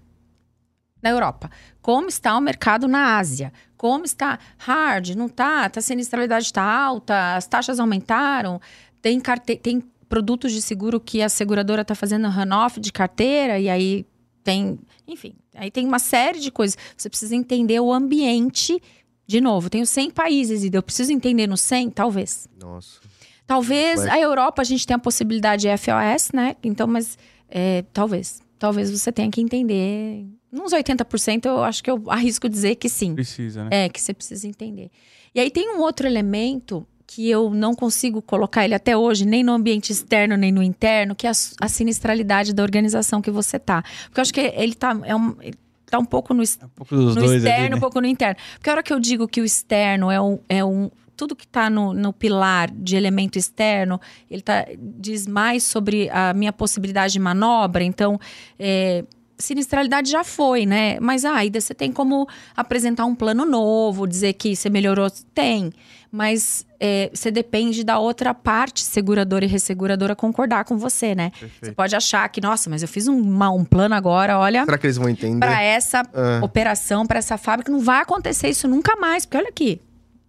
na 1.01 1.09
Europa? 1.09 1.49
Como 1.81 2.07
está 2.07 2.37
o 2.37 2.41
mercado 2.41 2.87
na 2.87 3.17
Ásia? 3.17 3.51
Como 3.75 4.05
está 4.05 4.37
hard? 4.59 5.15
Não 5.15 5.25
está? 5.25 5.67
Tá, 5.69 5.79
a 5.79 5.83
sinistralidade 5.83 6.45
está 6.45 6.63
alta? 6.63 7.35
As 7.35 7.47
taxas 7.47 7.79
aumentaram? 7.79 8.61
Tem, 9.01 9.19
carte... 9.19 9.57
tem 9.57 9.83
produtos 10.13 10.51
de 10.51 10.61
seguro 10.61 10.99
que 10.99 11.23
a 11.23 11.27
seguradora 11.27 11.81
está 11.81 11.95
fazendo 11.95 12.29
runoff 12.29 12.79
de 12.79 12.91
carteira 12.91 13.59
e 13.59 13.67
aí 13.67 14.05
tem, 14.43 14.77
enfim, 15.07 15.33
aí 15.55 15.71
tem 15.71 15.87
uma 15.87 15.97
série 15.97 16.39
de 16.39 16.51
coisas. 16.51 16.77
Você 16.95 17.09
precisa 17.09 17.35
entender 17.35 17.79
o 17.79 17.91
ambiente. 17.91 18.79
De 19.25 19.41
novo, 19.41 19.71
tenho 19.71 19.87
100 19.87 20.11
países 20.11 20.63
e 20.63 20.69
eu 20.71 20.83
preciso 20.83 21.11
entender 21.11 21.47
no 21.47 21.57
100, 21.57 21.89
talvez. 21.89 22.47
Nossa. 22.61 22.99
Talvez 23.47 24.01
Vai. 24.01 24.19
a 24.19 24.21
Europa 24.21 24.61
a 24.61 24.65
gente 24.65 24.85
tenha 24.85 24.97
a 24.97 24.99
possibilidade 24.99 25.63
de 25.63 25.77
FOS, 25.79 26.31
né? 26.31 26.55
Então, 26.63 26.85
mas 26.85 27.17
é, 27.49 27.83
talvez. 27.91 28.39
Talvez 28.59 28.91
você 28.91 29.11
tenha 29.11 29.31
que 29.31 29.41
entender. 29.41 30.27
Uns 30.51 30.73
80% 30.73 31.45
eu 31.47 31.63
acho 31.63 31.83
que 31.83 31.89
eu 31.89 32.03
arrisco 32.05 32.47
dizer 32.47 32.75
que 32.75 32.87
sim. 32.87 33.15
Precisa, 33.15 33.63
né? 33.63 33.85
É, 33.85 33.89
que 33.89 33.99
você 33.99 34.13
precisa 34.13 34.47
entender. 34.47 34.91
E 35.33 35.39
aí 35.39 35.49
tem 35.49 35.75
um 35.75 35.79
outro 35.79 36.05
elemento 36.05 36.85
que 37.13 37.29
eu 37.29 37.51
não 37.51 37.75
consigo 37.75 38.23
colocar 38.23 38.65
ele 38.65 38.73
até 38.73 38.97
hoje, 38.97 39.23
nem 39.23 39.43
no 39.43 39.53
ambiente 39.53 39.91
externo, 39.91 40.35
nem 40.35 40.51
no 40.51 40.63
interno, 40.63 41.13
que 41.13 41.27
é 41.27 41.29
a, 41.29 41.33
a 41.61 41.67
sinistralidade 41.67 42.53
da 42.53 42.63
organização 42.63 43.21
que 43.21 43.29
você 43.29 43.59
tá. 43.59 43.83
Porque 44.05 44.19
eu 44.19 44.21
acho 44.23 44.33
que 44.33 44.41
ele 44.41 44.73
tá, 44.73 44.99
é 45.03 45.15
um, 45.15 45.35
ele 45.39 45.55
tá 45.85 45.99
um 45.99 46.05
pouco 46.05 46.33
no, 46.33 46.41
É 46.41 46.45
um 46.65 46.69
pouco 46.69 46.95
no 46.95 47.11
externo, 47.11 47.49
ali, 47.51 47.69
né? 47.69 47.75
um 47.75 47.79
pouco 47.79 48.01
no 48.01 48.07
interno. 48.07 48.35
Porque 48.55 48.67
a 48.67 48.73
hora 48.73 48.81
que 48.81 48.91
eu 48.91 48.99
digo 48.99 49.27
que 49.27 49.41
o 49.41 49.45
externo 49.45 50.09
é 50.09 50.19
um. 50.19 50.39
É 50.49 50.65
um 50.65 50.89
tudo 51.15 51.35
que 51.35 51.45
está 51.45 51.69
no, 51.69 51.93
no 51.93 52.11
pilar 52.11 52.71
de 52.71 52.95
elemento 52.95 53.37
externo, 53.37 54.01
ele 54.31 54.41
tá, 54.41 54.65
diz 54.79 55.27
mais 55.27 55.61
sobre 55.61 56.09
a 56.09 56.33
minha 56.33 56.51
possibilidade 56.51 57.13
de 57.13 57.19
manobra. 57.19 57.83
Então, 57.83 58.19
é, 58.57 59.05
sinistralidade 59.37 60.09
já 60.09 60.23
foi, 60.23 60.65
né? 60.65 60.99
Mas 60.99 61.23
ah, 61.23 61.35
ainda 61.35 61.61
você 61.61 61.75
tem 61.75 61.91
como 61.91 62.27
apresentar 62.57 63.05
um 63.05 63.13
plano 63.13 63.45
novo, 63.45 64.07
dizer 64.07 64.33
que 64.33 64.55
você 64.55 64.71
melhorou. 64.71 65.07
Tem. 65.35 65.71
Mas 66.15 66.63
é, 66.79 67.09
você 67.11 67.31
depende 67.31 67.83
da 67.83 67.97
outra 67.97 68.35
parte, 68.35 68.83
seguradora 68.83 69.45
e 69.45 69.47
resseguradora, 69.47 70.15
concordar 70.15 70.63
com 70.63 70.77
você, 70.77 71.15
né? 71.15 71.31
Você 71.33 71.39
Perfeito. 71.47 71.75
pode 71.75 71.95
achar 71.95 72.29
que, 72.29 72.39
nossa, 72.39 72.69
mas 72.69 72.83
eu 72.83 72.87
fiz 72.87 73.07
um, 73.07 73.19
uma- 73.19 73.49
um 73.49 73.65
plano 73.65 73.95
agora, 73.95 74.37
olha 74.37 74.63
Será 74.63 74.77
que 74.77 74.85
eles 74.85 74.97
vão 74.97 75.09
entender? 75.09 75.39
para 75.39 75.59
essa 75.63 76.03
Ah. 76.13 76.39
operação, 76.43 77.03
para 77.07 77.17
essa 77.17 77.35
fábrica, 77.35 77.71
não 77.71 77.79
vai 77.79 77.99
acontecer 78.01 78.47
isso 78.47 78.67
nunca 78.67 78.95
mais, 78.95 79.25
porque 79.25 79.37
olha 79.37 79.49
aqui, 79.49 79.81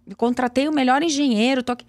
eu 0.09 0.15
contratei 0.15 0.67
o 0.67 0.71
melhor 0.73 1.03
engenheiro, 1.03 1.61
tô 1.61 1.73
aqui. 1.73 1.85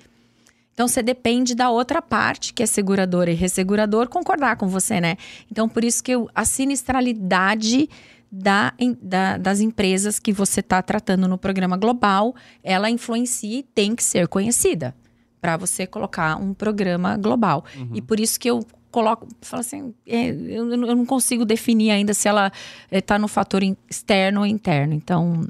Então 0.75 0.87
você 0.87 1.03
depende 1.03 1.55
da 1.55 1.71
outra 1.71 2.03
parte, 2.03 2.53
que 2.53 2.63
é 2.63 2.67
seguradora 2.67 3.31
e 3.31 3.35
ressegurador, 3.35 4.09
concordar 4.11 4.57
com 4.57 4.69
você, 4.69 5.01
né? 5.01 5.17
Então 5.51 5.67
por 5.71 5.83
isso 5.83 6.05
que 6.05 6.13
eu- 6.13 6.29
a 6.35 6.45
sinistralidade 6.45 7.89
da, 8.39 8.73
da- 9.03 9.37
das 9.39 9.61
empresas 9.61 10.19
que 10.19 10.33
você 10.33 10.61
está 10.61 10.83
tratando 10.83 11.27
no 11.27 11.39
programa 11.39 11.77
global, 11.77 12.35
ela 12.63 12.91
influencia 12.91 13.59
e 13.61 13.63
tem 13.63 13.95
que 13.95 14.05
ser 14.05 14.29
conhecida 14.29 14.95
para 15.41 15.57
você 15.57 15.87
colocar 15.87 16.37
um 16.37 16.53
programa 16.53 17.17
global. 17.17 17.65
E 17.95 18.03
por 18.03 18.19
isso 18.21 18.39
que 18.39 18.51
eu 18.51 18.65
coloco, 18.91 19.27
falo 19.43 19.61
assim, 19.61 19.95
é, 20.07 20.29
eu, 20.31 20.71
eu 20.71 20.97
não 20.97 21.07
consigo 21.07 21.45
definir 21.45 21.91
ainda 21.91 22.13
se 22.15 22.29
ela 22.29 22.51
está 22.91 23.19
no 23.19 23.29
fator 23.29 23.63
in- 23.63 23.77
externo 23.89 24.41
ou 24.41 24.47
interno. 24.47 24.95
Então, 24.95 25.47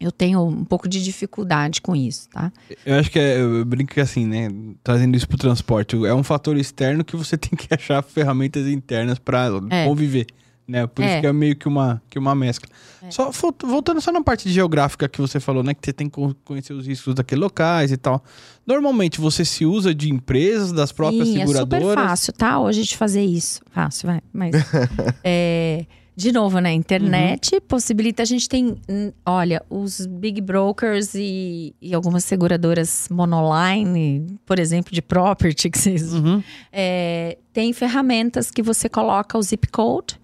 eu 0.00 0.10
tenho 0.10 0.42
um 0.44 0.64
pouco 0.64 0.88
de 0.88 1.02
dificuldade 1.02 1.80
com 1.80 1.94
isso, 1.94 2.28
tá? 2.28 2.52
Eu 2.84 2.96
acho 2.98 3.10
que 3.10 3.18
é, 3.20 3.40
eu 3.40 3.64
brinco 3.64 3.94
que 3.94 4.00
assim, 4.00 4.26
né? 4.26 4.48
Trazendo 4.82 5.16
isso 5.16 5.28
pro 5.28 5.38
transporte, 5.38 5.94
é 6.04 6.12
um 6.14 6.24
fator 6.24 6.56
externo 6.56 7.04
que 7.04 7.16
você 7.16 7.38
tem 7.38 7.50
que 7.56 7.72
achar 7.72 8.02
ferramentas 8.02 8.66
internas 8.66 9.18
para 9.18 9.48
É. 9.70 9.86
conviver. 9.86 10.26
Né? 10.66 10.86
Por 10.86 11.02
isso 11.04 11.14
É. 11.14 11.20
que 11.20 11.26
é 11.26 11.32
meio 11.32 11.56
que 11.56 11.66
uma, 11.66 12.00
que 12.08 12.18
uma 12.18 12.34
mescla. 12.34 12.68
É. 13.02 13.10
Só 13.10 13.30
vol- 13.30 13.54
voltando 13.64 14.00
só 14.00 14.12
na 14.12 14.22
parte 14.22 14.48
geográfica 14.48 15.08
que 15.08 15.20
você 15.20 15.40
falou, 15.40 15.62
né? 15.62 15.74
Que 15.74 15.80
você 15.84 15.92
tem 15.92 16.08
que 16.08 16.14
co- 16.14 16.34
conhecer 16.44 16.72
os 16.72 16.86
riscos 16.86 17.14
daqueles 17.14 17.42
locais 17.42 17.90
e 17.90 17.96
tal. 17.96 18.22
Normalmente 18.66 19.20
você 19.20 19.44
se 19.44 19.66
usa 19.66 19.92
de 19.94 20.08
empresas, 20.10 20.72
das 20.72 20.92
próprias 20.92 21.26
Sim, 21.28 21.38
seguradoras. 21.38 21.84
é 21.84 21.88
super 21.90 22.04
fácil, 22.04 22.32
tá? 22.32 22.60
Hoje 22.60 22.84
de 22.84 22.96
fazer 22.96 23.24
isso. 23.24 23.60
Fácil, 23.72 24.06
vai. 24.06 24.20
Mas, 24.32 24.52
é, 25.24 25.84
de 26.14 26.30
novo, 26.30 26.58
né? 26.60 26.72
Internet 26.72 27.60
possibilita. 27.62 28.22
A 28.22 28.26
gente 28.26 28.48
tem, 28.48 28.76
hum, 28.88 29.12
olha, 29.26 29.62
os 29.68 30.06
big 30.06 30.40
brokers 30.40 31.12
e, 31.14 31.74
e 31.82 31.92
algumas 31.92 32.22
seguradoras 32.24 33.08
monoline, 33.10 34.26
por 34.46 34.58
exemplo, 34.58 34.92
de 34.92 35.02
property, 35.02 35.68
que 35.70 35.78
vocês 35.78 36.12
Uhum. 36.14 36.42
é, 36.72 37.36
tem 37.52 37.72
ferramentas 37.72 38.50
que 38.50 38.62
você 38.62 38.88
coloca 38.88 39.36
o 39.36 39.42
zip 39.42 39.66
code 39.68 40.21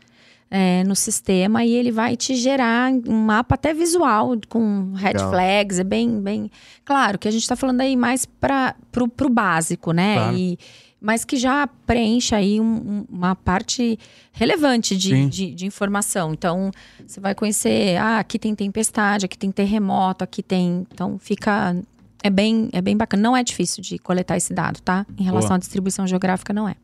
é, 0.51 0.83
no 0.85 0.97
sistema 0.97 1.65
e 1.65 1.73
ele 1.75 1.91
vai 1.93 2.17
te 2.17 2.35
gerar 2.35 2.91
um 3.07 3.15
mapa 3.27 3.55
até 3.55 3.75
visual 3.75 4.33
com 4.49 4.93
red 4.95 5.09
Legal. 5.13 5.31
flags. 5.31 5.79
É 5.79 5.85
bem, 5.85 6.21
bem. 6.21 6.51
Claro 6.85 7.19
que 7.19 7.29
a 7.29 7.31
gente 7.31 7.43
está 7.43 7.55
falando 7.57 7.81
aí 7.83 7.97
mais 7.97 8.25
para 8.25 8.75
pro, 8.91 9.09
pro 9.09 9.29
básico, 9.29 9.93
né? 9.93 10.15
Claro. 10.15 10.37
E, 10.37 10.59
mas 11.01 11.25
que 11.25 11.37
já 11.37 11.67
preenche 11.87 12.35
aí 12.35 12.61
um- 12.61 12.65
um- 12.65 13.05
uma 13.09 13.37
parte 13.37 13.99
relevante 14.33 14.97
de, 14.97 15.27
de, 15.27 15.55
de 15.55 15.67
informação. 15.67 16.33
Então, 16.33 16.71
você 17.07 17.21
vai 17.21 17.35
conhecer, 17.35 17.97
ah, 17.99 18.19
aqui 18.19 18.39
tem 18.39 18.55
tempestade, 18.55 19.25
aqui 19.27 19.39
tem 19.39 19.51
terremoto, 19.53 20.25
aqui 20.25 20.43
tem. 20.43 20.87
Então, 20.93 21.19
fica. 21.19 21.77
É 22.21 22.31
bem, 22.31 22.69
é 22.73 22.81
bem 22.83 22.97
bacana. 22.97 23.23
Não 23.23 23.37
é 23.37 23.45
difícil 23.45 23.81
de 23.81 23.97
coletar 23.97 24.37
esse 24.37 24.53
dado, 24.53 24.81
tá? 24.81 25.07
Em 25.17 25.23
relação 25.23 25.51
Boa. 25.51 25.57
à 25.57 25.59
distribuição 25.59 26.05
geográfica, 26.05 26.53
não 26.53 26.69
é. 26.69 26.75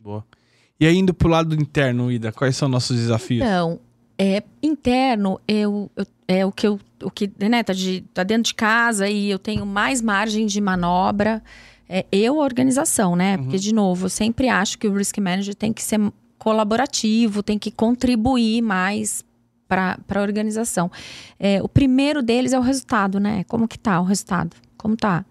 Boa. 0.00 0.24
E 0.80 0.86
aí, 0.86 0.96
indo 0.96 1.14
pro 1.14 1.28
lado 1.28 1.54
interno, 1.54 2.10
Ida, 2.10 2.32
quais 2.32 2.56
são 2.56 2.68
nossos 2.68 2.96
desafios? 2.96 3.44
Então, 3.46 3.78
é, 4.18 4.42
interno, 4.62 5.40
eu, 5.46 5.90
eu- 5.96 6.06
é 6.26 6.44
o 6.46 6.50
que 6.52 6.66
eu, 6.66 6.80
o 7.02 7.10
que, 7.10 7.30
né, 7.38 7.62
tá, 7.62 7.72
de, 7.72 8.02
tá 8.12 8.22
dentro 8.24 8.44
de 8.44 8.54
casa 8.54 9.08
e 9.08 9.30
eu 9.30 9.38
tenho 9.38 9.64
mais 9.66 10.00
margem 10.02 10.46
de 10.46 10.60
manobra. 10.60 11.42
É, 11.88 12.04
eu, 12.10 12.40
a 12.40 12.44
organização, 12.44 13.14
né? 13.14 13.36
Porque, 13.36 13.58
de 13.58 13.72
novo, 13.74 14.06
eu 14.06 14.10
sempre 14.10 14.48
acho 14.48 14.78
que 14.78 14.88
o 14.88 14.94
risk 14.94 15.18
manager 15.18 15.54
tem 15.54 15.72
que 15.72 15.82
ser 15.82 16.00
colaborativo, 16.38 17.42
tem 17.42 17.58
que 17.58 17.70
contribuir 17.70 18.62
mais 18.62 19.22
para 19.68 19.98
a 20.14 20.20
organização. 20.20 20.90
É, 21.38 21.62
o 21.62 21.68
primeiro 21.68 22.22
deles 22.22 22.52
é 22.52 22.58
o 22.58 22.62
resultado, 22.62 23.18
né? 23.20 23.44
Como 23.44 23.68
que 23.68 23.78
tá 23.78 24.00
o 24.00 24.04
resultado? 24.04 24.56
Como 24.76 24.96
tá? 24.96 25.24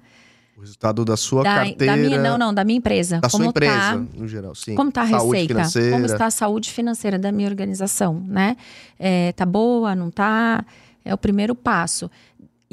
Resultado 0.64 1.04
da 1.06 1.18
sua 1.18 1.44
Da, 1.44 1.56
carteira. 1.56 1.86
da 1.86 1.98
minha, 1.98 2.22
não, 2.22 2.38
não, 2.38 2.54
da 2.54 2.64
minha 2.64 2.78
empresa. 2.78 3.20
Da 3.20 3.30
Como 3.30 3.44
sua 3.44 3.50
empresa, 3.50 3.76
tá? 3.76 3.96
no 4.16 4.28
geral, 4.28 4.56
sim. 4.56 4.76
Como 4.76 4.90
está 4.90 5.02
a 5.04 5.08
Saúde 5.08 5.32
receita? 5.34 5.54
financeira. 5.54 5.92
Como 5.92 6.06
está 6.06 6.26
a 6.26 6.32
saúde 6.32 6.72
financeira 6.72 7.20
da 7.20 7.32
minha 7.32 7.50
organização, 7.50 8.20
né? 8.28 8.56
É, 8.98 9.32
tá 9.34 9.46
boa, 9.46 9.94
não 9.96 10.10
tá? 10.10 10.66
É 11.04 11.14
o 11.14 11.18
primeiro 11.18 11.54
passo. 11.54 12.10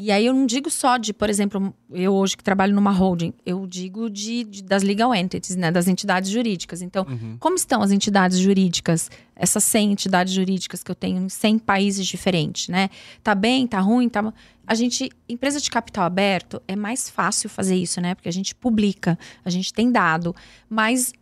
E 0.02 0.10
aí 0.10 0.24
eu 0.24 0.32
não 0.32 0.46
digo 0.46 0.70
só 0.70 0.96
de, 0.96 1.12
por 1.12 1.28
exemplo, 1.28 1.74
eu 1.92 2.14
hoje 2.14 2.34
que 2.34 2.42
trabalho 2.42 2.74
numa 2.74 2.90
holding, 2.90 3.34
eu 3.44 3.66
digo 3.66 4.08
de, 4.08 4.44
de- 4.44 4.62
das 4.62 4.82
legal 4.82 5.14
entities, 5.14 5.56
né? 5.56 5.70
Das 5.70 5.86
entidades 5.88 6.30
jurídicas. 6.30 6.80
Então, 6.80 7.04
Uhum. 7.06 7.36
como 7.38 7.54
estão 7.54 7.82
as 7.82 7.90
entidades 7.90 8.38
jurídicas? 8.38 9.10
Essas 9.36 9.62
100 9.64 9.92
entidades 9.92 10.32
jurídicas 10.32 10.82
que 10.82 10.90
eu 10.90 10.94
tenho 10.94 11.18
em 11.22 11.28
100 11.28 11.58
países 11.58 12.06
diferentes, 12.06 12.68
né? 12.68 12.88
Tá 13.22 13.34
bem, 13.34 13.66
tá 13.66 13.78
ruim, 13.80 14.08
tá... 14.08 14.32
A 14.70 14.74
gente, 14.76 15.10
empresa 15.28 15.60
de 15.60 15.68
capital 15.68 16.04
aberto, 16.04 16.62
é 16.68 16.76
mais 16.76 17.10
fácil 17.10 17.50
fazer 17.50 17.74
isso, 17.74 18.00
né? 18.00 18.14
Porque 18.14 18.28
a 18.28 18.32
gente 18.32 18.54
publica, 18.54 19.18
a 19.44 19.50
gente 19.50 19.72
tem 19.72 19.90
dado, 19.90 20.32
mas 20.68 21.12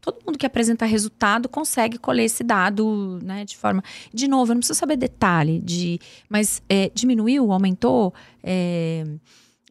todo 0.00 0.24
mundo 0.24 0.38
que 0.38 0.46
apresenta 0.46 0.86
resultado 0.86 1.48
consegue 1.48 1.98
colher 1.98 2.26
esse 2.26 2.44
dado, 2.44 3.18
né, 3.20 3.44
de 3.44 3.56
forma... 3.56 3.82
De 4.14 4.28
novo, 4.28 4.52
eu 4.52 4.54
não 4.54 4.60
preciso 4.60 4.78
saber 4.78 4.96
detalhe 4.96 5.58
de... 5.58 5.98
Mas 6.28 6.62
é, 6.68 6.92
diminuiu, 6.94 7.50
aumentou, 7.50 8.14
é, 8.40 9.04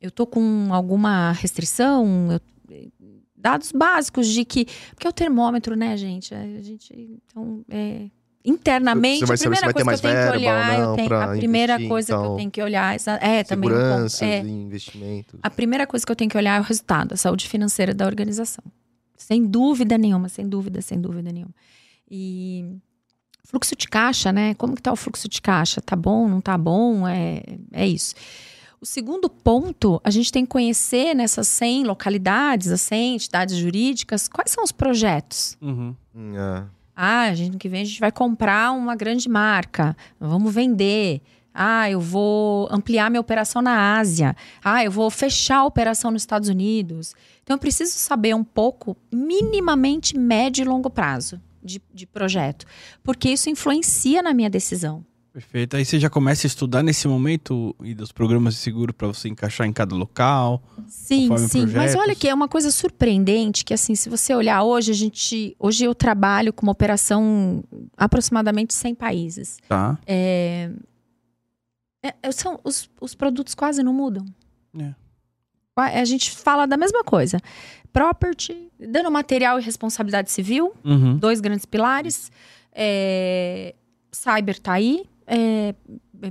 eu 0.02 0.12
tô 0.12 0.28
com 0.28 0.68
alguma 0.74 1.32
restrição, 1.32 2.34
eu- 2.34 2.92
dados 3.34 3.72
básicos 3.72 4.28
de 4.28 4.44
que... 4.44 4.66
Porque 4.90 5.08
é 5.08 5.10
o 5.10 5.14
termômetro, 5.14 5.74
né, 5.78 5.96
gente? 5.96 6.36
A 6.36 6.62
gente, 6.62 7.18
então, 7.30 7.64
é, 7.70 8.10
internamente, 8.44 9.20
Você 9.20 9.26
vai 9.26 9.36
a 9.36 9.38
saber 9.38 9.38
se 9.38 9.44
primeira 9.44 9.66
vai 9.66 9.74
ter 9.74 9.84
coisa 9.84 9.84
que 9.84 9.84
eu 9.84 9.86
mais 9.86 10.02
tenho 10.02 10.14
que 10.14 10.20
verba 10.22 10.36
ou 10.36 10.42
olhar, 10.42 10.80
não 10.88 10.96
tenho- 10.96 11.22
a 11.22 11.28
primeira 11.38 11.74
investir, 11.74 11.90
coisa 11.90 12.08
que 12.08 12.14
eu 12.14 12.20
então, 12.24 12.36
tenho 12.38 12.52
que 12.52 12.62
olhar... 12.62 12.96
É, 12.96 13.44
também 13.44 13.70
pouco, 13.70 13.84
Seguranças 13.86 14.22
é, 14.22 14.40
investimentos. 14.40 15.40
a 15.44 15.50
primeira 15.50 15.86
coisa 15.88 16.06
que 16.06 16.12
eu 16.12 16.16
tenho 16.16 16.30
que 16.30 16.38
olhar 16.38 16.58
é 16.58 16.60
o 16.60 16.64
resultado, 16.64 17.14
a 17.14 17.18
saúde 17.18 17.48
financeira 17.48 17.94
da 17.94 18.06
organização. 18.06 18.64
Sem 19.18 19.46
dúvida 19.46 19.98
nenhuma, 19.98 20.28
sem 20.30 20.48
dúvida, 20.48 20.82
sem 20.82 21.00
dúvida 21.00 21.32
nenhuma. 21.32 21.54
E 22.10 22.66
fluxo 23.46 23.76
de 23.76 23.88
caixa, 23.88 24.32
né? 24.32 24.54
Como 24.56 24.76
que 24.76 24.82
tá 24.82 24.92
o 24.92 24.96
fluxo 24.96 25.28
de 25.30 25.42
caixa? 25.42 25.80
Tá 25.82 25.96
bom, 25.96 26.28
não 26.28 26.42
tá 26.42 26.58
bom? 26.58 27.08
É, 27.08 27.44
é 27.72 27.88
isso. 27.88 28.16
O 28.82 28.86
segundo 28.86 29.30
ponto, 29.30 30.02
a 30.04 30.10
gente 30.10 30.32
tem 30.32 30.44
que 30.44 30.50
conhecer 30.50 31.14
nessas 31.14 31.48
100 31.48 31.84
localidades, 31.84 32.70
as 32.72 32.82
100 32.82 33.14
entidades 33.16 33.56
jurídicas, 33.56 34.28
quais 34.28 34.50
são 34.52 34.64
os 34.64 34.72
projetos. 34.72 35.56
Uhum. 35.62 35.96
Hum, 36.16 36.34
é. 36.36 36.64
Ah, 37.04 37.22
a 37.22 37.34
gente, 37.34 37.58
que 37.58 37.68
vem 37.68 37.82
a 37.82 37.84
gente 37.84 38.00
vai 38.00 38.12
comprar 38.12 38.72
uma 38.74 38.96
grande 38.96 39.28
marca, 39.28 39.98
vamos 40.20 40.54
vender. 40.54 41.20
Ah, 41.52 41.90
eu 41.90 42.00
vou 42.00 42.68
ampliar 42.70 43.10
minha 43.10 43.20
operação 43.20 43.60
na 43.60 43.98
Ásia. 43.98 44.36
Ah, 44.64 44.84
eu 44.86 44.92
vou 44.92 45.10
fechar 45.10 45.58
a 45.58 45.66
operação 45.66 46.12
nos 46.12 46.22
Estados 46.22 46.48
Unidos. 46.48 47.16
Então, 47.42 47.56
eu 47.56 47.60
preciso 47.60 47.94
saber 47.94 48.36
um 48.36 48.44
pouco, 48.44 48.96
minimamente 49.12 50.16
médio 50.16 50.62
e 50.62 50.68
longo 50.68 50.92
prazo 50.92 51.42
de, 51.64 51.82
de 51.92 52.06
projeto, 52.06 52.68
porque 53.04 53.30
isso 53.30 53.50
influencia 53.50 54.22
na 54.22 54.32
minha 54.32 54.50
decisão. 54.50 55.04
Perfeito. 55.34 55.78
Aí 55.78 55.86
você 55.86 55.98
já 55.98 56.10
começa 56.10 56.46
a 56.46 56.50
estudar 56.50 56.84
nesse 56.84 57.08
momento 57.08 57.74
e 57.82 57.94
dos 57.94 58.12
programas 58.12 58.54
de 58.56 58.60
seguro 58.60 58.94
para 58.94 59.08
você 59.08 59.30
encaixar 59.30 59.66
em 59.66 59.72
cada 59.72 59.96
local. 59.96 60.62
Sim, 60.88 61.30
sim. 61.38 61.66
Mas 61.68 61.96
olha 61.96 62.14
que 62.14 62.28
é 62.28 62.34
uma 62.34 62.50
coisa 62.50 62.70
surpreendente 62.70 63.64
que 63.64 63.74
assim, 63.74 63.96
se 63.96 64.10
você 64.10 64.36
olhar 64.36 64.62
hoje, 64.64 64.92
a 64.92 64.94
gente, 64.94 65.56
hoje 65.58 65.86
eu 65.86 65.96
trabalho 65.96 66.52
com 66.52 66.64
uma 66.66 66.74
operação 66.74 67.64
aproximadamente 67.96 68.74
100 68.74 68.94
países. 68.96 69.58
Tá. 69.70 69.98
É, 70.06 70.70
é, 72.04 72.32
são 72.34 72.60
os, 72.64 72.90
os 73.00 73.16
produtos 73.16 73.56
quase 73.56 73.82
não 73.82 73.94
mudam. 73.94 74.26
É. 74.78 74.94
A 75.78 76.04
gente 76.04 76.30
fala 76.32 76.66
da 76.66 76.76
mesma 76.76 77.04
coisa. 77.06 77.40
Property, 77.94 78.70
dano 78.78 79.10
material 79.10 79.60
e 79.60 79.64
responsabilidade 79.64 80.30
civil, 80.30 80.74
Uhum. 80.84 81.18
dois 81.18 81.40
grandes 81.40 81.66
pilares. 81.66 82.30
É, 82.74 83.74
cyber 84.12 84.60
tá 84.60 84.74
aí. 84.74 85.06
É, 85.34 85.74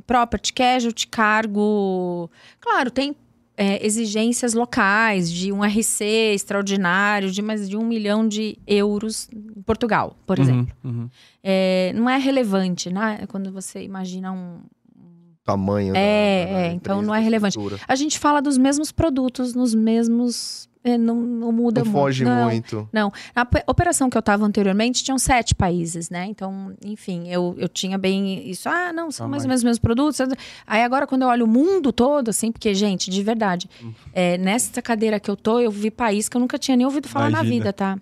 property, 0.07 0.53
casualty, 0.53 1.07
cargo. 1.07 2.31
Claro, 2.61 2.91
tem 2.91 3.17
é, 3.61 3.85
exigências 3.85 4.55
locais 4.55 5.31
de 5.31 5.53
um 5.53 5.63
RC 5.63 6.33
extraordinário 6.35 7.31
de 7.31 7.43
mais 7.43 7.69
de 7.69 7.77
um 7.77 7.85
milhão 7.85 8.27
de 8.27 8.57
euros 8.67 9.29
em 9.31 9.61
Portugal, 9.61 10.17
por 10.27 10.39
exemplo. 10.39 10.75
Uhum, 10.83 10.91
uhum. 10.91 11.11
É, 11.43 11.93
não 11.95 12.09
é 12.09 12.17
relevante, 12.17 12.89
né? 12.89 13.27
Quando 13.29 13.53
você 13.53 13.83
imagina 13.83 14.33
um. 14.33 14.61
Tamanho. 15.45 15.95
É, 15.95 16.47
da, 16.47 16.53
da 16.53 16.59
é, 16.59 16.67
empresa, 16.69 16.75
então 16.77 17.03
não 17.03 17.15
é 17.15 17.21
relevante. 17.21 17.59
A 17.87 17.95
gente 17.95 18.19
fala 18.19 18.41
dos 18.41 18.57
mesmos 18.57 18.91
produtos, 18.91 19.55
nos 19.55 19.75
mesmos. 19.75 20.67
É, 20.83 20.97
não, 20.97 21.14
não 21.14 21.53
muda 21.53 21.81
Não 21.81 21.87
muito. 21.91 21.99
foge 22.01 22.24
Não. 22.24 22.45
muito. 22.45 22.89
A 23.35 23.45
pe- 23.45 23.62
operação 23.66 24.09
que 24.09 24.16
eu 24.16 24.20
estava 24.20 24.45
anteriormente 24.47 25.05
tinham 25.05 25.18
sete 25.18 25.55
países, 25.55 26.09
né? 26.09 26.24
Então, 26.26 26.72
enfim, 26.85 27.28
eu, 27.28 27.55
eu 27.59 27.68
tinha 27.68 27.99
bem 27.99 28.49
isso. 28.49 28.68
Ah, 28.68 28.93
não, 28.93 29.11
são 29.11 29.26
Ah, 29.26 29.28
mais 29.28 29.43
ou 29.43 29.49
menos 29.49 29.61
os 29.61 29.64
mesmos 29.64 29.78
produtos. 29.78 30.18
Aí 30.66 30.83
agora, 30.83 31.07
quando 31.07 31.22
eu 31.22 31.28
olho 31.28 31.45
o 31.45 31.49
mundo 31.49 31.93
todo, 31.93 32.31
assim, 32.31 32.51
porque, 32.51 32.72
gente, 32.74 33.11
de 33.11 33.22
verdade, 33.22 33.68
Hum. 33.83 33.93
é, 34.12 34.39
nessa 34.39 34.81
cadeira 34.81 35.20
que 35.20 35.31
eu 35.31 35.37
tô, 35.37 35.61
eu 35.61 35.70
vi 35.70 35.91
país 35.91 36.28
que 36.28 36.37
eu 36.37 36.41
nunca 36.41 36.59
tinha 36.59 36.76
nem 36.76 36.87
ouvido 36.87 37.09
falar 37.09 37.31
na 37.31 37.41
Imagina. 37.41 37.55
vida, 37.55 37.72
tá? 37.72 37.99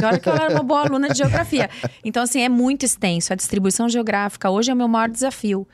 E 0.00 0.04
olha 0.04 0.20
que 0.20 0.28
eu 0.28 0.34
era 0.34 0.50
uma 0.54 0.62
boa 0.62 0.82
aluna 0.86 1.08
de 1.08 1.18
geografia. 1.18 1.68
Então, 2.04 2.22
assim, 2.22 2.42
é 2.42 2.48
muito 2.48 2.84
extenso. 2.84 3.32
A 3.32 3.36
distribuição 3.36 3.88
geográfica 3.88 4.50
hoje 4.50 4.70
é 4.70 4.74
o 4.74 4.76
meu 4.76 4.86
maior 4.86 5.08
desafio. 5.08 5.66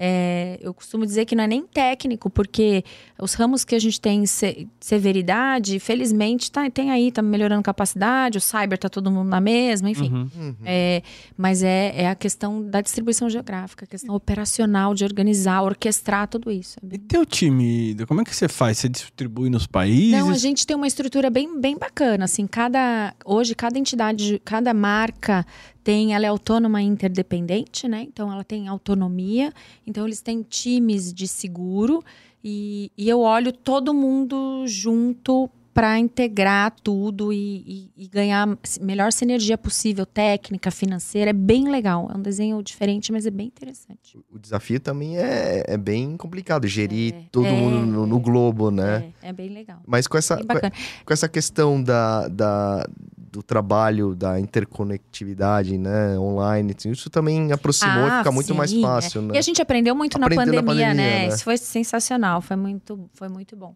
É, 0.00 0.58
eu 0.62 0.72
costumo 0.72 1.04
dizer 1.04 1.24
que 1.24 1.34
não 1.34 1.42
é 1.42 1.46
nem 1.48 1.66
técnico, 1.66 2.30
porque 2.30 2.84
os 3.20 3.34
ramos 3.34 3.64
que 3.64 3.74
a 3.74 3.78
gente 3.78 4.00
tem 4.00 4.24
se- 4.26 4.68
severidade, 4.80 5.78
felizmente, 5.80 6.50
tá, 6.50 6.68
tem 6.70 6.90
aí, 6.90 7.10
tá 7.10 7.20
melhorando 7.22 7.62
capacidade, 7.62 8.38
o 8.38 8.40
cyber 8.40 8.78
tá 8.78 8.88
todo 8.88 9.10
mundo 9.10 9.28
na 9.28 9.40
mesma, 9.40 9.90
enfim. 9.90 10.12
Uhum. 10.12 10.30
Uhum. 10.36 10.54
É, 10.64 11.02
mas 11.36 11.62
é, 11.62 11.92
é 12.02 12.08
a 12.08 12.14
questão 12.14 12.62
da 12.62 12.80
distribuição 12.80 13.28
geográfica, 13.28 13.84
a 13.84 13.88
questão 13.88 14.14
operacional 14.14 14.94
de 14.94 15.04
organizar, 15.04 15.62
orquestrar 15.62 16.28
tudo 16.28 16.50
isso. 16.50 16.78
É 16.82 16.94
E 16.94 16.98
teu 16.98 17.24
time, 17.26 17.96
como 18.06 18.20
é 18.20 18.24
que 18.24 18.34
você 18.34 18.48
faz? 18.48 18.78
Você 18.78 18.88
distribui 18.88 19.50
nos 19.50 19.66
países? 19.66 20.12
Não, 20.12 20.30
a 20.30 20.38
gente 20.38 20.66
tem 20.66 20.76
uma 20.76 20.86
estrutura 20.86 21.30
bem, 21.30 21.60
bem 21.60 21.76
bacana, 21.76 22.24
assim, 22.24 22.46
cada, 22.46 23.14
hoje 23.24 23.54
cada 23.54 23.78
entidade, 23.78 24.40
cada 24.44 24.72
marca 24.72 25.44
tem, 25.82 26.14
ela 26.14 26.26
é 26.26 26.28
autônoma 26.28 26.82
e 26.82 26.86
interdependente, 26.86 27.88
né? 27.88 28.02
Então 28.02 28.30
ela 28.30 28.44
tem 28.44 28.68
autonomia, 28.68 29.52
então 29.86 30.06
eles 30.06 30.20
têm 30.20 30.42
times 30.42 31.12
de 31.12 31.26
seguro 31.26 32.04
e, 32.48 32.90
e 32.96 33.08
eu 33.08 33.20
olho 33.20 33.52
todo 33.52 33.92
mundo 33.92 34.64
junto 34.66 35.50
para 35.74 35.96
integrar 35.96 36.74
tudo 36.82 37.32
e, 37.32 37.62
e- 37.96 38.04
e 38.04 38.08
ganhar 38.08 38.48
a 38.48 38.84
melhor 38.84 39.12
sinergia 39.12 39.56
possível, 39.56 40.04
técnica, 40.04 40.72
financeira, 40.72 41.30
é 41.30 41.32
bem 41.32 41.68
legal, 41.70 42.08
é 42.12 42.16
um 42.16 42.22
desenho 42.22 42.60
diferente, 42.64 43.12
mas 43.12 43.26
é 43.26 43.30
bem 43.30 43.46
interessante. 43.46 44.18
O 44.32 44.38
desafio 44.40 44.80
também 44.80 45.18
é, 45.18 45.62
é 45.68 45.76
bem 45.76 46.16
complicado, 46.16 46.66
gerir 46.66 47.14
É, 47.14 47.22
todo 47.30 47.46
é, 47.46 47.52
mundo 47.52 47.86
no, 47.86 48.06
no 48.06 48.18
globo, 48.18 48.72
né? 48.72 49.12
É, 49.22 49.28
é 49.28 49.32
bem 49.32 49.50
legal. 49.50 49.78
Mas 49.86 50.08
com 50.08 50.18
essa, 50.18 50.36
com, 50.38 50.44
com 51.04 51.12
essa 51.12 51.28
questão 51.28 51.80
da, 51.80 52.26
da- 52.26 52.88
do 53.38 53.42
trabalho, 53.42 54.16
da 54.16 54.40
interconectividade, 54.40 55.78
né, 55.78 56.18
online, 56.18 56.74
assim, 56.76 56.90
isso 56.90 57.08
também 57.08 57.52
aproximou 57.52 58.08
e 58.08 58.10
Ah, 58.10 58.18
fica 58.18 58.32
muito 58.32 58.52
mais 58.54 58.70
sim, 58.70 58.82
fácil, 58.82 59.22
né? 59.22 59.34
E 59.34 59.38
a 59.38 59.40
gente 59.42 59.62
aprendeu 59.62 59.94
muito 59.94 60.16
Aprendeu 60.16 60.46
na 60.46 60.52
na 60.52 60.62
pandemia, 60.62 60.86
pandemia, 60.88 60.94
né? 60.94 61.28
né? 61.28 61.34
Isso 61.34 61.44
foi 61.44 61.56
sensacional, 61.56 62.40
foi 62.42 62.56
muito, 62.56 63.08
foi 63.14 63.28
muito 63.28 63.54
bom. 63.56 63.74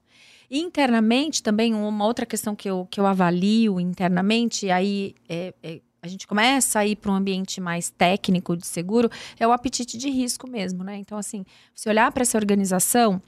E 0.50 0.58
internamente 0.58 1.42
também, 1.42 1.72
uma 1.74 2.04
outra 2.04 2.26
questão 2.26 2.56
que 2.56 2.68
eu, 2.68 2.86
que 2.90 2.98
eu 2.98 3.06
avalio 3.06 3.78
internamente, 3.78 4.68
aí 4.70 5.14
é- 5.28 5.54
é- 5.62 5.80
a 6.02 6.08
gente 6.08 6.26
começa 6.26 6.80
a 6.80 6.86
ir 6.86 6.96
para 6.96 7.12
um 7.12 7.14
ambiente 7.14 7.60
mais 7.60 7.88
técnico 7.88 8.56
de 8.56 8.66
seguro, 8.66 9.08
é 9.38 9.46
o 9.46 9.52
apetite 9.52 9.96
de 9.96 10.10
risco 10.10 10.50
mesmo, 10.50 10.82
né? 10.82 10.96
Então, 10.96 11.16
assim, 11.16 11.44
se 11.72 11.88
olhar 11.88 12.10
para 12.10 12.22
essa 12.22 12.36
organização, 12.36 13.22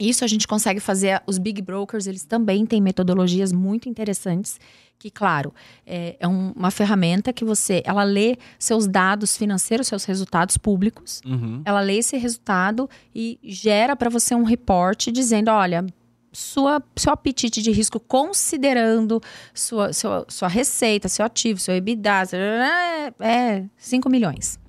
isso 0.00 0.24
a 0.24 0.26
gente 0.26 0.48
consegue 0.48 0.80
fazer. 0.80 1.20
Os 1.26 1.38
big 1.38 1.60
brokers, 1.60 2.06
eles 2.06 2.24
também 2.24 2.64
têm 2.64 2.80
metodologias 2.80 3.52
muito 3.52 3.88
interessantes. 3.88 4.58
Que, 4.98 5.10
claro, 5.12 5.54
é, 5.86 6.16
é 6.18 6.26
um- 6.26 6.50
uma 6.56 6.70
ferramenta 6.72 7.32
que 7.32 7.44
você. 7.44 7.82
Ela 7.84 8.02
lê 8.02 8.36
seus 8.58 8.86
dados 8.88 9.36
financeiros, 9.36 9.86
seus 9.86 10.04
resultados 10.04 10.56
públicos. 10.56 11.20
Uhum. 11.24 11.62
Ela 11.64 11.80
lê 11.80 11.98
esse 11.98 12.16
resultado 12.16 12.90
e 13.14 13.38
gera 13.44 13.94
para 13.94 14.10
você 14.10 14.34
um 14.34 14.42
reporte 14.44 15.12
dizendo: 15.12 15.50
olha. 15.50 15.86
Sua, 16.30 16.80
seu 16.94 17.10
apetite 17.10 17.62
de 17.62 17.70
risco, 17.72 17.98
considerando 17.98 19.18
sua, 19.54 19.94
sua, 19.94 20.26
sua 20.28 20.46
receita, 20.46 21.08
seu 21.08 21.24
ativo, 21.24 21.58
seu 21.58 21.74
EBITDA, 21.74 22.22
é, 22.36 23.12
é 23.18 23.64
5 23.78 24.10
milhões. 24.10 24.60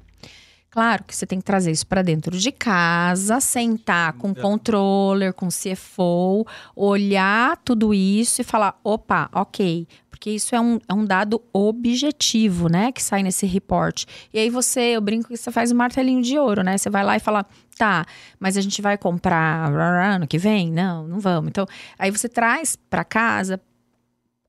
Claro 0.72 1.04
que 1.04 1.14
você 1.14 1.26
tem 1.26 1.38
que 1.38 1.44
trazer 1.46 1.70
isso 1.72 1.86
para 1.86 2.02
dentro 2.02 2.38
de 2.38 2.52
casa, 2.54 3.42
sentar 3.42 4.14
com 4.14 4.32
o 4.32 4.36
controller, 4.36 5.34
com 5.34 5.48
o 5.48 5.52
CFO, 5.52 6.46
olhar 6.74 7.58
tudo 7.58 7.94
isso 7.94 8.40
e 8.42 8.44
falar: 8.44 8.80
opa, 8.82 9.30
ok. 9.34 9.86
Porque 10.20 10.32
isso 10.32 10.54
é 10.54 10.60
um, 10.60 10.78
é 10.86 10.94
um 10.94 11.06
dado 11.06 11.42
objetivo, 11.54 12.68
né? 12.68 12.92
Que 12.92 13.02
sai 13.02 13.24
nesse 13.24 13.46
report. 13.46 14.04
E 14.34 14.38
aí 14.40 14.50
você, 14.50 14.82
eu 14.98 15.00
brinco 15.00 15.30
que 15.30 15.38
você 15.38 15.50
faz 15.50 15.72
um 15.72 15.76
martelinho 15.76 16.22
de 16.22 16.38
ouro, 16.38 16.62
né? 16.62 16.78
Você 16.78 16.90
vai 16.90 17.06
lá 17.06 17.16
e 17.16 17.22
fala: 17.22 17.46
tá, 17.78 18.06
mas 18.38 18.58
a 18.58 18.62
gente 18.62 18.82
vai 18.82 18.98
comprar 18.98 19.72
ano 19.74 20.28
que 20.28 20.38
vem? 20.38 20.70
Não, 20.70 21.08
não 21.08 21.22
vamos. 21.22 21.48
Então, 21.48 21.66
aí 21.98 22.12
você 22.12 22.28
traz 22.28 22.76
para 22.76 23.06
casa 23.06 23.62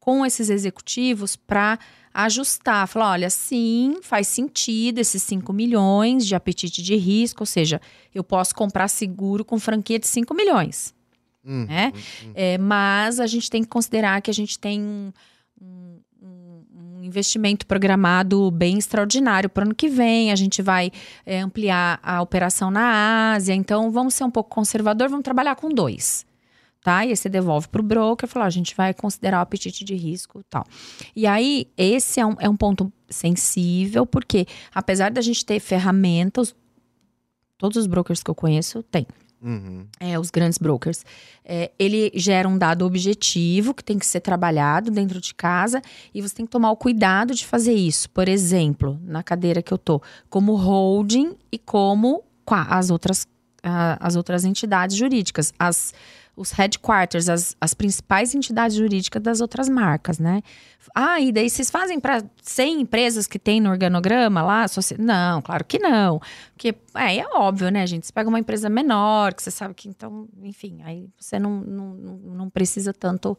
com 0.00 0.26
esses 0.26 0.50
executivos 0.50 1.36
para 1.36 1.78
ajustar, 2.12 2.88
falar, 2.88 3.12
olha, 3.12 3.30
sim, 3.30 3.98
faz 4.02 4.26
sentido 4.26 4.98
esses 4.98 5.22
5 5.22 5.52
milhões 5.52 6.26
de 6.26 6.34
apetite 6.34 6.82
de 6.82 6.96
risco, 6.96 7.42
ou 7.42 7.46
seja, 7.46 7.80
eu 8.12 8.24
posso 8.24 8.52
comprar 8.56 8.88
seguro 8.88 9.44
com 9.44 9.56
franquia 9.60 10.00
de 10.00 10.08
5 10.08 10.34
milhões, 10.34 10.92
Hum, 11.44 11.64
né? 11.66 11.92
hum, 11.94 12.00
hum. 12.26 12.32
É, 12.34 12.58
mas 12.58 13.20
a 13.20 13.26
gente 13.28 13.48
tem 13.48 13.62
que 13.62 13.68
considerar 13.68 14.20
que 14.20 14.30
a 14.30 14.34
gente 14.34 14.58
tem 14.58 15.14
investimento 17.04 17.66
programado 17.66 18.50
bem 18.50 18.78
extraordinário 18.78 19.48
para 19.48 19.62
o 19.62 19.66
ano 19.66 19.74
que 19.74 19.88
vem. 19.88 20.32
A 20.32 20.36
gente 20.36 20.62
vai 20.62 20.90
é, 21.24 21.40
ampliar 21.40 21.98
a 22.02 22.20
operação 22.22 22.70
na 22.70 23.32
Ásia. 23.32 23.54
Então, 23.54 23.90
vamos 23.90 24.14
ser 24.14 24.24
um 24.24 24.30
pouco 24.30 24.50
conservador, 24.50 25.08
vamos 25.08 25.24
trabalhar 25.24 25.56
com 25.56 25.68
dois. 25.68 26.26
Tá? 26.82 27.04
E 27.04 27.10
aí 27.10 27.16
você 27.16 27.28
devolve 27.28 27.68
para 27.68 27.80
o 27.80 27.84
broker 27.84 28.26
e 28.26 28.32
fala: 28.32 28.46
"Ó, 28.46 28.48
a 28.48 28.50
gente 28.50 28.74
vai 28.74 28.94
considerar 28.94 29.38
o 29.38 29.42
apetite 29.42 29.84
de 29.84 29.94
risco 29.94 30.42
tal. 30.48 30.64
E 31.14 31.26
aí, 31.26 31.66
esse 31.76 32.20
é 32.20 32.26
um, 32.26 32.36
é 32.38 32.48
um 32.48 32.56
ponto 32.56 32.90
sensível, 33.08 34.06
porque 34.06 34.46
apesar 34.74 35.10
da 35.10 35.20
gente 35.20 35.44
ter 35.44 35.60
ferramentas, 35.60 36.54
todos 37.58 37.76
os 37.76 37.86
brokers 37.86 38.22
que 38.22 38.30
eu 38.30 38.34
conheço 38.34 38.82
têm 38.84 39.06
Uhum. 39.42 39.86
é, 39.98 40.18
os 40.18 40.30
grandes 40.30 40.58
brokers. 40.58 41.04
É, 41.44 41.70
ele 41.78 42.10
gera 42.14 42.48
um 42.48 42.58
dado 42.58 42.84
objetivo 42.84 43.72
que 43.72 43.82
tem 43.82 43.98
que 43.98 44.06
ser 44.06 44.20
trabalhado 44.20 44.90
dentro 44.90 45.20
de 45.20 45.34
casa 45.34 45.80
e 46.14 46.20
você 46.20 46.34
tem 46.34 46.44
que 46.44 46.52
tomar 46.52 46.70
o 46.70 46.76
cuidado 46.76 47.34
de 47.34 47.46
fazer 47.46 47.72
isso. 47.72 48.10
Por 48.10 48.28
exemplo, 48.28 49.00
na 49.02 49.22
cadeira 49.22 49.62
que 49.62 49.72
eu 49.72 49.78
tô, 49.78 50.02
como 50.28 50.54
holding 50.54 51.36
e 51.50 51.58
como 51.58 52.22
as 52.46 52.90
outras, 52.90 53.26
as 53.62 54.16
outras 54.16 54.44
entidades 54.44 54.96
jurídicas, 54.96 55.52
as, 55.58 55.92
os 56.36 56.52
headquarters, 56.52 57.28
as, 57.28 57.56
as 57.60 57.74
principais 57.74 58.34
entidades 58.34 58.76
jurídicas 58.76 59.22
das 59.22 59.40
outras 59.40 59.68
marcas, 59.68 60.18
né? 60.18 60.42
Ah, 60.94 61.20
e 61.20 61.30
daí 61.30 61.50
vocês 61.50 61.70
fazem 61.70 62.00
para 62.00 62.24
100 62.42 62.80
empresas 62.80 63.26
que 63.26 63.38
tem 63.38 63.60
no 63.60 63.70
organograma 63.70 64.42
lá? 64.42 64.66
Não, 64.98 65.42
claro 65.42 65.64
que 65.64 65.78
não. 65.78 66.20
Porque 66.54 66.74
é, 66.94 67.18
é 67.18 67.26
óbvio, 67.34 67.70
né, 67.70 67.86
gente? 67.86 68.06
Você 68.06 68.12
pega 68.12 68.28
uma 68.28 68.38
empresa 68.38 68.68
menor, 68.68 69.34
que 69.34 69.42
você 69.42 69.50
sabe 69.50 69.74
que 69.74 69.88
então, 69.88 70.28
enfim, 70.42 70.80
aí 70.82 71.08
você 71.18 71.38
não, 71.38 71.60
não, 71.60 71.94
não- 71.94 72.50
precisa 72.50 72.92
tanto 72.92 73.36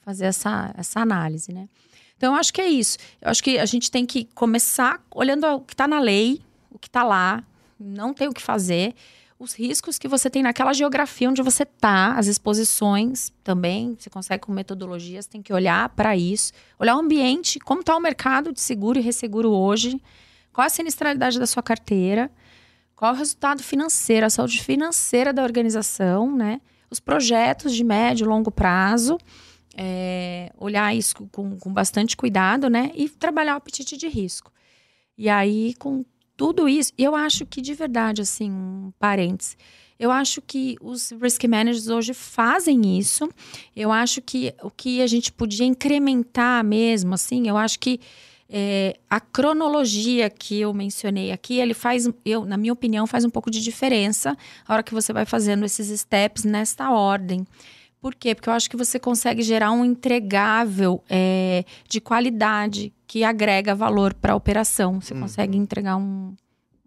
fazer 0.00 0.26
essa, 0.26 0.72
essa 0.76 1.00
análise, 1.00 1.52
né? 1.52 1.68
Então, 2.16 2.34
eu 2.34 2.38
acho 2.38 2.52
que 2.52 2.60
é 2.60 2.68
isso. 2.68 2.98
Eu 3.20 3.30
acho 3.30 3.42
que 3.42 3.58
a 3.58 3.66
gente 3.66 3.90
tem 3.90 4.06
que 4.06 4.26
começar 4.34 5.02
olhando 5.10 5.46
o 5.46 5.60
que 5.60 5.74
está 5.74 5.88
na 5.88 5.98
lei, 5.98 6.40
o 6.70 6.78
que 6.78 6.88
está 6.88 7.02
lá, 7.02 7.42
não 7.78 8.14
tem 8.14 8.28
o 8.28 8.32
que 8.32 8.42
fazer. 8.42 8.94
Os 9.38 9.52
riscos 9.52 9.98
que 9.98 10.06
você 10.06 10.30
tem 10.30 10.42
naquela 10.42 10.72
geografia 10.72 11.28
onde 11.28 11.42
você 11.42 11.64
está, 11.64 12.14
as 12.14 12.28
exposições 12.28 13.32
também, 13.42 13.96
você 13.98 14.08
consegue 14.08 14.44
com 14.44 14.52
metodologias, 14.52 15.26
tem 15.26 15.42
que 15.42 15.52
olhar 15.52 15.88
para 15.90 16.16
isso, 16.16 16.52
olhar 16.78 16.96
o 16.96 17.00
ambiente, 17.00 17.58
como 17.58 17.80
está 17.80 17.96
o 17.96 18.00
mercado 18.00 18.52
de 18.52 18.60
seguro 18.60 18.98
e 18.98 19.02
resseguro 19.02 19.50
hoje, 19.50 20.00
qual 20.52 20.66
a 20.66 20.70
sinistralidade 20.70 21.38
da 21.38 21.46
sua 21.46 21.62
carteira, 21.62 22.30
qual 22.94 23.12
o 23.12 23.16
resultado 23.16 23.62
financeiro, 23.62 24.24
a 24.24 24.30
saúde 24.30 24.62
financeira 24.62 25.32
da 25.32 25.42
organização, 25.42 26.34
né? 26.34 26.60
Os 26.88 27.00
projetos 27.00 27.74
de 27.74 27.82
médio 27.82 28.24
e 28.24 28.28
longo 28.28 28.52
prazo, 28.52 29.18
é, 29.76 30.52
olhar 30.56 30.94
isso 30.94 31.16
com, 31.32 31.58
com 31.58 31.72
bastante 31.72 32.16
cuidado, 32.16 32.70
né? 32.70 32.92
E 32.94 33.08
trabalhar 33.08 33.54
o 33.54 33.56
apetite 33.56 33.96
de 33.96 34.06
risco. 34.06 34.52
E 35.18 35.28
aí, 35.28 35.74
com 35.74 36.04
tudo 36.36 36.68
isso, 36.68 36.92
eu 36.98 37.14
acho 37.14 37.46
que 37.46 37.60
de 37.60 37.74
verdade, 37.74 38.22
assim, 38.22 38.50
um 38.50 38.92
parênteses, 38.98 39.56
eu 39.98 40.10
acho 40.10 40.42
que 40.42 40.76
os 40.80 41.12
risk 41.20 41.44
managers 41.44 41.88
hoje 41.88 42.12
fazem 42.12 42.98
isso. 42.98 43.28
Eu 43.76 43.92
acho 43.92 44.20
que 44.20 44.52
o 44.62 44.70
que 44.70 45.00
a 45.00 45.06
gente 45.06 45.32
podia 45.32 45.64
incrementar 45.64 46.64
mesmo, 46.64 47.14
assim, 47.14 47.48
eu 47.48 47.56
acho 47.56 47.78
que 47.78 48.00
é, 48.48 48.98
a 49.08 49.20
cronologia 49.20 50.28
que 50.28 50.60
eu 50.60 50.72
mencionei 50.74 51.32
aqui, 51.32 51.58
ele 51.58 51.74
faz, 51.74 52.08
eu, 52.24 52.44
na 52.44 52.56
minha 52.56 52.72
opinião, 52.72 53.06
faz 53.06 53.24
um 53.24 53.30
pouco 53.30 53.50
de 53.50 53.60
diferença 53.60 54.36
a 54.66 54.72
hora 54.72 54.82
que 54.82 54.94
você 54.94 55.12
vai 55.12 55.24
fazendo 55.24 55.64
esses 55.64 56.00
steps 56.00 56.44
nesta 56.44 56.90
ordem. 56.90 57.46
Por 58.00 58.14
quê? 58.14 58.34
Porque 58.34 58.48
eu 58.48 58.52
acho 58.52 58.68
que 58.68 58.76
você 58.76 58.98
consegue 58.98 59.42
gerar 59.42 59.72
um 59.72 59.84
entregável 59.84 61.02
é, 61.08 61.64
de 61.88 62.00
qualidade 62.00 62.92
que 63.14 63.22
agrega 63.22 63.76
valor 63.76 64.12
para 64.12 64.32
a 64.32 64.36
operação. 64.36 65.00
Você 65.00 65.14
uhum. 65.14 65.20
consegue 65.20 65.56
entregar 65.56 65.96
um, 65.96 66.34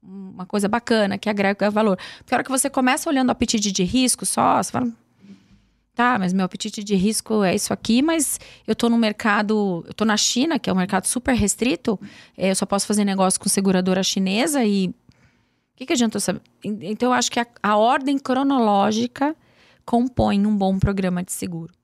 uma 0.03 0.45
coisa 0.45 0.67
bacana 0.67 1.17
que 1.17 1.29
agrega 1.29 1.71
valor. 1.71 1.97
Porque 2.17 2.35
a 2.35 2.35
hora 2.35 2.43
que 2.43 2.51
você 2.51 2.69
começa 2.69 3.09
olhando 3.09 3.29
o 3.29 3.31
apetite 3.31 3.71
de 3.71 3.85
risco 3.85 4.25
só, 4.25 4.61
você 4.61 4.69
fala, 4.69 4.91
tá, 5.95 6.19
mas 6.19 6.33
meu 6.33 6.43
apetite 6.43 6.83
de 6.83 6.95
risco 6.95 7.45
é 7.45 7.55
isso 7.55 7.71
aqui, 7.71 8.01
mas 8.01 8.41
eu 8.67 8.75
tô 8.75 8.89
no 8.89 8.97
mercado, 8.97 9.85
eu 9.87 9.93
tô 9.93 10.03
na 10.03 10.17
China, 10.17 10.59
que 10.59 10.69
é 10.69 10.73
um 10.73 10.75
mercado 10.75 11.05
super 11.05 11.33
restrito, 11.33 11.97
é, 12.37 12.51
eu 12.51 12.55
só 12.55 12.65
posso 12.65 12.85
fazer 12.85 13.05
negócio 13.05 13.39
com 13.39 13.47
seguradora 13.47 14.03
chinesa 14.03 14.65
e 14.65 14.89
o 14.89 14.93
que, 15.77 15.85
que 15.85 15.93
adianta 15.93 16.17
eu 16.17 16.21
saber? 16.21 16.41
Então, 16.61 17.07
eu 17.07 17.13
acho 17.13 17.31
que 17.31 17.39
a, 17.39 17.47
a 17.63 17.77
ordem 17.77 18.19
cronológica 18.19 19.33
compõem 19.85 20.45
um 20.45 20.57
bom 20.57 20.77
programa 20.77 21.23
de 21.23 21.31
seguro. 21.31 21.76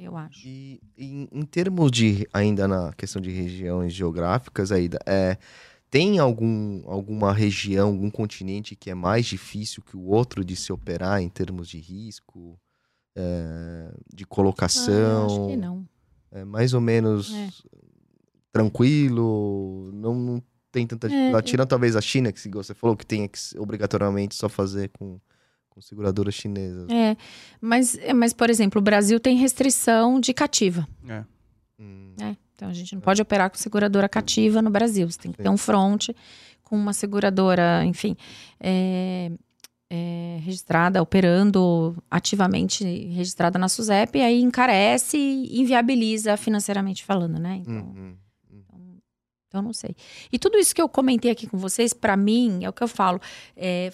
Eu 0.00 0.16
acho. 0.16 0.48
E 0.48 0.80
em, 0.96 1.28
em 1.30 1.42
termos 1.42 1.90
de, 1.90 2.26
ainda 2.32 2.66
na 2.66 2.90
questão 2.94 3.20
de 3.20 3.30
regiões 3.30 3.92
geográficas, 3.92 4.72
ainda, 4.72 4.98
é, 5.04 5.36
tem 5.90 6.18
algum, 6.18 6.82
alguma 6.90 7.34
região, 7.34 7.88
algum 7.88 8.10
continente 8.10 8.74
que 8.74 8.90
é 8.90 8.94
mais 8.94 9.26
difícil 9.26 9.82
que 9.82 9.98
o 9.98 10.06
outro 10.06 10.42
de 10.42 10.56
se 10.56 10.72
operar 10.72 11.20
em 11.20 11.28
termos 11.28 11.68
de 11.68 11.78
risco, 11.78 12.58
é, 13.14 13.92
de 14.14 14.24
colocação? 14.24 15.22
Ah, 15.22 15.26
acho 15.26 15.46
que 15.48 15.56
não. 15.56 15.86
É 16.32 16.44
mais 16.44 16.72
ou 16.72 16.80
menos 16.80 17.34
é. 17.34 17.50
tranquilo, 18.50 19.90
não, 19.92 20.14
não 20.14 20.42
tem 20.72 20.86
tanta 20.86 21.08
é, 21.08 21.10
dificuldade. 21.10 21.46
Tirando 21.46 21.68
talvez 21.68 21.94
a 21.94 22.00
China, 22.00 22.32
que 22.32 22.48
você 22.48 22.72
falou 22.72 22.96
que 22.96 23.04
tem 23.04 23.28
que 23.28 23.38
obrigatoriamente 23.58 24.34
só 24.34 24.48
fazer 24.48 24.88
com 24.90 25.20
com 25.70 25.80
seguradoras 25.80 26.34
chinesas. 26.34 26.88
É, 26.90 27.16
mas, 27.60 27.96
é, 27.98 28.12
mas, 28.12 28.32
por 28.32 28.50
exemplo, 28.50 28.80
o 28.80 28.84
Brasil 28.84 29.18
tem 29.18 29.36
restrição 29.36 30.20
de 30.20 30.34
cativa. 30.34 30.86
É. 31.08 31.24
Hum. 31.78 32.14
é 32.20 32.36
então 32.54 32.68
a 32.68 32.74
gente 32.74 32.94
não 32.94 33.00
pode 33.00 33.22
operar 33.22 33.48
com 33.48 33.56
seguradora 33.56 34.06
cativa 34.06 34.60
no 34.60 34.68
Brasil. 34.68 35.10
Você 35.10 35.18
tem 35.18 35.32
que 35.32 35.38
Sim. 35.38 35.44
ter 35.44 35.48
um 35.48 35.56
front 35.56 36.10
com 36.62 36.76
uma 36.76 36.92
seguradora, 36.92 37.82
enfim, 37.86 38.14
é, 38.60 39.32
é, 39.88 40.38
registrada, 40.42 41.02
operando 41.02 41.96
ativamente, 42.10 42.84
registrada 42.84 43.58
na 43.58 43.66
SUSEP, 43.68 44.18
e 44.18 44.22
aí 44.22 44.42
encarece 44.42 45.16
e 45.16 45.58
inviabiliza 45.58 46.36
financeiramente 46.36 47.02
falando, 47.02 47.40
né? 47.40 47.62
Então, 47.62 47.74
uhum. 47.74 48.16
então, 48.52 48.78
então, 49.48 49.62
não 49.62 49.72
sei. 49.72 49.96
E 50.30 50.38
tudo 50.38 50.58
isso 50.58 50.74
que 50.74 50.82
eu 50.82 50.88
comentei 50.88 51.30
aqui 51.30 51.46
com 51.46 51.56
vocês, 51.56 51.94
para 51.94 52.14
mim, 52.16 52.62
é 52.62 52.68
o 52.68 52.72
que 52.74 52.82
eu 52.82 52.88
falo. 52.88 53.20
É, 53.56 53.90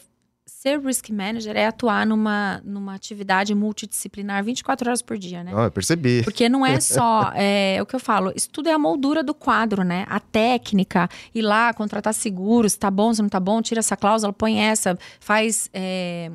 ser 0.47 0.81
risk 0.81 1.11
manager 1.11 1.57
é 1.57 1.67
atuar 1.67 2.07
numa, 2.07 2.63
numa 2.65 2.95
atividade 2.95 3.53
multidisciplinar 3.55 4.45
24 4.45 4.89
horas 4.89 5.03
por 5.03 5.19
dia, 5.19 5.43
né? 5.43 5.53
Ah, 5.55 5.65
eu 5.65 5.71
percebi. 5.73 6.23
Porque 6.23 6.49
não 6.49 6.65
é 6.65 6.79
só, 6.81 7.33
é, 7.37 7.79
o 7.83 7.87
que 7.87 7.97
eu 7.97 8.01
falo, 8.01 8.33
isso 8.35 8.49
tudo 8.51 8.69
é 8.69 8.73
a 8.73 8.79
moldura 8.79 9.25
do 9.25 9.35
quadro, 9.35 9.83
né? 9.83 10.07
A 10.09 10.21
técnica, 10.21 11.09
ir 11.35 11.43
lá, 11.43 11.75
contratar 11.75 12.15
seguros, 12.15 12.77
tá 12.77 12.91
bom, 12.91 13.13
se 13.13 13.21
não 13.21 13.29
tá 13.29 13.41
bom, 13.41 13.61
tira 13.61 13.81
essa 13.81 13.97
cláusula, 13.97 14.33
põe 14.33 14.59
essa, 14.59 14.97
faz... 15.21 15.69
É, 15.75 16.31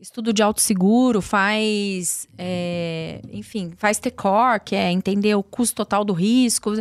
estudo 0.00 0.32
de 0.32 0.42
autosseguro, 0.42 1.22
faz, 1.22 2.26
é, 2.36 3.20
enfim, 3.32 3.72
faz 3.76 4.00
TECOR, 4.00 4.60
que 4.60 4.74
é 4.74 4.90
entender 4.90 5.32
o 5.36 5.44
custo 5.44 5.76
total 5.76 6.04
do 6.04 6.12
risco. 6.12 6.72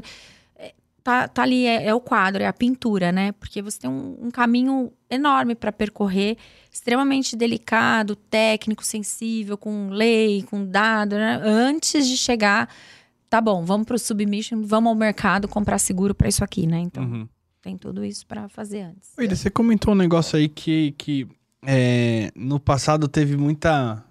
É, 0.55 0.73
tá, 1.03 1.27
tá 1.27 1.43
ali, 1.43 1.67
é, 1.67 1.85
é, 1.85 1.93
o 1.93 2.01
quadro, 2.01 2.41
é 2.41 2.47
a 2.47 2.53
pintura, 2.53 3.11
né? 3.11 3.31
Porque 3.33 3.61
você 3.61 3.81
tem 3.81 3.89
um, 3.91 4.17
um 4.19 4.31
caminho 4.31 4.91
enorme 5.07 5.53
para 5.53 5.71
percorrer 5.71 6.35
extremamente 6.71 7.35
delicado, 7.35 8.15
técnico, 8.15 8.85
sensível, 8.85 9.57
com 9.57 9.89
lei, 9.89 10.43
com 10.43 10.65
dado, 10.65 11.15
né? 11.15 11.41
antes 11.43 12.07
de 12.07 12.15
chegar, 12.15 12.69
tá 13.29 13.41
bom, 13.41 13.65
vamos 13.65 13.85
para 13.85 13.95
o 13.95 13.99
submission, 13.99 14.61
vamos 14.63 14.89
ao 14.89 14.95
mercado 14.95 15.47
comprar 15.47 15.79
seguro 15.79 16.15
para 16.15 16.29
isso 16.29 16.43
aqui, 16.43 16.65
né? 16.65 16.79
Então, 16.79 17.03
uhum. 17.03 17.27
tem 17.61 17.77
tudo 17.77 18.05
isso 18.05 18.25
para 18.25 18.47
fazer 18.47 18.83
antes. 18.83 19.11
Oi, 19.17 19.27
você 19.27 19.49
comentou 19.49 19.93
um 19.93 19.97
negócio 19.97 20.37
aí 20.37 20.47
que, 20.47 20.95
que 20.97 21.27
é, 21.65 22.31
no 22.35 22.59
passado 22.59 23.07
teve 23.07 23.35
muita 23.35 24.03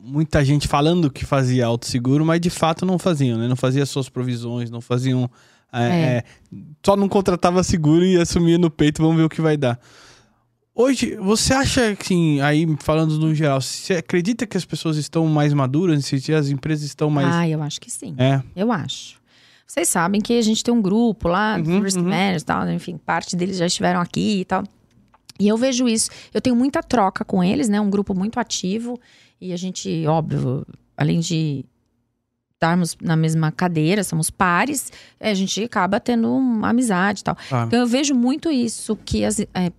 muita 0.00 0.44
gente 0.44 0.66
falando 0.66 1.10
que 1.10 1.26
fazia 1.26 1.66
autosseguro, 1.66 2.24
mas 2.24 2.40
de 2.40 2.50
fato 2.50 2.86
não 2.86 2.98
faziam, 2.98 3.38
né? 3.38 3.46
Não 3.46 3.56
fazia 3.56 3.84
suas 3.84 4.08
provisões, 4.08 4.70
não 4.70 4.80
faziam. 4.80 5.30
É, 5.70 5.82
é. 5.82 5.88
É, 5.90 6.24
só 6.84 6.96
não 6.96 7.08
contratava 7.08 7.62
seguro 7.62 8.04
e 8.04 8.16
assumia 8.16 8.56
no 8.56 8.70
peito, 8.70 9.02
vamos 9.02 9.18
ver 9.18 9.24
o 9.24 9.28
que 9.28 9.40
vai 9.40 9.56
dar. 9.56 9.78
Hoje, 10.80 11.16
você 11.16 11.52
acha 11.52 11.96
que, 11.96 12.04
assim, 12.04 12.40
aí 12.40 12.64
falando 12.78 13.18
no 13.18 13.34
geral, 13.34 13.60
você 13.60 13.94
acredita 13.94 14.46
que 14.46 14.56
as 14.56 14.64
pessoas 14.64 14.96
estão 14.96 15.26
mais 15.26 15.52
maduras? 15.52 16.04
Se 16.04 16.32
as 16.32 16.50
empresas 16.50 16.84
estão 16.84 17.10
mais. 17.10 17.26
Ah, 17.34 17.48
eu 17.48 17.60
acho 17.60 17.80
que 17.80 17.90
sim. 17.90 18.14
É. 18.16 18.40
Eu 18.54 18.70
acho. 18.70 19.18
Vocês 19.66 19.88
sabem 19.88 20.20
que 20.20 20.38
a 20.38 20.40
gente 20.40 20.62
tem 20.62 20.72
um 20.72 20.80
grupo 20.80 21.26
lá, 21.26 21.56
uhum, 21.56 21.80
Risk 21.80 21.98
uhum. 21.98 22.04
Managers 22.04 22.42
e 22.42 22.44
tal, 22.44 22.70
enfim, 22.70 22.96
parte 22.96 23.34
deles 23.34 23.56
já 23.56 23.66
estiveram 23.66 24.00
aqui 24.00 24.42
e 24.42 24.44
tal. 24.44 24.62
E 25.40 25.48
eu 25.48 25.56
vejo 25.56 25.88
isso. 25.88 26.10
Eu 26.32 26.40
tenho 26.40 26.54
muita 26.54 26.80
troca 26.80 27.24
com 27.24 27.42
eles, 27.42 27.68
né? 27.68 27.80
Um 27.80 27.90
grupo 27.90 28.14
muito 28.14 28.38
ativo. 28.38 29.00
E 29.40 29.52
a 29.52 29.56
gente, 29.56 30.06
óbvio, 30.06 30.64
além 30.96 31.18
de 31.18 31.64
estarmos 32.54 32.96
na 33.02 33.16
mesma 33.16 33.50
cadeira, 33.50 34.04
somos 34.04 34.30
pares, 34.30 34.92
a 35.18 35.34
gente 35.34 35.64
acaba 35.64 35.98
tendo 35.98 36.32
uma 36.32 36.70
amizade 36.70 37.22
e 37.22 37.24
tal. 37.24 37.36
Ah. 37.50 37.64
Então 37.66 37.80
eu 37.80 37.86
vejo 37.86 38.14
muito 38.14 38.48
isso, 38.48 38.96
que 39.04 39.24
as, 39.24 39.40
é, 39.40 39.72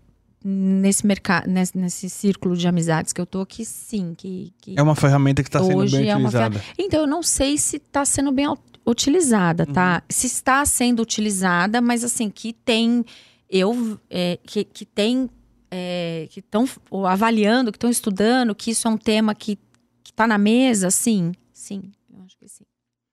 nesse 0.43 1.05
mercado, 1.05 1.49
nesse, 1.49 1.77
nesse 1.77 2.09
círculo 2.09 2.55
de 2.55 2.67
amizades 2.67 3.11
que 3.11 3.19
eu 3.19 3.25
tô, 3.25 3.45
que 3.45 3.65
sim, 3.65 4.13
que, 4.15 4.53
que 4.61 4.75
é 4.77 4.81
uma 4.81 4.95
ferramenta 4.95 5.43
que 5.43 5.49
está 5.49 5.59
sendo 5.59 5.89
bem 5.89 6.09
é 6.09 6.15
utilizada. 6.15 6.61
Então 6.77 7.01
eu 7.01 7.07
não 7.07 7.21
sei 7.21 7.57
se 7.57 7.77
está 7.77 8.05
sendo 8.05 8.31
bem 8.31 8.45
utilizada, 8.85 9.65
tá? 9.65 9.95
Uhum. 9.95 10.01
Se 10.09 10.27
está 10.27 10.65
sendo 10.65 11.01
utilizada, 11.01 11.81
mas 11.81 12.03
assim 12.03 12.29
que 12.29 12.53
tem 12.53 13.05
eu 13.49 13.99
é, 14.09 14.39
que, 14.43 14.63
que 14.63 14.85
tem 14.85 15.29
é, 15.69 16.27
que 16.29 16.39
estão 16.39 16.65
avaliando, 17.05 17.71
que 17.71 17.77
estão 17.77 17.89
estudando, 17.89 18.55
que 18.55 18.71
isso 18.71 18.87
é 18.87 18.91
um 18.91 18.97
tema 18.97 19.35
que 19.35 19.57
está 20.05 20.25
na 20.25 20.37
mesa, 20.37 20.89
sim, 20.89 21.33
sim, 21.53 21.91
eu 22.11 22.21
acho 22.23 22.37
que 22.37 22.47
sim. 22.47 22.59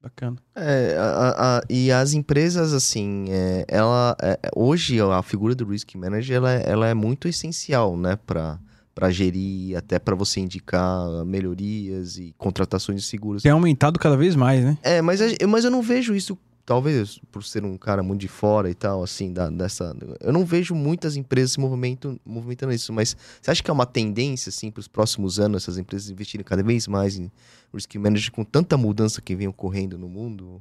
Bacana. 0.07 0.37
É, 0.55 0.97
a, 0.97 1.59
a, 1.59 1.63
e 1.69 1.91
as 1.91 2.15
empresas, 2.15 2.73
assim, 2.73 3.25
é, 3.29 3.65
ela, 3.67 4.17
é, 4.23 4.39
hoje 4.55 5.01
a 5.01 5.21
figura 5.21 5.53
do 5.53 5.67
Risk 5.67 5.97
Manager, 5.97 6.37
ela, 6.37 6.53
é, 6.53 6.63
ela 6.65 6.87
é 6.87 6.95
muito 6.95 7.27
essencial, 7.27 7.97
né, 7.97 8.17
para 8.25 8.59
para 8.95 9.11
gerir, 9.11 9.77
até 9.77 9.99
para 9.99 10.15
você 10.15 10.41
indicar 10.41 11.23
melhorias 11.27 12.17
e 12.17 12.35
contratações 12.39 13.03
de 13.03 13.07
seguros. 13.07 13.43
Tem 13.43 13.53
aumentado 13.53 13.99
cada 13.99 14.17
vez 14.17 14.35
mais, 14.35 14.65
né? 14.65 14.79
É, 14.83 15.03
mas, 15.03 15.21
mas 15.47 15.67
eu 15.67 15.71
não 15.71 15.83
vejo 15.83 16.15
isso 16.15 16.39
talvez 16.67 17.21
por 17.31 17.45
ser 17.45 17.65
um 17.65 17.79
cara 17.79 18.03
muito 18.03 18.21
de 18.21 18.29
fora 18.29 18.69
e 18.69 18.75
tal, 18.75 19.03
assim, 19.03 19.33
da, 19.33 19.49
dessa. 19.49 19.97
Eu 20.21 20.33
não 20.33 20.45
vejo 20.45 20.75
muitas 20.75 21.17
empresas 21.17 21.53
se 21.53 21.61
movimentando, 21.61 22.21
movimentando 22.27 22.73
isso, 22.73 22.93
mas 22.93 23.17
você 23.41 23.53
acha 23.53 23.63
que 23.63 23.71
é 23.71 23.73
uma 23.73 23.87
tendência, 23.87 24.51
assim, 24.51 24.71
para 24.71 24.81
os 24.81 24.89
próximos 24.89 25.39
anos, 25.39 25.63
essas 25.63 25.79
empresas 25.79 26.11
investirem 26.11 26.45
cada 26.45 26.65
vez 26.65 26.89
mais 26.89 27.17
em 27.17 27.31
risk 27.73 27.95
management 27.95 28.33
com 28.33 28.45
tanta 28.45 28.77
mudança 28.77 29.23
que 29.23 29.37
vem 29.37 29.47
ocorrendo 29.47 29.97
no 29.97 30.09
mundo? 30.09 30.61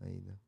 Ainda. 0.00 0.40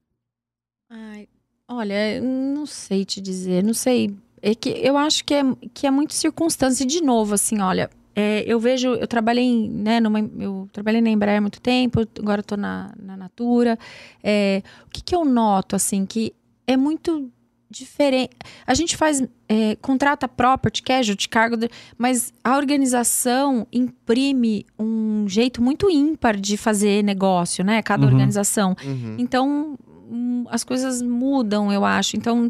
Ai, 0.89 1.29
olha, 1.69 2.21
não 2.21 2.65
sei 2.65 3.05
te 3.05 3.21
dizer, 3.21 3.65
não 3.65 3.75
sei. 3.75 4.17
É 4.41 4.55
que 4.55 4.69
eu 4.69 4.97
acho 4.97 5.25
que 5.25 5.35
é, 5.35 5.43
que 5.73 5.87
é 5.89 5.91
muito 5.91 6.15
circunstância. 6.15 6.87
De 6.87 7.01
novo, 7.01 7.35
assim, 7.35 7.61
olha, 7.61 7.91
é, 8.15 8.45
eu 8.47 8.59
vejo, 8.61 8.89
eu 8.95 9.07
trabalhei, 9.07 9.69
né, 9.69 10.01
numa, 10.01 10.21
eu 10.21 10.69
trabalhei 10.73 11.01
na 11.01 11.11
Embraer 11.11 11.39
há 11.39 11.41
muito 11.41 11.61
tempo, 11.61 12.01
agora 12.19 12.41
estou 12.41 12.57
na, 12.59 12.93
na 13.01 13.17
Natura. 13.17 13.79
É, 14.23 14.63
o 14.87 14.91
que, 14.91 15.03
que 15.03 15.15
eu 15.15 15.25
noto, 15.25 15.75
assim, 15.77 16.07
que 16.07 16.33
é 16.67 16.77
muito 16.77 17.31
diferente. 17.71 18.31
A 18.65 18.73
gente 18.73 18.97
faz, 18.97 19.21
é, 19.49 19.75
contrata 19.77 20.29
property, 20.29 20.81
casualty, 20.81 21.29
cargo, 21.29 21.57
mas 21.99 22.33
a 22.45 22.57
organização 22.57 23.67
imprime 23.73 24.65
um 24.79 25.27
jeito 25.29 25.61
muito 25.61 25.91
ímpar 25.91 26.37
de 26.37 26.57
fazer 26.57 27.03
negócio, 27.03 27.65
né? 27.65 27.83
Cada 27.83 28.07
Uhum. 28.07 28.13
organização. 28.13 28.77
Uhum. 28.85 29.17
Então, 29.19 29.77
hum, 30.09 30.45
as 30.51 30.63
coisas 30.63 31.03
mudam, 31.03 31.73
eu 31.73 31.85
acho. 31.85 32.17
Então, 32.17 32.49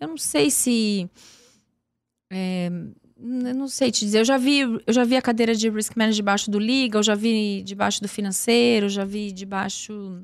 eu 0.00 0.08
não 0.08 0.16
sei 0.16 0.50
se. 0.50 1.08
é, 2.32 2.68
eu 3.16 3.54
não 3.54 3.68
sei 3.68 3.90
te 3.90 4.04
dizer. 4.04 4.20
Eu 4.20 4.24
já 4.24 4.36
vi, 4.36 4.60
eu 4.60 4.92
já 4.92 5.04
vi 5.04 5.16
a 5.16 5.22
cadeira 5.22 5.54
de 5.54 5.68
risk 5.68 5.96
manager 5.96 6.16
debaixo 6.16 6.50
do 6.50 6.58
legal, 6.58 7.02
já 7.02 7.14
vi 7.14 7.62
debaixo 7.62 8.02
do 8.02 8.08
financeiro, 8.08 8.88
já 8.88 9.04
vi 9.04 9.32
debaixo. 9.32 10.22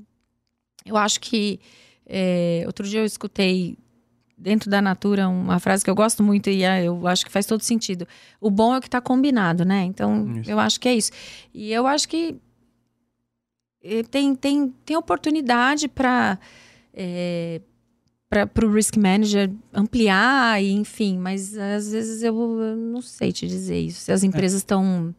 Eu 0.85 0.97
acho 0.97 1.21
que. 1.21 1.61
é, 2.07 2.65
outro 2.67 2.87
dia 2.87 3.01
eu 3.01 3.05
escutei 3.05 3.79
dentro 4.37 4.71
da 4.71 4.81
Natura 4.81 5.29
uma 5.29 5.61
frase 5.61 5.85
que 5.85 5.91
eu 5.91 5.95
gosto 5.95 6.23
muito 6.23 6.49
e 6.49 6.63
é, 6.63 6.85
eu 6.85 7.07
acho 7.07 7.25
que 7.25 7.31
faz 7.31 7.45
todo 7.47 7.63
sentido. 7.63 8.09
O 8.41 8.51
bom 8.51 8.75
é 8.75 8.79
o 8.79 8.81
que 8.81 8.89
está 8.89 9.01
combinado, 9.01 9.65
né? 9.65 9.85
Então, 9.85 10.39
Isso. 10.39 10.51
eu 10.51 10.59
acho 10.59 10.81
que 10.81 10.89
é 10.89 10.95
isso. 10.95 11.13
E 11.53 11.71
eu 11.71 11.87
acho 11.87 12.09
que 12.09 12.37
eh, 13.83 14.03
tem, 14.05 14.35
tem, 14.35 14.69
tem 14.85 14.97
oportunidade 14.97 15.89
para 15.89 16.39
para 18.31 18.49
o 18.65 18.73
risk 18.73 18.97
manager 18.97 19.51
ampliar, 19.75 20.63
e, 20.63 20.71
enfim, 20.71 21.19
mas 21.19 21.57
às 21.59 21.91
vezes 21.91 22.23
eu, 22.23 22.35
eu 22.61 22.77
não 22.77 23.03
sei 23.03 23.33
te 23.33 23.47
dizer 23.49 23.79
isso. 23.81 24.03
Se 24.03 24.13
as 24.13 24.23
empresas 24.23 24.59
estão. 24.61 25.13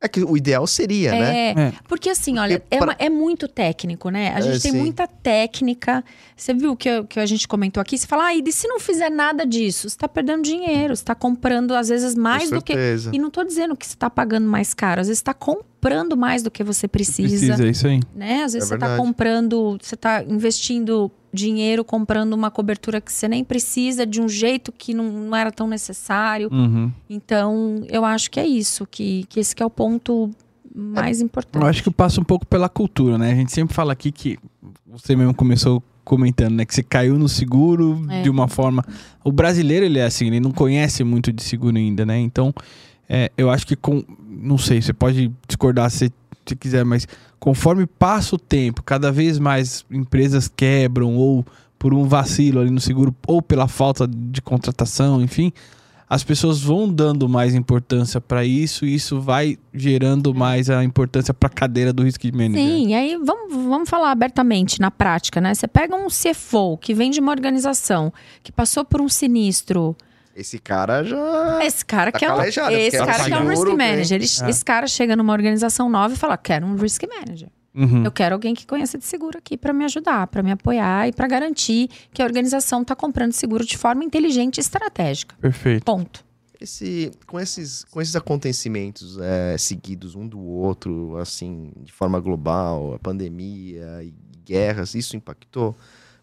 É 0.00 0.06
que 0.08 0.22
o 0.22 0.36
ideal 0.36 0.66
seria, 0.66 1.12
né? 1.12 1.36
É, 1.36 1.50
É. 1.60 1.72
porque 1.88 2.10
assim, 2.10 2.38
olha, 2.38 2.60
Porque 2.60 2.74
é, 2.74 2.78
pra- 2.78 2.86
uma- 2.88 2.96
é 2.98 3.08
muito 3.08 3.48
técnico, 3.48 4.10
né? 4.10 4.34
A 4.34 4.38
É, 4.38 4.42
gente 4.42 4.60
tem 4.62 4.72
sim. 4.72 4.78
muita 4.78 5.06
técnica. 5.06 6.04
Você 6.36 6.52
viu 6.52 6.76
que, 6.76 7.02
que 7.04 7.18
a 7.18 7.24
gente 7.24 7.48
comentou 7.48 7.80
aqui? 7.80 7.96
Você 7.96 8.06
fala, 8.06 8.26
ah, 8.26 8.34
e 8.34 8.52
se 8.52 8.68
não 8.68 8.78
fizer 8.78 9.08
nada 9.10 9.46
disso? 9.46 9.82
Você 9.88 9.96
está 9.96 10.06
perdendo 10.06 10.42
dinheiro, 10.42 10.94
você 10.94 11.02
está 11.02 11.14
comprando, 11.14 11.72
às 11.74 11.88
vezes, 11.88 12.14
mais 12.14 12.50
Com 12.50 12.56
do 12.56 12.62
que. 12.62 12.74
E 13.14 13.18
não 13.18 13.30
tô 13.30 13.42
dizendo 13.44 13.74
que 13.74 13.86
você 13.86 13.94
está 13.94 14.10
pagando 14.10 14.46
mais 14.46 14.74
caro, 14.74 15.00
às 15.00 15.06
vezes 15.08 15.18
você 15.20 15.22
está 15.22 15.34
comprando 15.34 16.16
mais 16.18 16.42
do 16.42 16.50
que 16.50 16.62
você 16.62 16.86
precisa 16.86 17.28
Precisa, 17.46 17.66
é 17.66 17.70
isso 17.70 17.86
aí. 17.86 18.00
né? 18.14 18.42
Às 18.44 18.52
vezes 18.52 18.70
É 18.70 18.74
você 18.74 18.78
tá 18.78 18.86
verdade. 18.88 19.08
comprando, 19.08 19.78
você 19.82 19.96
tá 19.96 20.22
investindo 20.22 21.10
dinheiro, 21.34 21.84
comprando 21.84 22.32
uma 22.32 22.50
cobertura 22.50 23.00
que 23.00 23.12
você 23.12 23.26
nem 23.28 23.42
precisa, 23.44 24.06
de 24.06 24.20
um 24.20 24.28
jeito 24.28 24.72
que 24.72 24.94
não, 24.94 25.04
não 25.10 25.36
era 25.36 25.50
tão 25.50 25.66
necessário. 25.66 26.48
Uhum. 26.52 26.90
Então, 27.10 27.84
eu 27.88 28.04
acho 28.04 28.30
que 28.30 28.38
é 28.38 28.46
isso, 28.46 28.86
que, 28.86 29.24
que 29.28 29.40
esse 29.40 29.54
que 29.54 29.62
é 29.62 29.66
o 29.66 29.70
ponto 29.70 30.30
mais 30.74 31.20
importante. 31.20 31.62
Eu 31.62 31.68
acho 31.68 31.82
que 31.82 31.90
passa 31.90 32.20
um 32.20 32.24
pouco 32.24 32.46
pela 32.46 32.68
cultura, 32.68 33.16
né? 33.18 33.32
A 33.32 33.34
gente 33.34 33.52
sempre 33.52 33.74
fala 33.74 33.92
aqui 33.92 34.10
que 34.10 34.38
você 34.86 35.14
mesmo 35.14 35.34
começou 35.34 35.82
comentando, 36.04 36.54
né? 36.54 36.64
Que 36.64 36.74
você 36.74 36.82
caiu 36.82 37.18
no 37.18 37.28
seguro 37.28 38.04
É. 38.10 38.22
de 38.22 38.30
uma 38.30 38.48
forma. 38.48 38.84
O 39.24 39.30
brasileiro, 39.32 39.84
ele 39.84 39.98
é 39.98 40.04
assim, 40.04 40.26
ele 40.26 40.40
não 40.40 40.50
conhece 40.50 41.04
muito 41.04 41.32
de 41.32 41.42
seguro 41.42 41.76
ainda, 41.76 42.04
né? 42.04 42.18
Então, 42.18 42.52
é, 43.08 43.30
eu 43.36 43.50
acho 43.50 43.66
que 43.66 43.76
com. 43.76 44.02
Não 44.28 44.58
sei, 44.58 44.82
você 44.82 44.92
pode 44.92 45.30
discordar 45.46 45.90
se 45.90 46.12
você 46.44 46.56
quiser, 46.56 46.84
mas 46.84 47.06
conforme 47.44 47.84
passa 47.84 48.36
o 48.36 48.38
tempo, 48.38 48.82
cada 48.82 49.12
vez 49.12 49.38
mais 49.38 49.84
empresas 49.90 50.48
quebram 50.48 51.14
ou 51.14 51.44
por 51.78 51.92
um 51.92 52.04
vacilo 52.04 52.58
ali 52.58 52.70
no 52.70 52.80
seguro 52.80 53.14
ou 53.26 53.42
pela 53.42 53.68
falta 53.68 54.08
de 54.08 54.40
contratação, 54.40 55.20
enfim, 55.20 55.52
as 56.08 56.24
pessoas 56.24 56.62
vão 56.62 56.88
dando 56.90 57.28
mais 57.28 57.54
importância 57.54 58.18
para 58.18 58.46
isso 58.46 58.86
e 58.86 58.94
isso 58.94 59.20
vai 59.20 59.58
gerando 59.74 60.34
mais 60.34 60.70
a 60.70 60.82
importância 60.82 61.34
para 61.34 61.48
a 61.48 61.52
cadeira 61.52 61.92
do 61.92 62.04
risk 62.04 62.24
manager. 62.32 62.64
Sim, 62.64 62.88
e 62.88 62.94
aí 62.94 63.18
vamos, 63.22 63.52
vamos 63.52 63.90
falar 63.90 64.10
abertamente 64.10 64.80
na 64.80 64.90
prática, 64.90 65.38
né? 65.38 65.52
Você 65.52 65.68
pega 65.68 65.94
um 65.94 66.06
CFO 66.06 66.78
que 66.78 66.94
vem 66.94 67.10
de 67.10 67.20
uma 67.20 67.30
organização 67.30 68.10
que 68.42 68.50
passou 68.50 68.86
por 68.86 69.02
um 69.02 69.08
sinistro. 69.08 69.94
Esse 70.34 70.58
cara 70.58 71.02
já. 71.04 71.64
Esse 71.64 71.84
cara 71.84 72.10
Tá 72.10 72.18
que 72.18 72.24
é 72.24 72.32
um, 72.32 72.36
calejado, 72.36 72.74
esse 72.76 72.96
cara 72.98 73.12
é 73.12 73.22
um 73.22 73.24
que 73.26 73.32
é 73.32 73.38
um 73.38 73.48
risk 73.48 73.66
manager. 73.68 74.16
Ele- 74.16 74.24
É. 74.42 74.50
Esse 74.50 74.64
cara 74.64 74.86
chega 74.86 75.14
numa 75.14 75.32
organização 75.32 75.88
nova 75.88 76.14
e 76.14 76.16
fala: 76.16 76.36
quero 76.36 76.66
um 76.66 76.74
risk 76.76 77.02
manager. 77.06 77.48
Uhum. 77.74 78.04
Eu 78.04 78.12
quero 78.12 78.34
alguém 78.34 78.54
que 78.54 78.66
conheça 78.66 78.96
de 78.96 79.04
seguro 79.04 79.36
aqui 79.38 79.56
para 79.56 79.72
me 79.72 79.84
ajudar, 79.84 80.28
para 80.28 80.42
me 80.44 80.52
apoiar 80.52 81.08
e 81.08 81.12
para 81.12 81.26
garantir 81.26 81.88
que 82.12 82.22
a 82.22 82.24
organização 82.24 82.82
está 82.82 82.94
comprando 82.94 83.32
seguro 83.32 83.64
de 83.64 83.76
forma 83.76 84.04
inteligente 84.04 84.58
e 84.58 84.60
estratégica. 84.60 85.34
Perfeito. 85.40 85.84
Ponto. 85.84 86.24
Esse, 86.60 87.10
com, 87.26 87.38
esses, 87.38 87.84
com 87.84 88.00
esses 88.00 88.14
acontecimentos 88.14 89.18
é, 89.20 89.58
seguidos 89.58 90.14
um 90.14 90.26
do 90.26 90.40
outro, 90.40 91.16
assim, 91.18 91.72
de 91.82 91.92
forma 91.92 92.20
global, 92.20 92.94
a 92.94 92.98
pandemia 93.00 94.02
e 94.04 94.14
guerras, 94.44 94.94
isso 94.94 95.16
impactou 95.16 95.76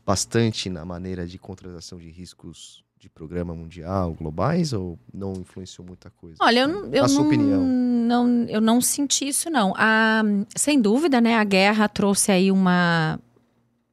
bastante 0.06 0.70
na 0.70 0.86
maneira 0.86 1.28
de 1.28 1.38
contratação 1.38 2.00
de 2.00 2.10
riscos 2.10 2.82
de 3.02 3.10
programa 3.10 3.56
mundial, 3.56 4.14
globais, 4.14 4.74
ou 4.74 4.98
não 5.12 5.34
influenciou 5.34 5.84
muita 5.88 6.12
coisa? 6.12 6.36
Olha, 6.40 6.60
eu, 6.60 6.68
não- 6.68 6.86
eu 6.94 7.10
sua 7.10 7.20
não, 7.22 7.28
opinião. 7.28 7.62
não- 7.64 8.46
eu 8.48 8.62
não 8.62 8.80
senti 8.80 9.28
isso 9.28 9.50
não. 9.50 9.74
A- 9.76 10.22
sem 10.56 10.80
dúvida, 10.80 11.20
né? 11.20 11.36
A 11.36 11.44
guerra 11.44 11.90
trouxe 11.90 12.32
aí 12.32 12.52
uma, 12.52 13.20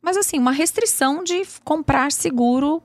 mas 0.03 0.19
assim, 0.19 0.39
uma 0.39 0.53
restrição 0.53 1.25
de 1.25 1.43
comprar 1.65 2.13
seguro 2.13 2.83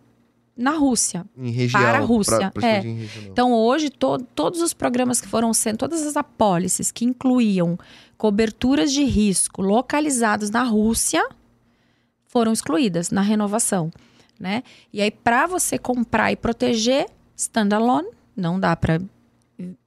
na 0.56 0.72
Rússia. 0.72 1.26
Em 1.38 1.50
região. 1.52 1.82
Para 1.82 1.98
a 1.98 2.02
Rússia, 2.02 2.38
pra- 2.38 2.52
pra 2.52 2.68
é. 2.70 2.84
Então, 3.30 3.52
hoje, 3.54 3.90
to- 3.90 4.20
todos 4.34 4.62
os 4.62 4.74
programas 4.74 5.20
que 5.20 5.28
foram 5.28 5.54
sendo, 5.54 5.78
todas 5.80 6.06
as 6.08 6.16
apólices 6.16 6.90
que 6.90 7.04
incluíam 7.04 7.78
coberturas 8.18 8.94
de 8.94 9.04
risco 9.04 9.62
localizados 9.62 10.50
na 10.50 10.64
Rússia 10.64 11.28
foram 12.28 12.54
excluídas 12.54 13.12
na 13.12 13.22
renovação, 13.22 13.92
né? 14.40 14.64
E 14.92 15.02
aí, 15.02 15.12
para 15.12 15.48
você 15.48 15.78
comprar 15.78 16.32
e 16.32 16.36
proteger 16.36 17.08
standalone, 17.36 18.10
não 18.36 18.60
dá 18.60 18.76
para 18.76 19.00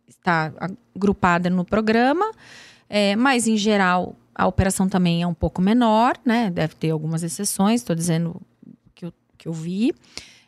estar 0.09 0.53
agrupada 0.95 1.51
no 1.51 1.65
programa, 1.65 2.31
é, 2.89 3.17
mas 3.17 3.47
em 3.47 3.57
geral 3.57 4.17
a 4.35 4.47
operação 4.47 4.89
também 4.89 5.23
é 5.23 5.27
um 5.27 5.35
pouco 5.35 5.63
menor, 5.63 6.17
né? 6.25 6.51
Deve 6.51 6.75
ter 6.75 6.91
algumas 6.91 7.23
exceções, 7.23 7.81
estou 7.81 7.97
dizendo 7.97 8.41
que 8.95 9.07
eu, 9.07 9.13
que 9.39 9.49
eu 9.49 9.53
vi. 9.53 9.95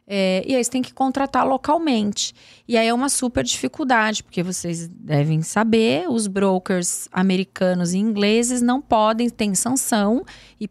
É, 0.07 0.43
e 0.47 0.55
aí 0.55 0.63
você 0.63 0.71
tem 0.71 0.83
que 0.83 0.93
contratar 0.93 1.47
localmente. 1.47 2.35
E 2.67 2.77
aí 2.77 2.87
é 2.87 2.95
uma 2.95 3.09
super 3.09 3.45
dificuldade, 3.45 4.23
porque 4.23 4.43
vocês 4.43 4.89
devem 4.89 5.43
saber, 5.43 6.09
os 6.09 6.27
brokers 6.27 7.09
americanos 7.13 7.93
e 7.93 7.99
ingleses 7.99 8.63
não 8.63 8.81
podem, 8.81 9.29
têm 9.29 9.55
sanção 9.55 10.25
e 10.61 10.69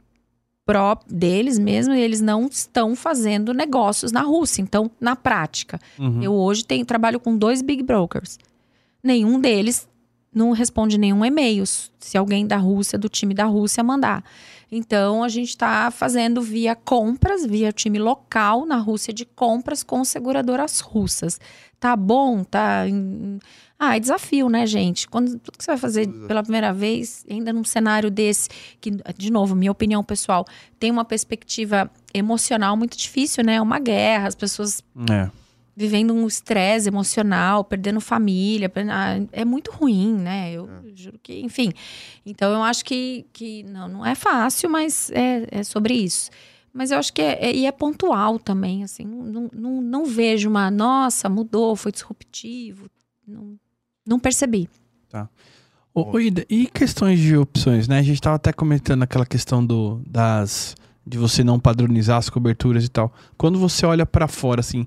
pró 0.67 0.99
deles 1.09 1.57
mesmo, 1.57 1.93
e 1.95 1.99
eles 2.01 2.19
não 2.21 2.45
estão 2.45 2.95
fazendo 2.95 3.53
negócios 3.53 4.11
na 4.11 4.21
Rússia. 4.21 4.61
Então, 4.61 4.91
na 4.99 5.15
prática, 5.15 5.79
Uhum. 5.97 6.21
eu 6.21 6.33
hoje 6.33 6.65
tenho, 6.65 6.85
trabalho 6.85 7.19
com 7.19 7.35
dois 7.37 7.61
big 7.61 7.81
brokers. 7.81 8.37
Nenhum 9.01 9.39
deles 9.39 9.87
não 10.33 10.51
responde 10.51 10.97
nenhum 10.97 11.23
e-mail 11.23 11.63
se 11.65 12.17
alguém 12.17 12.45
da 12.45 12.57
Rússia, 12.57 12.99
do 12.99 13.07
time 13.09 13.33
da 13.33 13.45
Rússia, 13.45 13.81
mandar. 13.83 14.23
Então, 14.69 15.23
a 15.23 15.29
gente 15.29 15.49
está 15.49 15.89
fazendo 15.89 16.41
via 16.41 16.75
compras, 16.75 17.45
via 17.45 17.71
time 17.71 17.97
local 17.97 18.65
na 18.65 18.75
Rússia 18.77 19.13
de 19.13 19.23
compras 19.25 19.81
com 19.81 20.03
seguradoras 20.03 20.81
russas. 20.81 21.39
Tá 21.79 21.95
bom? 21.95 22.43
Tá. 22.43 22.83
Ah, 23.79 23.95
é 23.95 23.99
desafio, 23.99 24.49
né, 24.49 24.65
gente? 24.65 25.07
Quando 25.07 25.37
tudo 25.37 25.55
que 25.57 25.63
você 25.63 25.69
vai 25.71 25.77
fazer 25.77 26.07
pela 26.27 26.41
primeira 26.41 26.73
vez, 26.73 27.23
ainda 27.29 27.53
num 27.53 27.63
cenário 27.63 28.09
desse, 28.09 28.49
que, 28.81 28.89
de 29.15 29.31
novo, 29.31 29.53
minha 29.55 29.71
opinião 29.71 30.03
pessoal, 30.03 30.45
tem 30.79 30.89
uma 30.89 31.05
perspectiva 31.05 31.89
emocional 32.11 32.75
muito 32.75 32.97
difícil, 32.97 33.43
né? 33.43 33.61
Uma 33.61 33.77
guerra, 33.79 34.27
as 34.27 34.33
pessoas 34.35 34.81
É. 35.09 35.29
vivendo 35.75 36.11
um 36.11 36.25
estresse 36.25 36.87
emocional, 36.87 37.63
perdendo 37.63 38.01
família, 38.01 38.67
per- 38.67 38.89
ah, 38.89 39.19
é 39.31 39.45
muito 39.45 39.69
ruim, 39.71 40.11
né? 40.15 40.53
Eu 40.53 40.67
juro 40.95 41.19
que, 41.21 41.39
enfim. 41.41 41.71
Então 42.25 42.51
eu 42.51 42.63
acho 42.63 42.83
que, 42.83 43.27
que 43.31 43.61
não, 43.61 43.87
não 43.87 44.03
é 44.05 44.15
fácil, 44.15 44.71
mas 44.71 45.11
é, 45.11 45.47
é 45.51 45.63
sobre 45.63 45.93
isso. 45.93 46.31
Mas 46.73 46.89
eu 46.89 46.97
acho 46.97 47.13
que 47.13 47.21
é, 47.21 47.45
é- 47.45 47.55
e 47.55 47.67
é 47.67 47.71
pontual 47.71 48.39
também, 48.39 48.83
assim. 48.83 49.05
Não, 49.05 49.49
não, 49.53 49.81
não 49.83 50.05
vejo 50.05 50.49
uma, 50.49 50.71
nossa, 50.71 51.29
mudou, 51.29 51.75
foi 51.75 51.91
disruptivo. 51.91 52.89
Não, 53.27 53.55
não 54.07 54.19
percebi. 54.19 54.69
Ô, 55.93 56.11
ô, 56.15 56.19
Ida, 56.19 56.45
e 56.47 56.67
questões 56.67 57.19
de 57.19 57.35
opções, 57.35 57.87
né? 57.87 57.97
A 57.97 58.03
gente 58.03 58.21
tava 58.21 58.35
até 58.35 58.53
comentando 58.53 59.01
aquela 59.01 59.25
questão 59.25 59.65
do, 59.65 59.99
das 60.05 60.75
de 61.05 61.17
você 61.17 61.43
não 61.43 61.59
padronizar 61.59 62.17
as 62.17 62.29
coberturas 62.29 62.83
e 62.85 62.89
tal. 62.89 63.11
Quando 63.35 63.57
você 63.57 63.83
olha 63.85 64.05
pra 64.05 64.27
fora, 64.27 64.59
assim, 64.59 64.85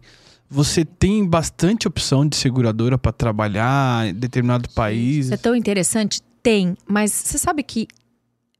você 0.48 0.84
tem 0.84 1.26
bastante 1.26 1.88
opção 1.88 2.24
de 2.28 2.36
seguradora 2.36 2.96
pra 2.96 3.10
trabalhar 3.10 4.06
em 4.08 4.14
determinado 4.14 4.68
país. 4.70 5.24
Isso 5.26 5.34
é 5.34 5.36
tão 5.36 5.56
interessante? 5.56 6.22
Tem, 6.42 6.76
mas 6.86 7.10
você 7.10 7.38
sabe 7.38 7.62
que 7.64 7.88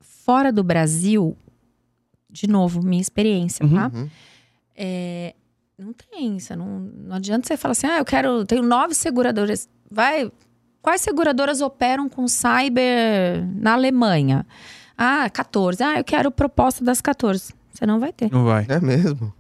fora 0.01 0.51
do 0.53 0.65
Brasil, 0.65 1.37
de 2.29 2.49
novo, 2.49 2.83
minha 2.83 3.01
experiência, 3.01 3.65
Uhum. 3.65 3.75
tá? 3.75 3.91
Uhum. 3.95 4.09
É, 4.75 5.35
não 5.79 5.93
tem, 5.93 6.39
você 6.39 6.57
não, 6.57 6.81
não 6.81 7.15
adianta 7.17 7.47
você 7.47 7.57
falar 7.57 7.73
assim, 7.73 7.87
ah, 7.87 7.99
eu 7.99 8.05
quero, 8.05 8.45
tenho 8.45 8.63
nove 8.63 8.95
seguradoras. 8.95 9.69
Vai, 9.91 10.31
quais 10.83 11.01
seguradoras 11.01 11.61
operam 11.61 12.09
com 12.09 12.27
cyber 12.29 13.47
na 13.55 13.75
Alemanha? 13.75 14.47
Ah, 14.97 15.29
14. 15.31 15.83
Ah, 15.83 15.99
eu 15.99 16.05
quero 16.05 16.31
proposta 16.31 16.85
das 16.85 17.01
14. 17.01 17.55
Você 17.73 17.87
não 17.87 17.99
vai 17.99 18.13
ter. 18.13 18.31
Não 18.31 18.45
vai. 18.45 18.67
É 18.69 18.81
mesmo. 18.81 19.33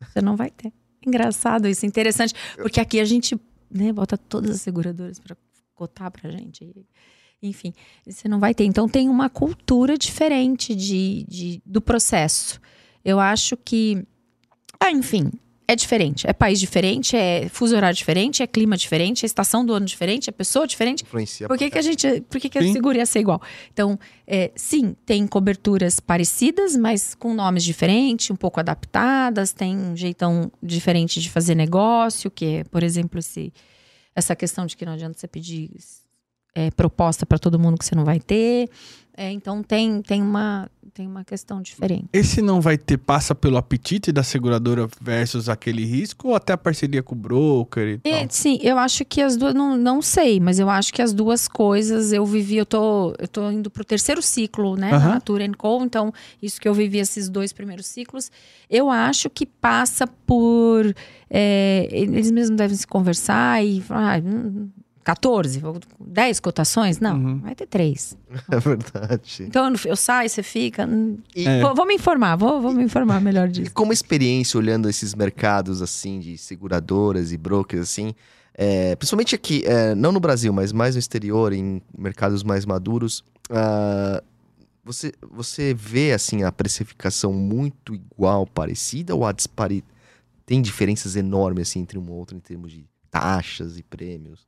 Você 0.00 0.20
não 0.20 0.36
vai 0.36 0.50
ter. 0.50 0.72
Engraçado 1.06 1.68
isso, 1.68 1.86
interessante. 1.86 2.34
Porque 2.56 2.80
aqui 2.80 3.00
a 3.00 3.04
gente 3.04 3.38
né, 3.70 3.92
bota 3.92 4.16
todas 4.16 4.50
as 4.50 4.62
seguradoras 4.62 5.18
para 5.18 5.36
cotar 5.74 6.10
pra 6.10 6.30
gente. 6.30 6.86
Enfim, 7.42 7.72
você 8.06 8.28
não 8.28 8.38
vai 8.38 8.54
ter. 8.54 8.64
Então 8.64 8.88
tem 8.88 9.08
uma 9.08 9.28
cultura 9.28 9.98
diferente 9.98 10.74
de, 10.74 11.24
de, 11.28 11.62
do 11.64 11.80
processo. 11.80 12.60
Eu 13.04 13.18
acho 13.18 13.56
que. 13.56 14.06
Ah, 14.78 14.90
enfim, 14.90 15.30
é 15.66 15.76
diferente. 15.76 16.26
É 16.26 16.32
país 16.32 16.58
diferente, 16.58 17.16
é 17.16 17.48
fuso 17.48 17.74
horário 17.74 17.96
diferente, 17.96 18.42
é 18.42 18.46
clima 18.46 18.76
diferente, 18.76 19.24
é 19.24 19.26
estação 19.26 19.64
do 19.64 19.72
ano 19.72 19.86
diferente, 19.86 20.28
é 20.28 20.32
pessoa 20.32 20.66
diferente. 20.66 21.02
Influencia. 21.02 21.48
Por 21.48 21.56
que, 21.56 21.70
que 21.70 21.78
a 21.78 21.82
gente. 21.82 22.20
Por 22.22 22.40
que, 22.40 22.48
que 22.48 22.58
a 22.58 22.62
Sim. 22.62 22.72
seguro 22.72 22.96
ia 22.96 23.06
ser 23.06 23.20
igual? 23.20 23.40
Então, 23.72 23.98
é, 24.26 24.50
sim, 24.54 24.94
tem 25.06 25.26
coberturas 25.26 26.00
parecidas, 26.00 26.76
mas 26.76 27.14
com 27.14 27.34
nomes 27.34 27.64
diferentes, 27.64 28.30
um 28.30 28.36
pouco 28.36 28.60
adaptadas, 28.60 29.52
tem 29.52 29.76
um 29.76 29.96
jeitão 29.96 30.50
diferente 30.62 31.20
de 31.20 31.30
fazer 31.30 31.54
negócio, 31.54 32.30
que 32.30 32.44
é, 32.44 32.64
por 32.64 32.82
exemplo, 32.82 33.18
esse, 33.18 33.52
essa 34.14 34.36
questão 34.36 34.66
de 34.66 34.76
que 34.76 34.84
não 34.84 34.92
adianta 34.92 35.18
você 35.18 35.28
pedir 35.28 35.70
é, 36.54 36.70
proposta 36.70 37.24
para 37.24 37.38
todo 37.38 37.58
mundo 37.58 37.78
que 37.78 37.84
você 37.84 37.94
não 37.94 38.04
vai 38.04 38.20
ter. 38.20 38.68
É, 39.16 39.30
então 39.30 39.62
tem, 39.62 40.00
tem, 40.00 40.22
uma, 40.22 40.70
tem 40.94 41.06
uma 41.06 41.24
questão 41.24 41.62
diferente. 41.62 42.04
Esse 42.12 42.42
não 42.42 42.60
vai 42.60 42.76
ter, 42.76 42.98
passa 42.98 43.34
pelo 43.34 43.56
apetite 43.56 44.12
da 44.12 44.22
seguradora 44.22 44.86
versus 45.00 45.48
aquele 45.48 45.84
risco 45.84 46.28
ou 46.28 46.34
até 46.34 46.52
a 46.52 46.58
parceria 46.58 47.02
com 47.02 47.14
o 47.14 47.18
broker 47.18 47.88
e 47.88 47.98
tal? 47.98 48.12
É, 48.12 48.26
sim, 48.28 48.58
eu 48.62 48.76
acho 48.78 49.04
que 49.04 49.22
as 49.22 49.36
duas, 49.36 49.54
não, 49.54 49.76
não 49.76 50.02
sei, 50.02 50.38
mas 50.38 50.58
eu 50.58 50.68
acho 50.68 50.92
que 50.92 51.00
as 51.00 51.14
duas 51.14 51.48
coisas 51.48 52.12
eu 52.12 52.26
vivi, 52.26 52.56
eu 52.56 52.66
tô, 52.66 53.14
eu 53.18 53.26
tô 53.26 53.50
indo 53.50 53.70
pro 53.70 53.84
terceiro 53.84 54.20
ciclo, 54.20 54.76
né, 54.76 54.92
Aham. 54.92 54.98
na 54.98 55.14
Natura 55.14 55.42
Co, 55.56 55.82
então 55.82 56.12
isso 56.42 56.60
que 56.60 56.68
eu 56.68 56.74
vivi 56.74 56.98
esses 56.98 57.28
dois 57.28 57.52
primeiros 57.52 57.86
ciclos, 57.86 58.30
eu 58.68 58.90
acho 58.90 59.30
que 59.30 59.46
passa 59.46 60.06
por, 60.06 60.94
é, 61.30 61.88
eles 61.90 62.30
mesmos 62.30 62.56
devem 62.56 62.76
se 62.76 62.86
conversar 62.86 63.64
e 63.64 63.80
falar, 63.80 64.18
ah, 64.18 64.81
14, 65.04 65.60
10 66.00 66.40
cotações? 66.40 66.98
Não, 67.00 67.16
Uhum. 67.16 67.38
vai 67.40 67.54
ter 67.54 67.66
três. 67.66 68.16
É 68.50 68.58
verdade. 68.58 69.42
Então 69.42 69.68
eu, 69.68 69.76
eu 69.86 69.96
saio, 69.96 70.28
você 70.28 70.42
fica, 70.42 70.88
E, 71.34 71.46
É. 71.46 71.60
vou, 71.60 71.74
vou 71.74 71.86
me 71.86 71.94
informar, 71.94 72.36
vou, 72.36 72.60
vou 72.60 72.72
me 72.72 72.84
informar 72.84 73.20
melhor 73.20 73.48
e 73.48 73.52
disso. 73.52 73.72
como 73.74 73.92
experiência 73.92 74.58
olhando 74.58 74.88
esses 74.88 75.14
mercados 75.14 75.82
assim 75.82 76.18
de 76.20 76.36
seguradoras 76.38 77.32
e 77.32 77.36
brokers 77.36 77.82
assim, 77.82 78.14
é, 78.54 78.94
principalmente 78.96 79.34
aqui, 79.34 79.62
é, 79.66 79.94
não 79.94 80.12
no 80.12 80.20
Brasil, 80.20 80.52
mas 80.52 80.72
mais 80.72 80.94
no 80.94 80.98
exterior, 80.98 81.52
em 81.52 81.80
mercados 81.96 82.42
mais 82.42 82.64
maduros, 82.66 83.24
ah, 83.50 84.22
você, 84.84 85.12
você 85.30 85.72
vê 85.74 86.12
assim 86.12 86.42
a 86.42 86.50
precificação 86.52 87.32
muito 87.32 87.94
igual, 87.94 88.46
parecida 88.46 89.14
ou 89.14 89.24
a 89.24 89.32
dispari 89.32 89.84
tem 90.44 90.60
diferenças 90.60 91.14
enormes 91.16 91.68
assim 91.68 91.80
entre 91.80 91.98
um 91.98 92.04
e 92.06 92.10
outro 92.10 92.36
em 92.36 92.40
termos 92.40 92.72
de 92.72 92.84
taxas 93.10 93.78
e 93.78 93.82
prêmios? 93.82 94.46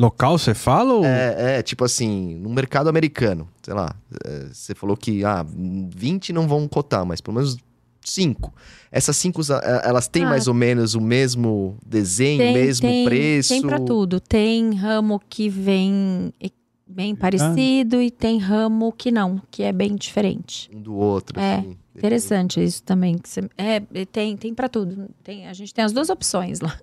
Local 0.00 0.38
você 0.38 0.54
fala 0.54 0.92
ou... 0.94 1.04
É, 1.04 1.58
é, 1.58 1.62
tipo 1.62 1.84
assim, 1.84 2.36
no 2.36 2.48
mercado 2.50 2.88
americano, 2.88 3.48
sei 3.62 3.74
lá, 3.74 3.94
é, 4.24 4.46
você 4.52 4.74
falou 4.74 4.96
que 4.96 5.24
ah, 5.24 5.44
20 5.48 6.32
não 6.32 6.46
vão 6.46 6.68
cotar, 6.68 7.04
mas 7.04 7.20
pelo 7.20 7.34
menos 7.36 7.56
5. 8.00 8.54
Essas 8.92 9.16
5, 9.16 9.40
elas 9.82 10.06
têm 10.08 10.24
Ah. 10.24 10.28
mais 10.28 10.46
ou 10.46 10.54
menos 10.54 10.94
o 10.94 11.00
mesmo 11.00 11.76
desenho, 11.84 12.52
mesmo 12.52 12.88
tem, 12.88 13.04
preço? 13.04 13.48
Tem 13.50 13.60
pra 13.62 13.78
tudo. 13.80 14.20
Tem 14.20 14.72
ramo 14.74 15.20
que 15.28 15.48
vem 15.48 16.32
e- 16.40 16.52
bem 16.86 17.14
parecido 17.14 18.00
e 18.00 18.10
tem 18.10 18.38
ramo 18.38 18.92
que 18.92 19.10
não, 19.10 19.42
que 19.50 19.62
é 19.62 19.72
bem 19.72 19.94
diferente. 19.94 20.70
Um 20.74 20.80
do 20.80 20.94
outro, 20.94 21.38
É, 21.38 21.56
assim. 21.56 21.76
Interessante 21.94 22.62
isso 22.62 22.82
também. 22.84 23.18
que 23.18 23.28
você- 23.28 23.50
é, 23.58 23.80
tem, 24.10 24.36
tem 24.36 24.54
para 24.54 24.68
tudo. 24.68 25.08
Tem, 25.22 25.46
a 25.48 25.52
gente 25.52 25.74
tem 25.74 25.84
as 25.84 25.92
duas 25.92 26.08
opções 26.08 26.60
lá. 26.60 26.74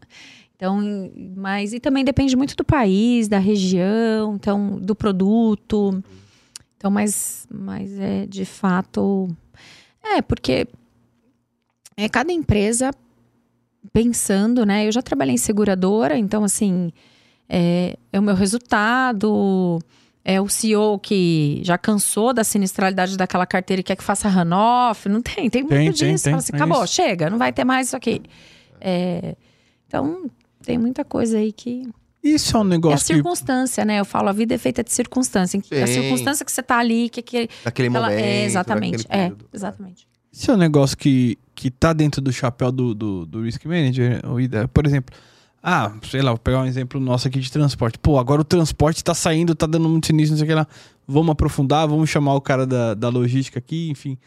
Então, 0.56 0.80
mas 1.36 1.74
e 1.74 1.80
também 1.80 2.04
depende 2.06 2.36
muito 2.36 2.56
do 2.56 2.64
país, 2.64 3.28
da 3.28 3.38
região, 3.40 4.36
então 4.36 4.80
do 4.80 4.96
produto. 4.96 6.02
Então, 6.78 6.90
mas, 6.90 7.48
mas 7.52 7.98
é 8.00 8.26
de 8.26 8.46
fato 8.46 9.28
é 10.04 10.22
porque 10.22 10.68
é 11.98 12.08
cada 12.08 12.32
empresa 12.32 12.92
pensando, 13.92 14.66
né? 14.66 14.88
Eu 14.88 14.92
já 14.92 15.02
trabalhei 15.02 15.36
em 15.36 15.38
seguradora, 15.38 16.18
então 16.18 16.44
assim 16.44 16.92
é, 17.50 17.98
é 18.12 18.20
o 18.20 18.24
meu 18.24 18.36
resultado. 18.36 19.80
É 20.28 20.42
o 20.42 20.50
CEO 20.50 20.98
que 20.98 21.62
já 21.64 21.78
cansou 21.78 22.34
da 22.34 22.44
sinistralidade 22.44 23.16
daquela 23.16 23.46
carteira 23.46 23.82
e 23.82 23.84
quer 23.84 23.96
que 23.96 24.04
faça 24.04 24.28
runoff. 24.28 25.08
Não 25.08 25.22
tem, 25.22 25.48
tem 25.52 25.62
muito 25.62 25.76
Tem, 25.76 25.92
disso. 25.92 26.02
tem, 26.02 26.18
Fala 26.18 26.22
tem, 26.24 26.36
assim, 26.38 26.54
é 26.54 26.56
acabou, 26.56 26.84
isso. 26.84 26.94
chega, 26.96 27.30
não 27.30 27.38
vai 27.38 27.54
ter 27.54 27.64
mais 27.64 27.88
isso 27.88 27.96
aqui. 27.96 28.24
É, 28.82 29.36
então, 29.88 30.26
tem 30.66 30.78
muita 30.78 31.04
coisa 31.06 31.38
aí 31.38 31.52
que. 31.52 31.88
Isso 32.24 32.58
é 32.58 32.60
um 32.60 32.64
É 32.64 32.66
a 32.66 32.70
negócio 32.70 33.06
que... 33.08 33.14
circunstância, 33.14 33.86
né? 33.86 34.00
Eu 34.00 34.06
falo, 34.06 34.30
a 34.30 34.32
vida 34.32 34.56
é 34.56 34.58
feita 34.58 34.84
de 34.84 34.92
circunstância. 34.92 35.60
A 35.60 35.88
Sim. 35.88 35.94
circunstância 35.94 36.44
que 36.44 36.52
você 36.52 36.64
tá 36.64 36.80
ali, 36.80 37.08
que, 37.10 37.22
que 37.22 37.48
Naquele 37.64 37.96
ela- 37.96 38.10
momento. 38.10 38.24
é, 38.24 38.46
exatamente. 38.46 39.06
É, 39.10 39.32
exatamente. 39.54 40.08
Isso 40.32 40.50
é 40.50 40.54
um 40.56 40.58
negócio 40.58 40.98
que, 40.98 41.38
que 41.54 41.70
tá 41.70 41.94
dentro 41.94 42.20
do 42.22 42.32
chapéu 42.34 42.72
do, 42.72 42.94
do, 42.96 43.26
do 43.26 43.42
risk 43.44 43.64
manager. 43.66 44.22
Por 44.74 44.86
exemplo, 44.88 45.16
ah, 45.62 45.94
sei 46.10 46.22
lá, 46.22 46.32
vou 46.32 46.40
pegar 46.40 46.62
um 46.62 46.66
exemplo 46.66 47.00
nosso 47.00 47.28
aqui 47.28 47.40
de 47.40 47.52
transporte. 47.52 47.98
Pô, 48.00 48.18
agora 48.20 48.42
o 48.42 48.44
transporte 48.44 49.04
tá 49.04 49.14
saindo, 49.14 49.54
tá 49.56 49.66
dando 49.68 49.88
muito 49.88 50.08
sinistro, 50.08 50.32
não 50.34 50.38
sei 50.40 50.46
o 50.46 50.50
que 50.50 50.56
lá. 50.56 50.68
Vamos 51.08 51.32
aprofundar, 51.32 51.88
vamos 51.88 52.10
chamar 52.10 52.34
o 52.34 52.42
cara 52.42 52.66
da, 52.66 52.96
da 52.96 53.08
logística 53.10 53.60
aqui, 53.60 53.90
enfim. 53.92 54.18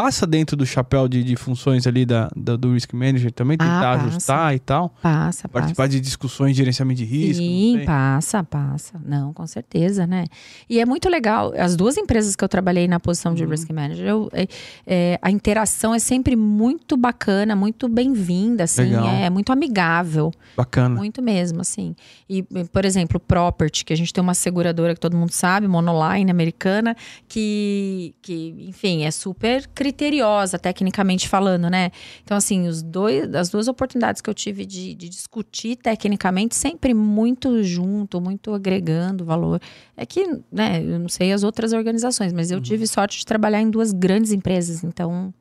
Passa 0.00 0.24
dentro 0.28 0.56
do 0.56 0.64
chapéu 0.64 1.08
de, 1.08 1.24
de 1.24 1.34
funções 1.34 1.84
ali 1.84 2.06
da, 2.06 2.30
da- 2.36 2.54
do 2.54 2.72
risk 2.74 2.92
manager 2.92 3.32
também, 3.32 3.58
tentar 3.58 3.96
passa. 3.96 4.06
ajustar 4.06 4.54
e 4.54 4.58
tal. 4.60 4.90
Passa, 5.02 5.02
passa. 5.02 5.48
Participar 5.48 5.88
de 5.88 5.98
discussões 6.00 6.52
de 6.52 6.58
gerenciamento 6.58 6.98
de 6.98 7.04
risco. 7.04 7.42
Sim, 7.42 7.82
passa, 7.84 8.44
passa. 8.44 9.00
Não, 9.04 9.32
com 9.32 9.44
certeza, 9.44 10.06
né? 10.06 10.26
E 10.70 10.78
é 10.78 10.86
muito 10.86 11.08
legal. 11.08 11.52
As 11.58 11.74
duas 11.74 11.96
empresas 11.96 12.36
que 12.36 12.44
eu 12.44 12.48
trabalhei 12.48 12.86
na 12.86 13.00
posição 13.00 13.34
de 13.34 13.42
Uhum. 13.42 13.50
risk 13.50 13.70
manager, 13.70 14.06
eu- 14.06 14.28
é- 14.32 14.46
é, 14.86 15.18
a 15.20 15.32
interação 15.32 15.92
é 15.92 15.98
sempre 15.98 16.36
muito 16.36 16.96
bacana, 16.96 17.56
muito 17.56 17.88
bem-vinda, 17.88 18.64
assim, 18.64 18.82
Legal. 18.82 19.04
é 19.08 19.28
muito 19.28 19.50
amigável, 19.52 20.30
Bacana. 20.56 20.94
muito 20.94 21.20
mesmo, 21.20 21.60
assim. 21.60 21.96
E, 22.30 22.44
por 22.72 22.84
exemplo, 22.84 23.18
property, 23.18 23.84
que 23.84 23.92
a 23.92 23.96
gente 23.96 24.12
tem 24.12 24.22
uma 24.22 24.34
seguradora 24.34 24.94
que 24.94 25.00
todo 25.00 25.16
mundo 25.16 25.32
sabe, 25.32 25.66
monoline 25.66 26.30
americana, 26.30 26.94
que, 27.26 28.14
que 28.22 28.54
enfim, 28.68 29.02
é 29.02 29.10
super 29.10 29.66
criteriosa, 29.88 30.58
tecnicamente 30.58 31.28
falando, 31.28 31.70
né? 31.70 31.90
Então, 32.22 32.36
assim, 32.36 32.66
os 32.68 32.82
dois, 32.82 33.34
as 33.34 33.48
duas 33.48 33.68
oportunidades 33.68 34.20
que 34.20 34.28
eu 34.28 34.34
tive 34.34 34.66
de, 34.66 34.94
de 34.94 35.08
discutir 35.08 35.76
tecnicamente, 35.76 36.54
sempre 36.54 36.92
muito 36.92 37.62
junto, 37.62 38.20
muito 38.20 38.52
agregando 38.52 39.24
valor. 39.24 39.60
É 39.96 40.04
que, 40.04 40.24
né, 40.52 40.82
eu 40.82 40.98
não 40.98 41.08
sei 41.08 41.32
as 41.32 41.42
outras 41.42 41.72
organizações, 41.72 42.32
mas 42.32 42.50
eu 42.50 42.60
tive 42.60 42.86
sorte 42.86 43.18
de 43.18 43.26
trabalhar 43.26 43.60
em 43.62 43.70
duas 43.70 43.92
grandes 43.92 44.32
empresas, 44.32 44.84
então, 44.84 45.32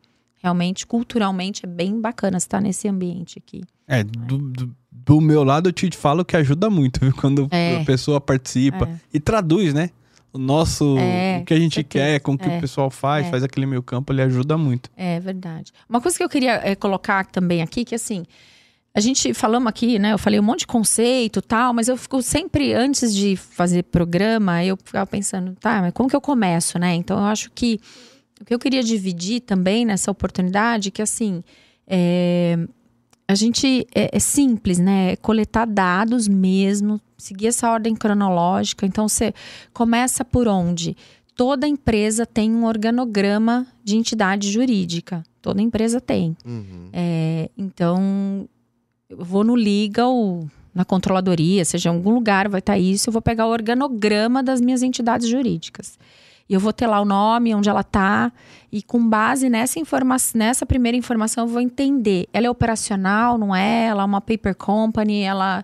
realmente, 0.42 0.88
culturalmente, 0.88 1.66
é 1.66 1.68
bem 1.68 2.00
bacana 2.00 2.38
estar 2.38 2.62
nesse 2.62 2.88
ambiente 2.88 3.38
aqui. 3.38 3.62
É, 3.88 4.04
do, 4.04 4.38
do, 4.38 4.76
do 4.92 5.22
meu 5.22 5.44
lado 5.44 5.70
eu 5.70 5.74
te 5.74 5.90
falo 5.92 6.24
que 6.24 6.36
ajuda 6.38 6.70
muito, 6.70 7.00
viu? 7.02 7.14
Quando 7.20 7.48
É. 7.52 7.82
a 7.82 7.86
pessoa 7.86 8.22
participa 8.22 8.88
É. 8.88 9.00
e 9.14 9.20
traduz, 9.20 9.74
né? 9.74 9.90
Nosso, 10.38 10.98
É, 10.98 11.40
o 11.42 11.46
que 11.46 11.54
a 11.54 11.60
gente 11.60 11.76
certeza. 11.76 12.06
quer, 12.06 12.20
com 12.20 12.34
o 12.34 12.38
que 12.38 12.50
É. 12.50 12.58
o 12.58 12.62
pessoal 12.62 12.90
faz, 12.90 13.28
É. 13.28 13.30
faz 13.30 13.44
aquele 13.44 13.66
meio 13.66 13.82
campo, 13.84 14.12
ele 14.14 14.22
ajuda 14.22 14.58
muito. 14.58 14.90
É 14.96 15.20
verdade. 15.20 15.72
Uma 15.90 16.00
coisa 16.02 16.18
que 16.18 16.24
eu 16.24 16.30
queria 16.30 16.62
é, 16.64 16.76
colocar 16.76 17.26
também 17.26 17.62
aqui, 17.62 17.84
que 17.86 17.96
assim, 17.96 18.24
a 18.94 19.00
gente 19.00 19.34
falamos 19.34 19.68
aqui, 19.68 20.00
né? 20.00 20.14
Eu 20.14 20.18
falei 20.18 20.40
um 20.40 20.44
monte 20.44 20.60
de 20.62 20.68
conceito 20.68 21.40
e 21.40 21.42
tal, 21.42 21.74
mas 21.74 21.88
eu 21.88 21.96
fico 21.98 22.22
sempre, 22.22 22.74
antes 22.74 23.14
de 23.14 23.36
fazer 23.36 23.84
programa, 23.84 24.64
eu 24.64 24.76
ficava 24.84 25.06
pensando, 25.06 25.56
tá, 25.60 25.82
mas 25.82 25.94
como 25.94 26.10
que 26.10 26.16
eu 26.16 26.22
começo, 26.22 26.80
né? 26.80 26.96
Então 26.96 27.18
eu 27.18 27.26
acho 27.26 27.52
que 27.52 27.80
o 28.42 28.46
que 28.46 28.54
eu 28.54 28.60
queria 28.60 28.84
dividir 28.84 29.42
também 29.42 29.86
nessa 29.86 30.10
oportunidade, 30.12 30.90
que 30.92 31.02
assim, 31.02 31.44
é, 31.88 32.58
a 33.28 33.36
gente 33.36 33.86
é, 33.94 34.16
é 34.16 34.20
simples, 34.20 34.80
né? 34.80 35.12
É 35.12 35.16
coletar 35.16 35.66
dados 35.66 36.28
mesmo, 36.28 37.00
seguir 37.18 37.48
essa 37.48 37.70
ordem 37.70 37.96
cronológica. 37.96 38.86
Então 38.86 39.08
você 39.08 39.34
começa 39.74 40.24
por 40.24 40.48
onde? 40.48 40.96
Toda 41.36 41.68
empresa 41.68 42.26
tem 42.26 42.52
um 42.52 42.66
organograma 42.66 43.68
de 43.84 43.98
entidade 43.98 44.50
jurídica. 44.50 45.24
Toda 45.42 45.62
empresa 45.62 46.00
tem. 46.00 46.36
Uhum. 46.46 46.90
É, 46.92 47.50
então, 47.58 48.48
eu 49.10 49.24
vou 49.24 49.44
no 49.44 49.56
Legal, 49.56 50.48
na 50.74 50.84
controladoria, 50.84 51.64
seja 51.64 51.90
em 51.90 51.94
algum 51.94 52.14
lugar 52.14 52.48
vai 52.48 52.60
estar 52.60 52.78
isso, 52.78 53.10
eu 53.10 53.14
vou 53.14 53.22
pegar 53.22 53.46
o 53.46 53.52
organograma 53.52 54.42
das 54.42 54.62
minhas 54.62 54.82
entidades 54.82 55.28
jurídicas. 55.28 55.98
E 56.50 56.54
eu 56.54 56.60
vou 56.60 56.72
ter 56.72 56.88
lá 56.88 57.02
o 57.02 57.06
nome, 57.06 57.54
onde 57.54 57.68
ela 57.70 57.82
está, 57.82 58.32
e 58.72 58.82
com 58.82 59.06
base 59.08 59.50
nessa 59.50 59.80
informação, 59.80 60.40
nessa 60.40 60.66
primeira 60.66 60.98
informação, 60.98 61.44
eu 61.44 61.48
vou 61.50 61.60
entender. 61.62 62.28
Ela 62.32 62.48
é 62.48 62.50
operacional, 62.50 63.38
não 63.38 63.54
é? 63.56 63.86
Ela 63.88 64.04
é 64.04 64.06
uma 64.06 64.22
paper 64.22 64.56
company, 64.56 65.22
ela 65.22 65.64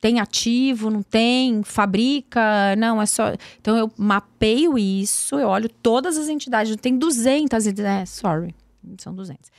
tem 0.00 0.18
ativo, 0.20 0.90
não 0.90 1.02
tem, 1.02 1.62
fabrica, 1.62 2.74
não, 2.76 3.02
é 3.02 3.06
só. 3.06 3.34
Então 3.60 3.76
eu 3.76 3.90
mapeio 3.98 4.78
isso, 4.78 5.34
eu 5.38 5.48
olho 5.48 5.68
todas 5.82 6.16
as 6.16 6.28
entidades, 6.28 6.74
tem 6.76 6.96
200, 6.96 7.66
é, 7.66 8.06
sorry, 8.06 8.54
são 8.98 9.14
200. 9.14 9.50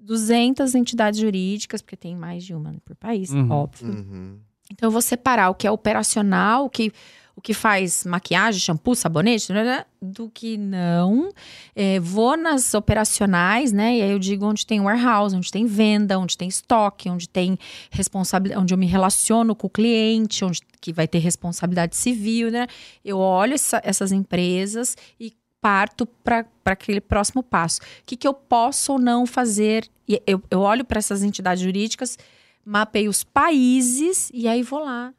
200 0.00 0.74
entidades 0.74 1.20
jurídicas, 1.20 1.82
porque 1.82 1.96
tem 1.96 2.16
mais 2.16 2.44
de 2.44 2.54
uma 2.54 2.74
por 2.84 2.94
país, 2.96 3.30
Uhum. 3.30 3.50
óbvio. 3.50 3.88
Uhum. 3.92 4.38
Então 4.72 4.88
eu 4.88 4.90
vou 4.90 5.00
separar 5.02 5.50
o 5.50 5.54
que 5.54 5.66
é 5.66 5.70
operacional, 5.70 6.64
o 6.66 6.70
que, 6.70 6.92
o 7.36 7.40
que 7.42 7.52
faz 7.52 8.04
maquiagem, 8.06 8.58
shampoo, 8.58 8.94
sabonete, 8.94 9.52
né, 9.52 9.84
do 10.00 10.30
que 10.30 10.56
não. 10.56 11.30
É, 11.74 12.00
vou 12.00 12.34
nas 12.34 12.72
operacionais, 12.72 13.72
né? 13.72 13.98
E 13.98 14.02
aí 14.02 14.10
eu 14.10 14.18
digo 14.18 14.46
onde 14.46 14.66
tem 14.66 14.80
warehouse, 14.80 15.36
onde 15.36 15.50
tem 15.50 15.66
venda, 15.66 16.18
onde 16.18 16.36
tem 16.36 16.48
estoque, 16.48 17.10
onde 17.10 17.28
tem 17.28 17.58
responsabilidade, 17.90 18.62
onde 18.62 18.72
eu 18.72 18.78
me 18.78 18.86
relaciono 18.86 19.54
com 19.54 19.66
o 19.66 19.70
cliente, 19.70 20.44
onde 20.46 20.60
que 20.80 20.94
vai 20.94 21.06
ter 21.06 21.18
responsabilidade 21.18 21.94
civil, 21.94 22.50
né? 22.50 22.66
Eu 23.04 23.18
olho 23.18 23.52
essa- 23.52 23.82
essas 23.84 24.12
empresas 24.12 24.96
e 25.20 25.32
parto 25.60 26.06
para 26.06 26.46
aquele 26.64 27.00
próximo 27.02 27.42
passo. 27.42 27.80
O 27.80 27.84
que, 28.06 28.16
que 28.16 28.26
eu 28.26 28.32
posso 28.32 28.92
ou 28.92 28.98
não 28.98 29.26
fazer? 29.26 29.86
Eu, 30.26 30.42
eu 30.50 30.60
olho 30.60 30.84
para 30.84 30.98
essas 30.98 31.22
entidades 31.22 31.62
jurídicas, 31.62 32.16
mapeio 32.64 33.10
os 33.10 33.22
países 33.24 34.30
e 34.32 34.48
aí 34.48 34.62
vou 34.62 34.78
lá, 34.80 35.12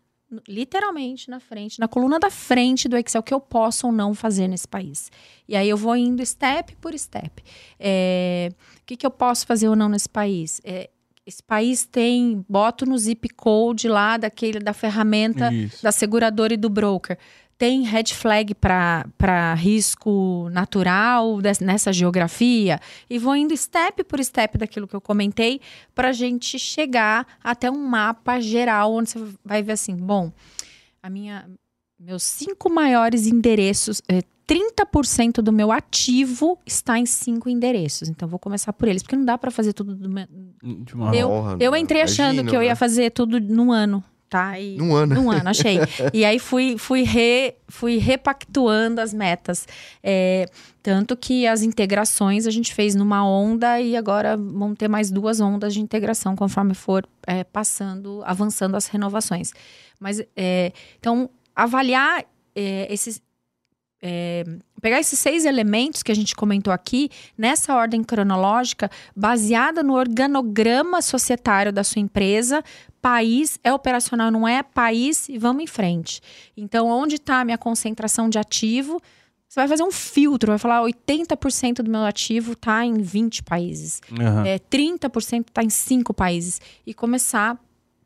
literalmente 0.47 1.30
na 1.30 1.39
frente, 1.39 1.80
na 1.80 1.88
coluna 1.88 2.19
da 2.19 2.30
frente 2.30 2.88
do 2.88 2.97
Excel, 2.97 3.23
que 3.23 3.34
eu 3.34 3.39
posso 3.39 3.88
ou 3.88 3.93
não 3.93 4.13
fazer 4.13 4.47
nesse 4.47 4.67
país. 4.67 5.11
E 5.47 5.55
aí 5.55 5.69
eu 5.69 5.78
vou 5.78 5.95
indo 5.95 6.25
step 6.25 6.75
por 6.78 6.97
step. 6.97 7.43
É, 7.80 8.49
o 8.82 8.86
que, 8.86 8.97
que 8.97 9.05
eu 9.05 9.11
posso 9.11 9.45
fazer 9.45 9.69
ou 9.69 9.75
não 9.75 9.88
nesse 9.88 10.09
país? 10.09 10.59
É, 10.63 10.89
esse 11.25 11.43
país 11.43 11.86
tem, 11.86 12.45
boto 12.47 12.86
no 12.86 12.97
zip 12.97 13.28
code 13.30 13.88
lá 13.89 14.15
daquele 14.15 14.59
da 14.59 14.73
ferramenta 14.73 15.51
Isso. 15.53 15.84
da 15.84 15.91
seguradora 15.91 16.53
e 16.53 16.57
do 16.57 16.69
broker. 16.69 17.17
Tem 17.58 17.82
red 17.84 18.05
flag 18.14 18.53
para 18.53 19.53
risco 19.55 20.47
natural 20.51 21.41
des- 21.41 21.60
nessa 21.60 21.91
geografia? 21.91 22.80
E 23.10 23.18
vou 23.18 23.36
indo 23.36 23.55
step 23.58 24.03
por 24.03 24.24
step 24.24 24.58
daquilo 24.58 24.88
que 24.88 24.95
eu 24.95 25.01
comentei 25.01 25.60
para 25.95 26.10
a 26.10 26.14
gente 26.14 26.60
chegar 26.60 27.26
até 27.43 27.70
um 27.72 27.84
mapa 27.88 28.39
geral 28.39 28.93
onde 28.93 29.10
você 29.10 29.26
vai 29.43 29.64
ver 29.64 29.72
assim, 29.74 29.95
bom, 29.95 30.32
a 31.01 31.10
minha, 31.10 31.49
meus 31.99 32.22
cinco 32.22 32.70
maiores 32.70 33.26
endereços, 33.26 34.01
é, 34.08 34.22
30% 34.47 35.41
do 35.41 35.51
meu 35.51 35.72
ativo 35.72 36.58
está 36.66 36.97
em 36.99 37.05
cinco 37.05 37.49
endereços. 37.49 38.08
Então 38.08 38.28
vou 38.30 38.39
começar 38.39 38.72
por 38.72 38.88
eles, 38.88 39.01
porque 39.03 39.16
não 39.16 39.26
dá 39.26 39.38
para 39.38 39.51
fazer 39.51 39.74
tudo 39.74 39.95
do 39.95 40.10
meu, 40.10 40.26
De 40.64 40.93
uma- 40.95 41.14
Eu- 41.16 41.28
Porra, 41.28 41.58
eu 41.60 41.76
entrei 41.76 42.01
achando 42.01 42.34
imagino, 42.36 42.49
que 42.49 42.55
eu 42.55 42.62
ia 42.64 42.70
né? 42.70 42.76
fazer 42.76 43.12
tudo 43.12 43.39
num 43.39 43.72
ano, 43.72 44.03
tá? 44.30 44.59
E 44.59 44.78
Num 44.78 44.95
ano. 44.95 45.15
num 45.15 45.32
ano, 45.32 45.49
achei. 45.49 45.80
e 46.13 46.23
aí 46.25 46.39
fui, 46.39 46.78
fui, 46.78 47.03
re, 47.03 47.55
fui 47.67 47.97
repactuando 47.97 49.01
as 49.01 49.13
metas. 49.13 49.67
É, 50.03 50.45
tanto 50.84 51.17
que 51.17 51.45
as 51.47 51.63
integrações 51.63 52.45
a 52.47 52.51
gente 52.51 52.73
fez 52.73 52.95
numa 52.95 53.28
onda 53.28 53.80
e 53.80 53.95
agora 53.95 54.38
vão 54.38 54.73
ter 54.73 54.88
mais 54.88 55.11
duas 55.11 55.39
ondas 55.39 55.73
de 55.73 55.82
integração 55.82 56.36
conforme 56.36 56.73
for 56.73 57.07
é, 57.25 57.43
passando, 57.43 58.21
avançando 58.25 58.75
as 58.75 58.88
renovações. 58.88 59.51
Mas, 59.99 60.21
é, 60.36 60.71
então, 60.99 61.30
avaliar 61.55 62.23
é, 62.55 62.88
esses. 62.91 63.21
é, 64.01 64.43
pegar 64.82 64.99
esses 64.99 65.17
seis 65.17 65.43
elementos 65.43 66.03
que 66.03 66.11
a 66.11 66.15
gente 66.15 66.36
comentou 66.36 66.71
aqui, 66.71 67.09
nessa 67.38 67.75
ordem 67.75 68.03
cronológica, 68.03 68.91
baseada 69.15 69.82
no 69.82 69.93
organograma 69.95 71.01
societário 71.01 71.73
da 71.73 71.84
sua 71.84 71.99
empresa, 71.99 72.63
país 73.08 73.58
é 73.64 73.72
operacional, 73.72 74.30
não 74.30 74.45
é 74.45 74.62
país, 74.62 75.30
e 75.30 75.38
vamos 75.38 75.64
em 75.64 75.68
frente. 75.68 76.20
Então, 76.58 76.89
onde 76.89 77.16
está 77.16 77.39
a 77.39 77.45
minha 77.45 77.58
concentração 77.58 78.30
de 78.30 78.38
ativo? 78.38 79.01
Você 79.47 79.62
vai 79.62 79.68
fazer 79.70 79.84
um 79.84 79.91
filtro, 79.91 80.51
vai 80.51 80.58
falar 80.58 80.82
80% 80.82 81.76
do 81.76 81.89
meu 81.89 82.03
ativo 82.03 82.51
está 82.51 82.86
em 82.86 82.95
20 82.95 83.43
países, 83.43 84.01
Aham. 84.12 84.45
é, 84.45 84.60
30% 84.60 85.47
está 85.47 85.64
em 85.64 85.70
5 85.70 86.14
países. 86.14 86.60
E 86.86 86.93
começar 86.93 87.58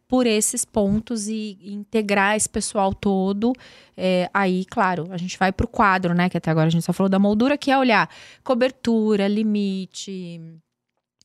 por 0.07 0.27
esses 0.27 0.63
pontos 0.65 1.27
e, 1.27 1.57
e 1.59 1.73
integrar 1.73 2.35
esse 2.35 2.47
pessoal 2.47 2.93
todo. 2.93 3.53
É, 3.97 4.29
aí, 4.31 4.65
claro, 4.65 5.07
a 5.09 5.17
gente 5.17 5.35
vai 5.39 5.51
para 5.51 5.65
o 5.65 5.69
quadro, 5.69 6.13
né? 6.13 6.29
Que 6.29 6.37
até 6.37 6.51
agora 6.51 6.67
a 6.67 6.69
gente 6.69 6.85
só 6.85 6.93
falou 6.93 7.09
da 7.09 7.17
moldura, 7.17 7.57
que 7.57 7.71
é 7.71 7.77
olhar 7.77 8.07
cobertura, 8.43 9.27
limite, 9.27 10.39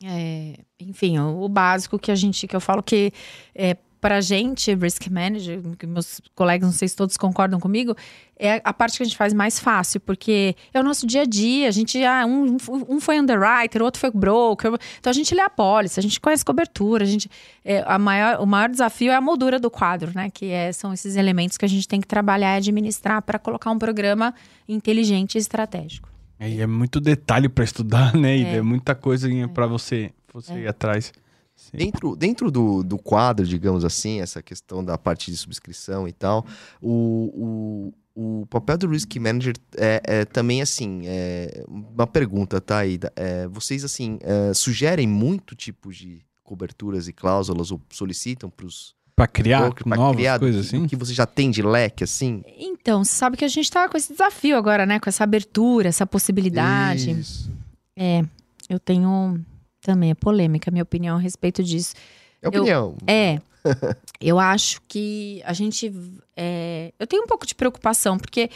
é, 0.04 0.58
enfim, 0.78 1.18
o, 1.18 1.42
o 1.42 1.48
básico 1.48 1.98
que 1.98 2.10
a 2.10 2.14
gente, 2.14 2.46
que 2.46 2.54
eu 2.54 2.60
falo 2.60 2.82
que 2.82 3.12
é, 3.54 3.76
para 4.00 4.20
gente, 4.20 4.74
risk 4.74 5.08
manager, 5.08 5.60
que 5.76 5.86
meus 5.86 6.20
colegas, 6.34 6.68
não 6.68 6.72
sei 6.72 6.86
se 6.86 6.94
todos 6.94 7.16
concordam 7.16 7.58
comigo, 7.58 7.96
é 8.38 8.60
a 8.62 8.72
parte 8.72 8.98
que 8.98 9.02
a 9.02 9.06
gente 9.06 9.16
faz 9.16 9.32
mais 9.32 9.58
fácil, 9.58 9.98
porque 9.98 10.54
é 10.72 10.78
o 10.78 10.82
nosso 10.82 11.06
dia 11.06 11.22
a 11.22 11.24
dia. 11.24 11.66
A 11.66 11.70
gente, 11.70 12.04
ah, 12.04 12.24
um, 12.26 12.56
um 12.88 13.00
foi 13.00 13.18
underwriter, 13.18 13.82
outro 13.82 13.98
foi 13.98 14.10
broker. 14.10 14.72
Então 14.98 15.10
a 15.10 15.14
gente 15.14 15.34
lê 15.34 15.40
a 15.40 15.50
pólice, 15.50 15.98
a 15.98 16.02
gente 16.02 16.20
conhece 16.20 16.44
cobertura, 16.44 17.04
a 17.04 17.06
gente. 17.06 17.30
é, 17.64 17.82
a 17.86 17.98
maior, 17.98 18.40
o 18.40 18.46
maior 18.46 18.68
desafio 18.68 19.10
é 19.10 19.16
a 19.16 19.20
moldura 19.20 19.58
do 19.58 19.70
quadro, 19.70 20.12
né? 20.14 20.30
Que 20.30 20.50
é- 20.50 20.70
são 20.72 20.92
esses 20.92 21.16
elementos 21.16 21.56
que 21.56 21.64
a 21.64 21.68
gente 21.68 21.88
tem 21.88 22.00
que 22.00 22.06
trabalhar 22.06 22.54
e 22.54 22.58
administrar 22.58 23.22
para 23.22 23.38
colocar 23.38 23.70
um 23.70 23.78
programa 23.78 24.34
inteligente 24.68 25.36
e 25.36 25.38
estratégico. 25.38 26.15
É, 26.38 26.50
e 26.50 26.60
é 26.60 26.66
muito 26.66 27.00
detalhe 27.00 27.48
pra 27.48 27.64
estudar, 27.64 28.14
né? 28.14 28.36
E 28.36 28.44
É. 28.44 28.56
é 28.56 28.62
muita 28.62 28.94
coisa 28.94 29.28
pra 29.48 29.66
você, 29.66 30.10
você 30.32 30.60
ir 30.60 30.68
atrás. 30.68 31.12
Sim. 31.54 31.78
Dentro, 31.78 32.14
dentro 32.14 32.50
do, 32.50 32.82
do 32.82 32.98
quadro, 32.98 33.46
digamos 33.46 33.84
assim, 33.84 34.20
essa 34.20 34.42
questão 34.42 34.84
da 34.84 34.98
parte 34.98 35.30
de 35.30 35.36
subscrição 35.38 36.06
e 36.06 36.12
tal, 36.12 36.44
o, 36.82 37.92
o, 38.14 38.40
o 38.42 38.46
papel 38.46 38.76
do 38.76 38.88
Risk 38.88 39.16
Manager 39.16 39.54
é, 39.74 40.02
é 40.04 40.24
também, 40.26 40.60
assim, 40.60 41.02
é 41.06 41.64
uma 41.66 42.06
pergunta, 42.06 42.60
tá, 42.60 42.84
Ida? 42.84 43.10
É, 43.16 43.48
vocês, 43.48 43.84
assim, 43.84 44.18
é, 44.20 44.52
sugerem 44.52 45.06
muito 45.08 45.56
tipo 45.56 45.90
de 45.90 46.20
coberturas 46.44 47.08
e 47.08 47.12
cláusulas 47.14 47.70
ou 47.72 47.80
solicitam 47.90 48.50
para 48.50 48.66
os 48.66 48.94
Pra 49.16 49.26
criar 49.26 49.72
pra 49.72 49.96
novas 49.96 50.16
criar 50.16 50.38
coisas 50.38 50.66
assim? 50.66 50.86
que 50.86 50.94
você 50.94 51.14
já 51.14 51.24
tem 51.24 51.50
de 51.50 51.62
leque, 51.62 52.04
assim? 52.04 52.44
Então, 52.58 53.02
você 53.02 53.14
sabe 53.14 53.36
que 53.38 53.46
a 53.46 53.48
gente 53.48 53.70
tá 53.70 53.88
com 53.88 53.96
esse 53.96 54.12
desafio 54.12 54.58
agora, 54.58 54.84
né? 54.84 55.00
Com 55.00 55.08
essa 55.08 55.24
abertura, 55.24 55.88
essa 55.88 56.06
possibilidade. 56.06 57.12
Isso. 57.12 57.50
É, 57.96 58.22
eu 58.68 58.78
tenho 58.78 59.40
também 59.80 60.10
é 60.10 60.14
polêmica 60.14 60.68
a 60.68 60.72
minha 60.72 60.82
opinião 60.82 61.16
a 61.16 61.20
respeito 61.20 61.62
disso. 61.62 61.94
É 62.42 62.48
opinião. 62.48 62.96
É, 63.06 63.40
eu 64.20 64.38
acho 64.38 64.80
que 64.88 65.40
a 65.44 65.52
gente. 65.52 65.92
é, 66.36 66.92
eu 66.98 67.06
tenho 67.06 67.22
um 67.22 67.26
pouco 67.26 67.46
de 67.46 67.54
preocupação, 67.54 68.18
porque 68.18 68.50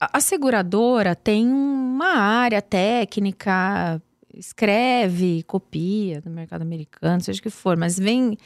a, 0.00 0.18
a 0.18 0.20
seguradora 0.20 1.14
tem 1.14 1.46
uma 1.46 2.16
área 2.16 2.62
técnica, 2.62 4.00
escreve, 4.32 5.42
copia 5.42 6.20
do 6.20 6.30
mercado 6.30 6.62
americano, 6.62 7.20
seja 7.20 7.40
o 7.40 7.42
que 7.42 7.50
for, 7.50 7.76
mas 7.76 7.98
vem. 7.98 8.38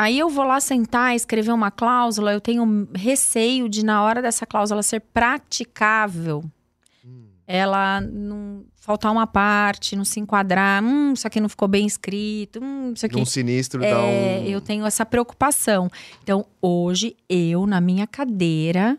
Aí 0.00 0.16
eu 0.16 0.28
vou 0.28 0.44
lá 0.44 0.60
sentar, 0.60 1.16
escrever 1.16 1.50
uma 1.50 1.72
cláusula, 1.72 2.32
eu 2.32 2.40
tenho 2.40 2.88
receio 2.94 3.68
de, 3.68 3.84
na 3.84 4.00
hora 4.00 4.22
dessa 4.22 4.46
cláusula 4.46 4.80
ser 4.80 5.00
praticável, 5.00 6.44
Hum. 7.04 7.24
ela 7.48 8.00
não 8.00 8.64
faltar 8.76 9.10
uma 9.10 9.26
parte, 9.26 9.96
não 9.96 10.04
se 10.04 10.20
enquadrar, 10.20 10.84
hum, 10.84 11.14
isso 11.14 11.26
aqui 11.26 11.40
não 11.40 11.48
ficou 11.48 11.66
bem 11.66 11.84
escrito, 11.84 12.60
hum, 12.62 12.92
isso 12.94 13.04
aqui 13.06 13.16
Um 13.16 13.24
sinistro 13.24 13.82
é, 13.82 13.90
dá 13.90 14.00
um... 14.00 14.44
eu 14.46 14.60
tenho 14.60 14.86
essa 14.86 15.04
preocupação. 15.04 15.90
Então, 16.22 16.46
hoje, 16.62 17.16
eu, 17.28 17.66
na 17.66 17.80
minha 17.80 18.06
cadeira, 18.06 18.96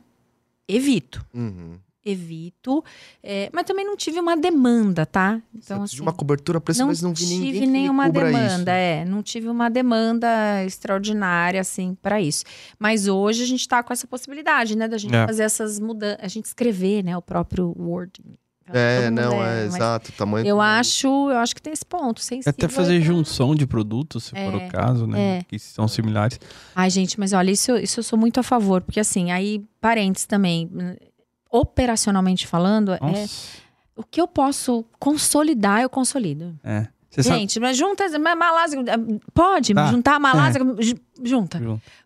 evito. 0.68 1.26
Uhum. 1.34 1.80
Evito. 2.06 2.84
é, 3.22 3.50
mas 3.54 3.66
também 3.66 3.86
não 3.86 3.96
tive 3.98 4.20
uma 4.20 4.36
demanda, 4.38 5.06
tá? 5.06 5.42
Então, 5.54 5.78
Então, 5.78 5.86
de 5.86 6.02
uma 6.02 6.14
cobertura 6.14 6.60
pra 6.62 6.72
isso, 6.72 6.82
não 6.82 6.88
mas 6.88 7.02
não 7.02 7.14
vi 7.14 7.26
ninguém 7.26 7.52
tive 7.52 7.60
que 7.60 7.66
nenhuma 7.68 8.06
cubra 8.08 8.26
demanda, 8.26 8.56
isso. 8.62 8.70
é. 8.70 9.06
Não 9.06 9.22
tive 9.22 9.50
uma 9.50 9.70
demanda 9.70 10.28
extraordinária, 10.66 11.60
assim, 11.62 11.96
para 12.02 12.22
isso. 12.22 12.44
Mas 12.80 13.08
hoje 13.08 13.44
a 13.44 13.46
gente 13.48 13.68
tá 13.68 13.84
com 13.84 13.92
essa 13.94 14.08
possibilidade, 14.08 14.76
né? 14.78 14.88
Da 14.88 14.98
gente 14.98 15.14
É. 15.16 15.26
fazer 15.28 15.44
essas 15.44 15.80
mudanças, 15.80 16.18
a 16.22 16.28
gente 16.28 16.46
escrever, 16.46 17.04
né? 17.04 17.18
O 17.18 17.22
próprio 17.22 17.76
wording. 17.78 18.38
É, 18.72 18.98
Todo 19.02 19.06
mundo 19.10 19.22
não, 19.22 19.34
é, 19.44 19.66
mas 19.66 19.76
exato. 19.76 20.12
Tamanho 20.12 20.46
Eu 20.46 20.62
acho, 20.62 21.08
eu 21.08 21.38
acho 21.38 21.56
que 21.56 21.62
tem 21.62 21.74
esse 21.74 21.84
ponto, 21.86 22.22
sensível. 22.22 22.52
Até 22.52 22.68
fazer 22.68 23.02
junção 23.02 23.56
de 23.56 23.66
produtos, 23.66 24.26
se 24.26 24.30
for 24.30 24.38
É, 24.38 24.68
o 24.68 24.70
caso, 24.70 25.08
né? 25.08 25.40
é. 25.40 25.44
Que 25.44 25.58
são 25.58 25.88
similares. 25.88 26.40
Ai, 26.76 26.88
gente, 26.92 27.20
mas 27.20 27.34
olha, 27.34 27.50
isso, 27.50 27.76
isso 27.78 28.00
eu 28.00 28.04
sou 28.04 28.18
muito 28.20 28.40
a 28.40 28.44
favor, 28.44 28.82
porque 28.84 29.00
assim, 29.00 29.32
aí, 29.32 29.64
parênteses 29.82 30.28
também, 30.28 30.70
operacionalmente 31.52 32.46
falando, 32.48 32.94
é, 32.94 33.00
o 33.96 34.04
que 34.04 34.22
eu 34.22 34.28
posso 34.28 34.86
consolidar, 35.00 35.82
eu 35.82 35.90
consolido. 35.90 36.58
É. 36.64 36.88
Sabe. 37.12 37.40
Gente, 37.40 37.60
mas 37.60 37.76
junta, 37.76 38.06
Malásia, 38.20 38.80
pode 39.34 39.74
Tá. 39.74 39.88
juntar 39.88 40.16
a 40.16 40.20
Malásia, 40.20 40.62
ju- 40.80 40.96
junta. 41.24 41.60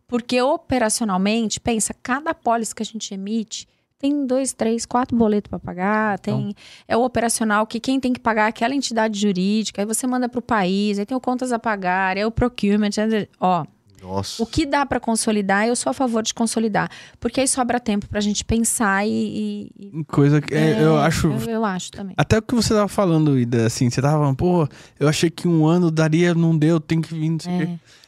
Porque 0.08 0.42
operacionalmente, 0.42 1.60
pensa, 1.60 1.94
cada 2.02 2.34
pólice 2.34 2.74
que 2.74 2.82
a 2.82 2.86
gente 2.86 3.14
emite 3.14 3.68
tem 4.00 4.26
dois, 4.26 4.54
três, 4.54 4.86
quatro 4.86 5.16
boletos 5.18 5.50
para 5.50 5.60
pagar, 5.60 6.18
Então. 6.20 6.38
tem 6.44 6.56
é 6.88 6.96
o 6.98 7.04
operacional 7.04 7.66
que 7.68 7.80
quem 7.80 8.00
tem 8.00 8.12
que 8.14 8.20
pagar 8.20 8.46
é 8.46 8.50
aquela 8.50 8.74
entidade 8.76 9.20
jurídica, 9.20 9.82
aí 9.82 9.86
você 9.86 10.06
manda 10.08 10.28
para 10.30 10.40
o 10.40 10.42
país, 10.42 11.00
aí 11.00 11.06
tem 11.06 11.16
o 11.16 11.22
contas 11.22 11.52
a 11.52 11.60
pagar, 11.60 12.18
é 12.18 12.26
o 12.26 12.32
procurement, 12.32 12.90
é- 12.98 13.28
ó, 13.40 13.66
Nossa. 14.04 14.44
O 14.44 14.46
que 14.46 14.66
dá 14.66 14.86
para 14.86 15.00
consolidar, 15.00 15.66
eu 15.68 15.76
sou 15.76 15.90
a 15.90 15.94
favor 15.94 16.22
de 16.22 16.34
consolidar. 16.34 16.90
Porque 17.20 17.40
aí 17.40 17.48
sobra 17.48 17.80
tempo 17.80 18.08
pra 18.08 18.20
gente 18.20 18.44
pensar 18.44 19.08
e. 19.08 19.72
e- 19.80 20.04
Coisa 20.06 20.42
que 20.42 20.54
é, 20.54 20.84
eu 20.84 20.98
acho. 20.98 21.28
Eu, 21.28 21.50
eu 21.50 21.66
acho 21.66 21.90
também. 21.92 22.14
Até 22.18 22.38
o 22.38 22.42
que 22.42 22.54
você 22.54 22.74
tava 22.74 22.88
falando, 22.90 23.40
Ida, 23.40 23.66
assim, 23.66 23.90
você 23.90 24.02
tava 24.02 24.18
falando, 24.20 24.36
pô, 24.36 24.68
eu 25.00 25.08
achei 25.08 25.30
que 25.30 25.48
um 25.48 25.66
ano 25.66 25.90
daria, 25.90 26.36
não 26.36 26.58
deu, 26.58 26.80
tem 26.80 27.00
que 27.02 27.14
vir, 27.14 27.30
não 27.30 27.40
sei 27.40 27.56
o 27.56 27.58
quê. 27.60 27.64
É. 27.74 28.04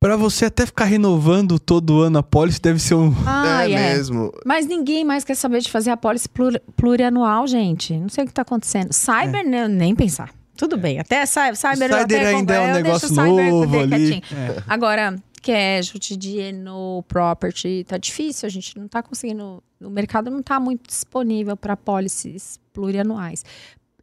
Pra 0.00 0.16
você 0.16 0.46
até 0.46 0.66
ficar 0.66 0.86
renovando 0.86 1.60
todo 1.60 2.00
ano 2.00 2.18
a 2.18 2.22
pólice, 2.24 2.60
deve 2.60 2.80
ser 2.80 2.96
um. 2.96 3.14
Ah, 3.24 3.68
é, 3.68 3.72
é. 3.72 3.94
mesmo. 3.94 4.32
Mas 4.44 4.66
ninguém 4.66 5.04
mais 5.04 5.22
quer 5.22 5.36
saber 5.36 5.60
de 5.60 5.70
fazer 5.70 5.90
a 5.90 5.96
pólice 5.96 6.28
plur- 6.28 6.60
plurianual, 6.76 7.46
gente. 7.46 7.96
Não 7.96 8.08
sei 8.08 8.24
o 8.24 8.26
que 8.26 8.32
tá 8.32 8.42
acontecendo. 8.42 8.92
Cyber, 8.92 9.48
né, 9.48 9.68
nem 9.68 9.94
pensar. 9.94 10.30
Tudo 10.56 10.76
bem. 10.76 10.98
Até 10.98 11.24
cy- 11.26 11.54
cyber, 11.54 11.90
eu 11.90 11.98
Cyber 11.98 12.02
até 12.02 12.26
ainda 12.26 12.54
é 12.54 12.60
um 12.60 12.72
negócio 12.74 13.06
o 13.10 13.14
cyber 13.14 13.50
novo 13.50 13.78
ali. 13.80 14.14
É. 14.16 14.62
Agora, 14.68 15.16
casualty, 15.42 16.16
DNO, 16.16 17.02
property, 17.08 17.84
tá 17.88 17.96
difícil. 17.98 18.46
A 18.46 18.50
gente 18.50 18.78
não 18.78 18.86
tá 18.86 19.02
conseguindo. 19.02 19.62
O 19.80 19.90
mercado 19.90 20.30
não 20.30 20.42
tá 20.42 20.60
muito 20.60 20.86
disponível 20.86 21.56
para 21.56 21.76
pólices 21.76 22.60
plurianuais. 22.72 23.44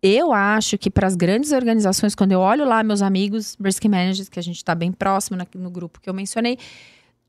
Eu 0.02 0.32
acho 0.34 0.78
que 0.78 0.90
para 0.90 1.08
as 1.08 1.16
grandes 1.16 1.52
organizações, 1.52 2.16
quando 2.16 2.32
eu 2.32 2.40
olho 2.40 2.66
lá 2.66 2.82
meus 2.84 3.02
amigos 3.02 3.58
risk 3.62 3.84
managers, 3.86 4.30
que 4.30 4.40
a 4.40 4.44
gente 4.44 4.56
está 4.58 4.74
bem 4.74 4.92
próximo 4.92 5.38
na- 5.38 5.48
no 5.56 5.70
grupo 5.70 6.00
que 6.02 6.10
eu 6.10 6.14
mencionei, 6.14 6.58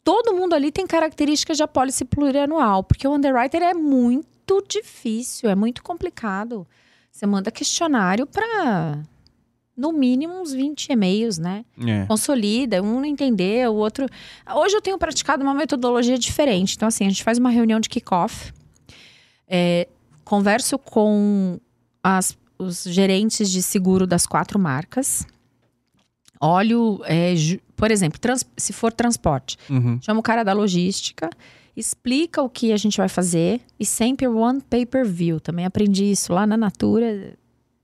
todo 0.04 0.34
mundo 0.34 0.54
ali 0.54 0.70
tem 0.72 0.86
características 0.86 1.56
de 1.56 1.62
apólice 1.64 2.04
plurianual, 2.04 2.82
porque 2.84 3.06
o 3.06 3.12
underwriter 3.14 3.60
é 3.62 3.74
muito 3.74 4.64
difícil, 4.68 5.50
é 5.50 5.54
muito 5.54 5.82
complicado. 5.82 6.66
Você 7.10 7.26
manda 7.26 7.50
questionário 7.50 8.26
para 8.26 9.02
no 9.76 9.92
mínimo 9.92 10.40
uns 10.40 10.52
20 10.52 10.88
e-mails, 10.90 11.38
né? 11.38 11.64
É. 11.86 12.04
consolida, 12.06 12.82
um 12.82 12.96
não 12.96 13.04
entendeu, 13.04 13.72
o 13.72 13.76
outro. 13.76 14.06
Hoje 14.54 14.76
eu 14.76 14.82
tenho 14.82 14.98
praticado 14.98 15.42
uma 15.42 15.54
metodologia 15.54 16.18
diferente. 16.18 16.76
Então, 16.76 16.88
assim, 16.88 17.06
a 17.06 17.08
gente 17.08 17.24
faz 17.24 17.38
uma 17.38 17.50
reunião 17.50 17.80
de 17.80 17.88
kickoff, 17.88 18.52
é, 19.48 19.88
converso 20.24 20.78
com 20.78 21.58
as- 22.02 22.36
os 22.58 22.84
gerentes 22.84 23.50
de 23.50 23.62
seguro 23.62 24.06
das 24.06 24.26
quatro 24.26 24.58
marcas. 24.58 25.26
Olho, 26.40 27.00
é, 27.04 27.34
ju- 27.36 27.60
por 27.76 27.90
exemplo, 27.90 28.18
trans- 28.18 28.44
se 28.56 28.72
for 28.72 28.92
transporte, 28.92 29.56
Uhum. 29.68 29.98
chama 30.02 30.20
o 30.20 30.22
cara 30.22 30.42
da 30.42 30.52
logística, 30.52 31.28
explica 31.80 32.42
o 32.42 32.48
que 32.48 32.72
a 32.72 32.76
gente 32.76 32.96
vai 32.98 33.08
fazer 33.08 33.60
e 33.78 33.84
sempre 33.84 34.26
one 34.28 34.60
pay 34.60 34.84
per 34.86 35.04
view. 35.06 35.40
Também 35.40 35.64
aprendi 35.64 36.10
isso 36.10 36.32
lá 36.32 36.46
na 36.46 36.56
Natura. 36.56 37.34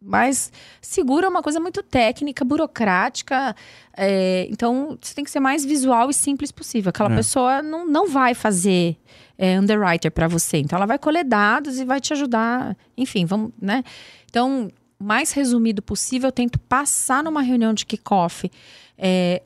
Mas 0.01 0.53
seguro 0.81 1.27
é 1.27 1.29
uma 1.29 1.43
coisa 1.43 1.59
muito 1.59 1.83
técnica, 1.83 2.45
burocrática. 2.45 3.57
é, 3.97 4.47
então, 4.51 4.97
você 5.01 5.15
tem 5.15 5.25
que 5.25 5.31
ser 5.31 5.41
mais 5.41 5.65
visual 5.65 6.11
e 6.11 6.15
simples 6.15 6.53
possível. 6.53 6.91
Aquela 6.91 7.11
É. 7.13 7.17
pessoa 7.17 7.63
não, 7.63 7.87
não 7.87 8.07
vai 8.09 8.35
fazer 8.35 8.97
é, 9.39 9.59
underwriter 9.59 10.11
para 10.13 10.29
você. 10.29 10.59
Então, 10.59 10.77
ela 10.77 10.87
vai 10.87 10.99
colher 10.99 11.25
dados 11.25 11.79
e 11.81 11.85
vai 11.85 12.01
te 12.01 12.13
ajudar. 12.13 12.77
Enfim, 12.97 13.25
vamos, 13.25 13.51
né? 13.61 13.83
Então, 14.31 14.69
o 15.01 15.05
mais 15.05 15.33
resumido 15.33 15.83
possível, 15.83 16.29
eu 16.29 16.33
tento 16.33 16.59
passar 16.61 17.25
numa 17.25 17.43
reunião 17.43 17.75
de 17.75 17.85
kickoff 17.85 18.51
é, 18.97 19.43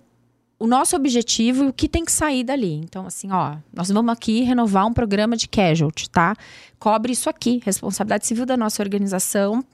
o 0.60 0.66
nosso 0.66 0.94
objetivo 0.94 1.64
e 1.64 1.68
o 1.68 1.72
que 1.72 1.88
tem 1.88 2.04
que 2.04 2.12
sair 2.12 2.44
dali. 2.44 2.74
Então, 2.74 3.06
assim, 3.06 3.32
ó, 3.32 3.56
nós 3.72 3.88
vamos 3.88 4.12
aqui 4.12 4.42
renovar 4.42 4.86
um 4.86 4.92
programa 4.92 5.34
de 5.34 5.48
casualty, 5.48 6.08
tá? 6.10 6.36
Cobre 6.78 7.12
isso 7.12 7.30
aqui, 7.30 7.62
responsabilidade 7.64 8.26
civil 8.26 8.44
da 8.44 8.58
nossa 8.58 8.82
organização 8.82 9.64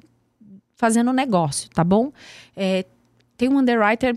fazendo 0.76 1.12
negócio, 1.12 1.68
tá 1.70 1.82
bom? 1.82 2.12
É, 2.56 2.84
tem 3.36 3.48
um 3.48 3.58
underwriter 3.58 4.16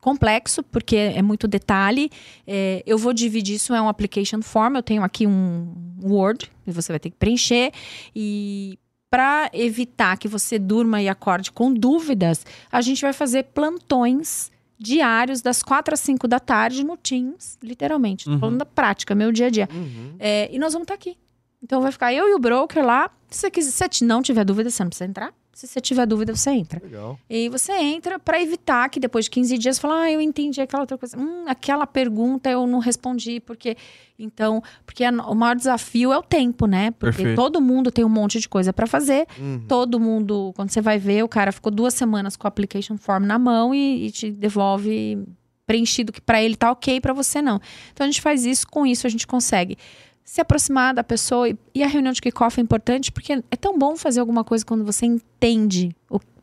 complexo, 0.00 0.62
porque 0.62 0.96
é 0.96 1.20
muito 1.20 1.46
detalhe. 1.46 2.10
É, 2.46 2.82
eu 2.86 2.96
vou 2.96 3.12
dividir 3.12 3.56
isso, 3.56 3.74
é 3.74 3.82
um 3.82 3.88
application 3.88 4.40
form, 4.40 4.76
eu 4.76 4.82
tenho 4.82 5.04
aqui 5.04 5.26
um 5.26 5.74
Word, 6.02 6.50
e 6.66 6.72
você 6.72 6.90
vai 6.90 6.98
ter 6.98 7.10
que 7.10 7.16
preencher. 7.16 7.70
E 8.16 8.78
para 9.10 9.50
evitar 9.52 10.16
que 10.16 10.26
você 10.26 10.58
durma 10.58 11.02
e 11.02 11.08
acorde 11.08 11.52
com 11.52 11.72
dúvidas, 11.72 12.46
a 12.70 12.80
gente 12.80 13.02
vai 13.02 13.12
fazer 13.12 13.42
plantões 13.54 14.50
diários 14.82 15.40
das 15.40 15.62
quatro 15.62 15.94
às 15.94 16.00
cinco 16.00 16.26
da 16.26 16.40
tarde 16.40 16.84
no 16.84 16.96
Teams, 16.96 17.58
literalmente. 17.62 18.24
Tô 18.24 18.32
Uhum. 18.32 18.38
falando 18.40 18.58
da 18.58 18.66
prática, 18.66 19.14
meu 19.14 19.30
dia 19.32 19.46
a 19.46 19.50
dia. 19.50 19.68
Uhum. 19.72 20.16
É, 20.18 20.48
e 20.54 20.58
nós 20.58 20.72
vamos 20.72 20.84
estar 20.84 20.94
aqui. 20.94 21.16
Então 21.62 21.80
vai 21.80 21.92
ficar 21.92 22.12
eu 22.12 22.28
e 22.28 22.34
o 22.34 22.38
broker 22.38 22.84
lá. 22.84 23.10
Se 23.30 23.40
você, 23.40 23.50
quiser, 23.50 23.88
se 23.92 24.04
não 24.04 24.20
tiver 24.20 24.44
dúvida, 24.44 24.68
você 24.68 24.82
não 24.82 24.90
precisa 24.90 25.08
entrar. 25.08 25.32
Se 25.52 25.66
você 25.66 25.80
tiver 25.82 26.06
dúvida, 26.06 26.34
você 26.34 26.50
entra. 26.50 26.80
Legal. 26.82 27.18
E 27.28 27.48
você 27.50 27.72
entra 27.72 28.18
para 28.18 28.40
evitar 28.42 28.88
que 28.88 28.98
depois 28.98 29.26
de 29.26 29.30
15 29.32 29.58
dias 29.58 29.78
fala, 29.78 30.02
ah, 30.04 30.10
eu 30.10 30.20
entendi 30.20 30.60
aquela 30.62 30.82
outra 30.82 30.96
coisa. 30.96 31.18
Hum, 31.18 31.44
aquela 31.46 31.86
pergunta 31.86 32.48
eu 32.50 32.66
não 32.66 32.78
respondi, 32.78 33.38
porque. 33.40 33.76
Então, 34.18 34.62
porque 34.86 35.04
a- 35.04 35.10
o 35.10 35.34
maior 35.34 35.54
desafio 35.56 36.12
é 36.12 36.16
o 36.18 36.22
tempo, 36.22 36.66
né? 36.66 36.90
Porque 36.92 37.16
Perfeito. 37.16 37.36
todo 37.36 37.60
mundo 37.60 37.90
tem 37.90 38.04
um 38.04 38.08
monte 38.08 38.40
de 38.40 38.48
coisa 38.48 38.72
para 38.72 38.86
fazer. 38.86 39.26
Uhum. 39.38 39.64
Todo 39.68 40.00
mundo, 40.00 40.52
quando 40.56 40.70
você 40.70 40.80
vai 40.80 40.98
ver, 40.98 41.22
o 41.24 41.28
cara 41.28 41.52
ficou 41.52 41.70
duas 41.72 41.92
semanas 41.92 42.36
com 42.36 42.46
o 42.46 42.48
application 42.48 42.96
form 42.96 43.24
na 43.26 43.38
mão 43.38 43.74
e, 43.74 44.06
e 44.06 44.10
te 44.10 44.30
devolve 44.30 45.22
preenchido 45.66 46.12
que 46.12 46.20
para 46.20 46.42
ele 46.42 46.56
tá 46.56 46.70
ok, 46.70 47.00
para 47.00 47.12
você 47.12 47.40
não. 47.42 47.60
Então 47.92 48.04
a 48.06 48.10
gente 48.10 48.20
faz 48.20 48.44
isso, 48.44 48.66
com 48.68 48.86
isso 48.86 49.06
a 49.06 49.10
gente 49.10 49.26
consegue 49.26 49.76
se 50.24 50.40
aproximar 50.40 50.94
da 50.94 51.04
pessoa 51.04 51.48
e, 51.74 51.82
a 51.82 51.86
reunião 51.86 52.12
de 52.12 52.20
kickoff 52.20 52.58
é 52.58 52.62
importante 52.62 53.10
porque 53.10 53.32
é 53.32 53.56
tão 53.56 53.78
bom 53.78 53.96
fazer 53.96 54.20
alguma 54.20 54.44
coisa 54.44 54.64
quando 54.64 54.84
você 54.84 55.06
entende 55.06 55.94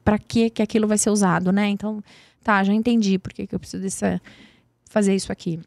para 0.03 0.17
que 0.19 0.49
que 0.49 0.61
aquilo 0.61 0.87
vai 0.87 0.97
ser 0.97 1.09
usado, 1.09 1.51
né? 1.51 1.67
Então, 1.69 2.03
tá, 2.43 2.63
já 2.63 2.73
entendi 2.73 3.17
por 3.17 3.33
que, 3.33 3.47
que 3.47 3.55
eu 3.55 3.59
preciso 3.59 3.83
dessa, 3.83 4.21
fazer 4.89 5.15
isso 5.15 5.31
aqui. 5.31 5.59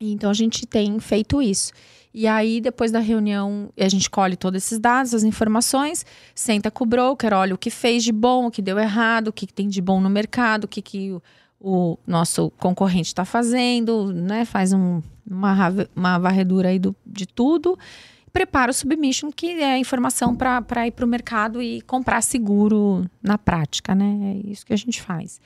Então 0.00 0.30
a 0.30 0.34
gente 0.34 0.66
tem 0.66 0.98
feito 0.98 1.40
isso. 1.40 1.72
E 2.14 2.26
aí, 2.26 2.60
depois 2.60 2.92
da 2.92 2.98
reunião, 2.98 3.70
a 3.78 3.88
gente 3.88 4.10
colhe 4.10 4.36
todos 4.36 4.62
esses 4.62 4.78
dados, 4.78 5.14
as 5.14 5.22
informações, 5.22 6.04
senta 6.34 6.70
com 6.70 6.84
o 6.84 6.86
broker, 6.86 7.32
olha 7.32 7.54
o 7.54 7.58
que 7.58 7.70
fez 7.70 8.04
de 8.04 8.12
bom, 8.12 8.46
o 8.46 8.50
que 8.50 8.60
deu 8.60 8.78
errado, 8.78 9.28
o 9.28 9.32
que 9.32 9.46
que 9.46 9.54
tem 9.54 9.68
de 9.68 9.80
bom 9.80 10.00
no 10.00 10.10
mercado, 10.10 10.64
o 10.64 10.68
que, 10.68 10.82
que 10.82 11.16
o, 11.62 11.98
nosso 12.06 12.50
concorrente 12.58 13.08
está 13.08 13.24
fazendo, 13.24 14.12
né? 14.12 14.44
Faz 14.44 14.72
um- 14.72 15.00
uma, 15.30 15.54
uma 15.94 16.18
varredura 16.18 16.68
aí 16.70 16.78
do, 16.78 16.94
de 17.06 17.26
tudo. 17.26 17.78
Prepara 18.32 18.70
o 18.70 18.74
submission, 18.74 19.30
que 19.30 19.60
é 19.60 19.72
a 19.74 19.78
informação 19.78 20.34
para 20.34 20.86
ir 20.86 20.90
para 20.92 21.04
o 21.04 21.08
mercado 21.08 21.62
e 21.62 21.80
comprar 21.82 22.22
seguro 22.22 23.04
na 23.22 23.36
prática, 23.38 23.94
né? 23.94 24.34
É 24.44 24.50
isso 24.50 24.64
que 24.66 24.72
a 24.72 24.76
gente 24.76 25.00
faz. 25.02 25.40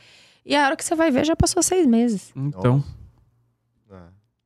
E 0.45 0.55
a 0.55 0.65
hora 0.65 0.77
que 0.77 0.85
você 0.85 0.95
vai 0.95 1.11
ver, 1.11 1.27
já 1.27 1.35
passou 1.35 1.63
seis 1.63 1.87
meses. 1.87 2.33
Então. 2.37 2.83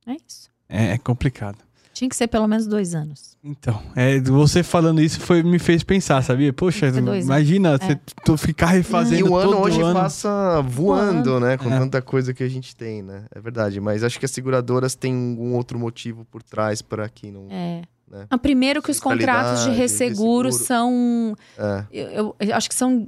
É 0.07 0.15
isso. 0.27 0.49
é, 0.67 0.93
é 0.93 0.97
complicado. 0.97 1.59
Tinha 2.01 2.09
que 2.09 2.15
ser 2.15 2.25
pelo 2.25 2.47
menos 2.47 2.65
dois 2.65 2.95
anos. 2.95 3.37
Então, 3.43 3.79
é, 3.95 4.19
você 4.21 4.63
falando 4.63 4.99
isso 5.03 5.19
foi, 5.19 5.43
me 5.43 5.59
fez 5.59 5.83
pensar, 5.83 6.19
sabia? 6.23 6.51
Poxa, 6.51 6.87
imagina 7.21 7.77
você 7.77 7.95
tu 8.25 8.35
ficar 8.37 8.65
refazendo 8.71 9.19
E 9.19 9.29
o 9.29 9.35
ano 9.35 9.51
todo 9.51 9.61
hoje 9.61 9.79
ano. 9.83 9.93
passa 9.93 10.61
voando, 10.61 11.39
né? 11.39 11.57
Com 11.57 11.71
É. 11.71 11.77
tanta 11.77 12.01
coisa 12.01 12.33
que 12.33 12.41
a 12.43 12.49
gente 12.49 12.75
tem, 12.75 13.03
né? 13.03 13.25
É 13.35 13.39
verdade. 13.39 13.79
Mas 13.79 14.03
acho 14.03 14.17
que 14.17 14.25
as 14.25 14.31
seguradoras 14.31 14.95
têm 14.95 15.13
algum 15.13 15.53
outro 15.53 15.77
motivo 15.77 16.25
por 16.25 16.41
trás 16.41 16.81
para 16.81 17.07
que 17.07 17.29
não. 17.29 17.45
É. 17.51 17.83
Né? 18.09 18.25
Ah, 18.31 18.37
Primeiro 18.39 18.81
que 18.81 18.89
os 18.89 18.99
contratos 18.99 19.63
de 19.65 19.69
resseguro 19.69 20.47
resseguro. 20.49 20.51
são. 20.51 21.35
É. 21.55 21.83
Eu, 21.91 22.07
eu- 22.09 22.35
eu 22.39 22.55
acho 22.55 22.67
que 22.67 22.73
são. 22.73 23.07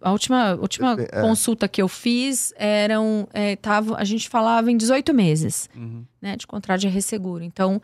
A 0.00 0.10
última, 0.10 0.54
última 0.54 0.96
É. 0.98 1.20
consulta 1.20 1.68
que 1.68 1.82
eu 1.82 1.88
fiz 1.88 2.50
eram. 2.56 3.28
É, 3.34 3.56
tava, 3.56 3.94
a 3.98 4.04
gente 4.04 4.26
falava 4.26 4.72
em 4.72 4.76
18 4.76 5.12
meses 5.12 5.68
Uhum. 5.76 6.02
né, 6.22 6.34
de 6.34 6.46
contrato 6.46 6.80
de 6.80 6.88
resseguro. 6.88 7.44
Então, 7.44 7.82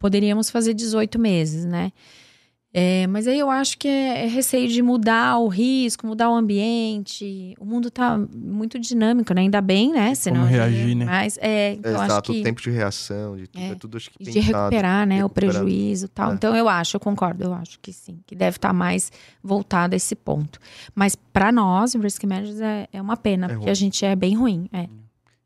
poderíamos 0.00 0.50
fazer 0.50 0.74
18 0.74 1.16
meses, 1.18 1.64
né? 1.64 1.92
É, 2.72 3.04
mas 3.08 3.26
aí 3.26 3.36
eu 3.36 3.50
acho 3.50 3.76
que 3.76 3.88
é, 3.88 4.22
é 4.24 4.26
receio 4.28 4.68
de 4.68 4.80
mudar 4.80 5.38
o 5.38 5.48
risco, 5.48 6.06
mudar 6.06 6.30
o 6.30 6.34
ambiente. 6.36 7.52
O 7.58 7.64
mundo 7.64 7.90
tá 7.90 8.16
muito 8.32 8.78
dinâmico, 8.78 9.34
né? 9.34 9.40
Ainda 9.40 9.60
bem, 9.60 9.90
né? 9.92 10.14
Senão, 10.14 10.44
reagir, 10.44 10.94
né? 10.94 11.04
Mas, 11.04 11.36
é, 11.42 11.72
então 11.72 11.90
eu 11.90 11.96
acho 11.98 12.06
Exato, 12.12 12.32
que... 12.32 12.40
o 12.40 12.42
tempo 12.44 12.62
de 12.62 12.70
reação, 12.70 13.36
de 13.36 13.48
tudo, 13.48 13.60
É. 13.60 13.68
é, 13.70 13.74
tudo 13.74 13.96
acho 13.96 14.10
que 14.10 14.16
E 14.20 14.24
de 14.26 14.32
pensado. 14.34 14.56
recuperar, 14.58 15.04
né, 15.04 15.24
o 15.24 15.28
prejuízo 15.28 16.04
e 16.06 16.08
tal. 16.10 16.30
É. 16.30 16.34
Então 16.34 16.54
eu 16.54 16.68
acho, 16.68 16.94
eu 16.96 17.00
concordo, 17.00 17.42
eu 17.42 17.52
acho 17.52 17.76
que 17.80 17.92
sim, 17.92 18.20
que 18.24 18.36
deve 18.36 18.56
estar 18.56 18.72
mais 18.72 19.10
voltado 19.42 19.94
a 19.94 19.96
esse 19.96 20.14
ponto. 20.14 20.60
Mas 20.94 21.16
para 21.16 21.50
nós, 21.50 21.94
risk 21.96 22.22
managers 22.22 22.60
é, 22.60 22.86
é 22.92 23.02
uma 23.02 23.16
pena, 23.16 23.46
É 23.46 23.48
porque 23.48 23.64
ruim. 23.64 23.70
a 23.70 23.74
gente 23.74 24.04
é 24.04 24.14
bem 24.14 24.36
ruim. 24.36 24.68
É. 24.72 24.86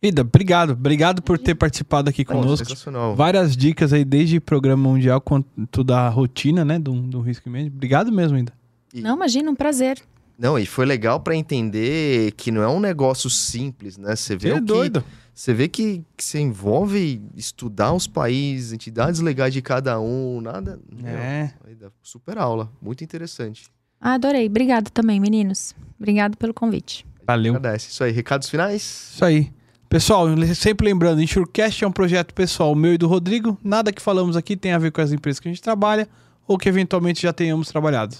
Ida, 0.09 0.23
obrigado. 0.23 0.71
Obrigado 0.73 1.23
por 1.23 1.39
ter 1.39 1.55
participado 1.55 2.09
aqui 2.11 2.25
conosco. 2.25 2.67
sensacional. 2.67 3.15
Várias 3.17 3.57
dicas 3.57 3.93
aí, 3.93 4.05
desde 4.05 4.41
programa 4.41 4.89
mundial 4.89 5.21
quanto 5.21 5.83
da 5.85 6.09
rotina, 6.09 6.65
né? 6.65 6.79
Do, 6.79 6.93
do 7.01 7.21
risco 7.21 7.49
mesmo. 7.51 7.69
Obrigado 7.75 8.13
mesmo, 8.13 8.39
Ida. 8.39 8.53
E- 8.93 9.01
Não, 9.01 9.17
imagina, 9.17 9.51
um 9.51 9.55
prazer. 9.55 9.99
Não, 10.39 10.59
e 10.59 10.67
foi 10.67 10.85
legal 10.85 11.21
pra 11.21 11.35
entender 11.37 12.33
que 12.33 12.51
não 12.51 12.61
é 12.63 12.69
um 12.69 12.81
negócio 12.81 13.31
simples, 13.31 13.97
né? 13.97 14.17
Você 14.17 14.35
vê 14.37 14.49
Você 14.49 14.55
é 14.55 14.57
o 14.57 14.61
que 14.61 14.65
doido. 14.65 15.05
Você 15.33 15.53
vê 15.55 15.69
que, 15.69 16.05
que 16.17 16.25
você 16.25 16.39
envolve 16.41 17.21
estudar 17.37 17.93
os 17.93 18.07
países, 18.07 18.73
entidades 18.73 19.21
legais 19.21 19.53
de 19.53 19.61
cada 19.63 19.99
um, 20.01 20.41
nada. 20.41 20.79
Meu, 20.93 21.09
É. 21.17 21.55
dá 21.81 21.89
super 22.03 22.39
aula, 22.39 22.71
muito 22.81 23.03
interessante. 23.03 23.65
Ah, 24.01 24.15
adorei. 24.15 24.47
Obrigado 24.47 24.91
também, 24.91 25.19
meninos. 25.19 25.75
Obrigado 25.99 26.37
pelo 26.37 26.53
convite. 26.55 27.05
Valeu. 27.27 27.55
Agradece. 27.57 27.91
Isso 27.91 28.05
aí, 28.05 28.13
recados 28.13 28.49
finais? 28.49 28.83
Isso 29.15 29.25
aí. 29.25 29.51
Pessoal, 29.95 30.27
sempre 30.57 30.89
lembrando, 30.89 31.23
Insurecast 31.23 31.85
é 31.85 31.87
um 31.87 31.93
projeto 31.93 32.35
pessoal 32.35 32.75
meu 32.75 32.95
e 32.95 32.99
do 32.99 33.07
Rodrigo. 33.07 33.57
Nada 33.63 33.93
que 33.93 34.03
falamos 34.03 34.37
aqui 34.37 34.57
tem 34.57 34.73
a 34.73 34.79
ver 34.79 34.91
com 34.91 35.01
as 35.01 35.13
empresas 35.13 35.39
que 35.39 35.47
a 35.47 35.53
gente 35.53 35.63
trabalha 35.63 36.09
ou 36.49 36.59
que 36.59 36.69
eventualmente 36.69 37.23
já 37.23 37.33
tenhamos 37.33 37.69
trabalhado. 37.69 38.17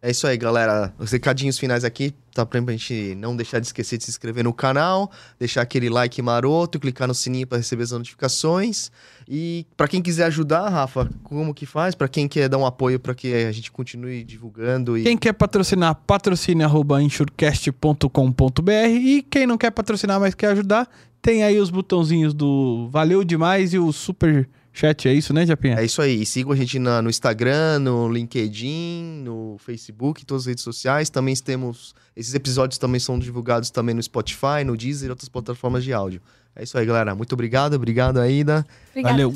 É 0.00 0.12
isso 0.12 0.28
aí, 0.28 0.38
galera. 0.38 0.94
Os 0.96 1.10
recadinhos 1.10 1.58
finais 1.58 1.84
aqui, 1.84 2.14
tá 2.32 2.46
pra 2.46 2.60
gente 2.70 3.16
não 3.16 3.34
deixar 3.34 3.58
de 3.58 3.66
esquecer 3.66 3.98
de 3.98 4.04
se 4.04 4.10
inscrever 4.10 4.44
no 4.44 4.54
canal, 4.54 5.10
deixar 5.40 5.60
aquele 5.60 5.90
like 5.90 6.22
maroto, 6.22 6.78
clicar 6.78 7.08
no 7.08 7.14
sininho 7.14 7.48
para 7.48 7.58
receber 7.58 7.82
as 7.82 7.90
notificações. 7.90 8.92
E 9.28 9.66
para 9.76 9.88
quem 9.88 10.00
quiser 10.00 10.26
ajudar, 10.26 10.68
Rafa, 10.68 11.10
como 11.24 11.52
que 11.52 11.66
faz? 11.66 11.96
Para 11.96 12.06
quem 12.06 12.28
quer 12.28 12.48
dar 12.48 12.58
um 12.58 12.64
apoio 12.64 13.00
para 13.00 13.12
que 13.12 13.34
a 13.34 13.50
gente 13.50 13.72
continue 13.72 14.22
divulgando 14.22 14.96
e 14.96 15.02
Quem 15.02 15.18
quer 15.18 15.32
patrocinar, 15.32 15.96
patrocine@insurecast.com.br 16.06 18.70
e 18.86 19.26
quem 19.28 19.48
não 19.48 19.58
quer 19.58 19.72
patrocinar, 19.72 20.20
mas 20.20 20.32
quer 20.32 20.52
ajudar, 20.52 20.88
tem 21.22 21.42
aí 21.42 21.58
os 21.58 21.70
botãozinhos 21.70 22.32
do 22.34 22.88
valeu 22.90 23.22
demais 23.24 23.72
e 23.74 23.78
o 23.78 23.92
super 23.92 24.48
chat, 24.72 25.08
é 25.08 25.12
isso, 25.12 25.32
né, 25.34 25.44
Japinha? 25.44 25.74
É 25.80 25.84
isso 25.84 26.00
aí. 26.00 26.22
E 26.22 26.26
sigam 26.26 26.52
a 26.52 26.56
gente 26.56 26.78
na- 26.78 27.02
no 27.02 27.10
Instagram, 27.10 27.80
no 27.80 28.08
LinkedIn, 28.10 29.22
no 29.24 29.56
Facebook, 29.58 30.24
todas 30.24 30.44
as 30.44 30.46
redes 30.46 30.62
sociais. 30.64 31.10
Também 31.10 31.34
temos. 31.36 31.94
Esses 32.16 32.34
episódios 32.34 32.78
também 32.78 33.00
são 33.00 33.18
divulgados 33.18 33.70
também 33.70 33.94
no 33.94 34.02
Spotify, 34.02 34.62
no 34.64 34.76
Deezer 34.76 35.08
e 35.08 35.10
outras 35.10 35.28
plataformas 35.28 35.82
de 35.84 35.92
áudio. 35.92 36.20
É 36.54 36.62
isso 36.62 36.76
aí, 36.78 36.86
galera. 36.86 37.14
Muito 37.14 37.32
obrigado. 37.32 37.74
Obrigado, 37.74 38.18
Aida. 38.18 38.64
Obrigada. 38.90 39.12
Valeu. 39.14 39.34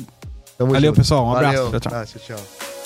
Tamo 0.57 0.71
Valeu, 0.71 0.89
junto. 0.91 0.97
pessoal. 0.97 1.27
Um 1.27 1.31
Valeu. 1.33 1.67
abraço. 1.67 1.71
Tchau, 1.71 1.79
tchau. 1.79 1.99
Ah, 2.01 2.05
tchau, 2.05 2.37
tchau. 2.37 2.82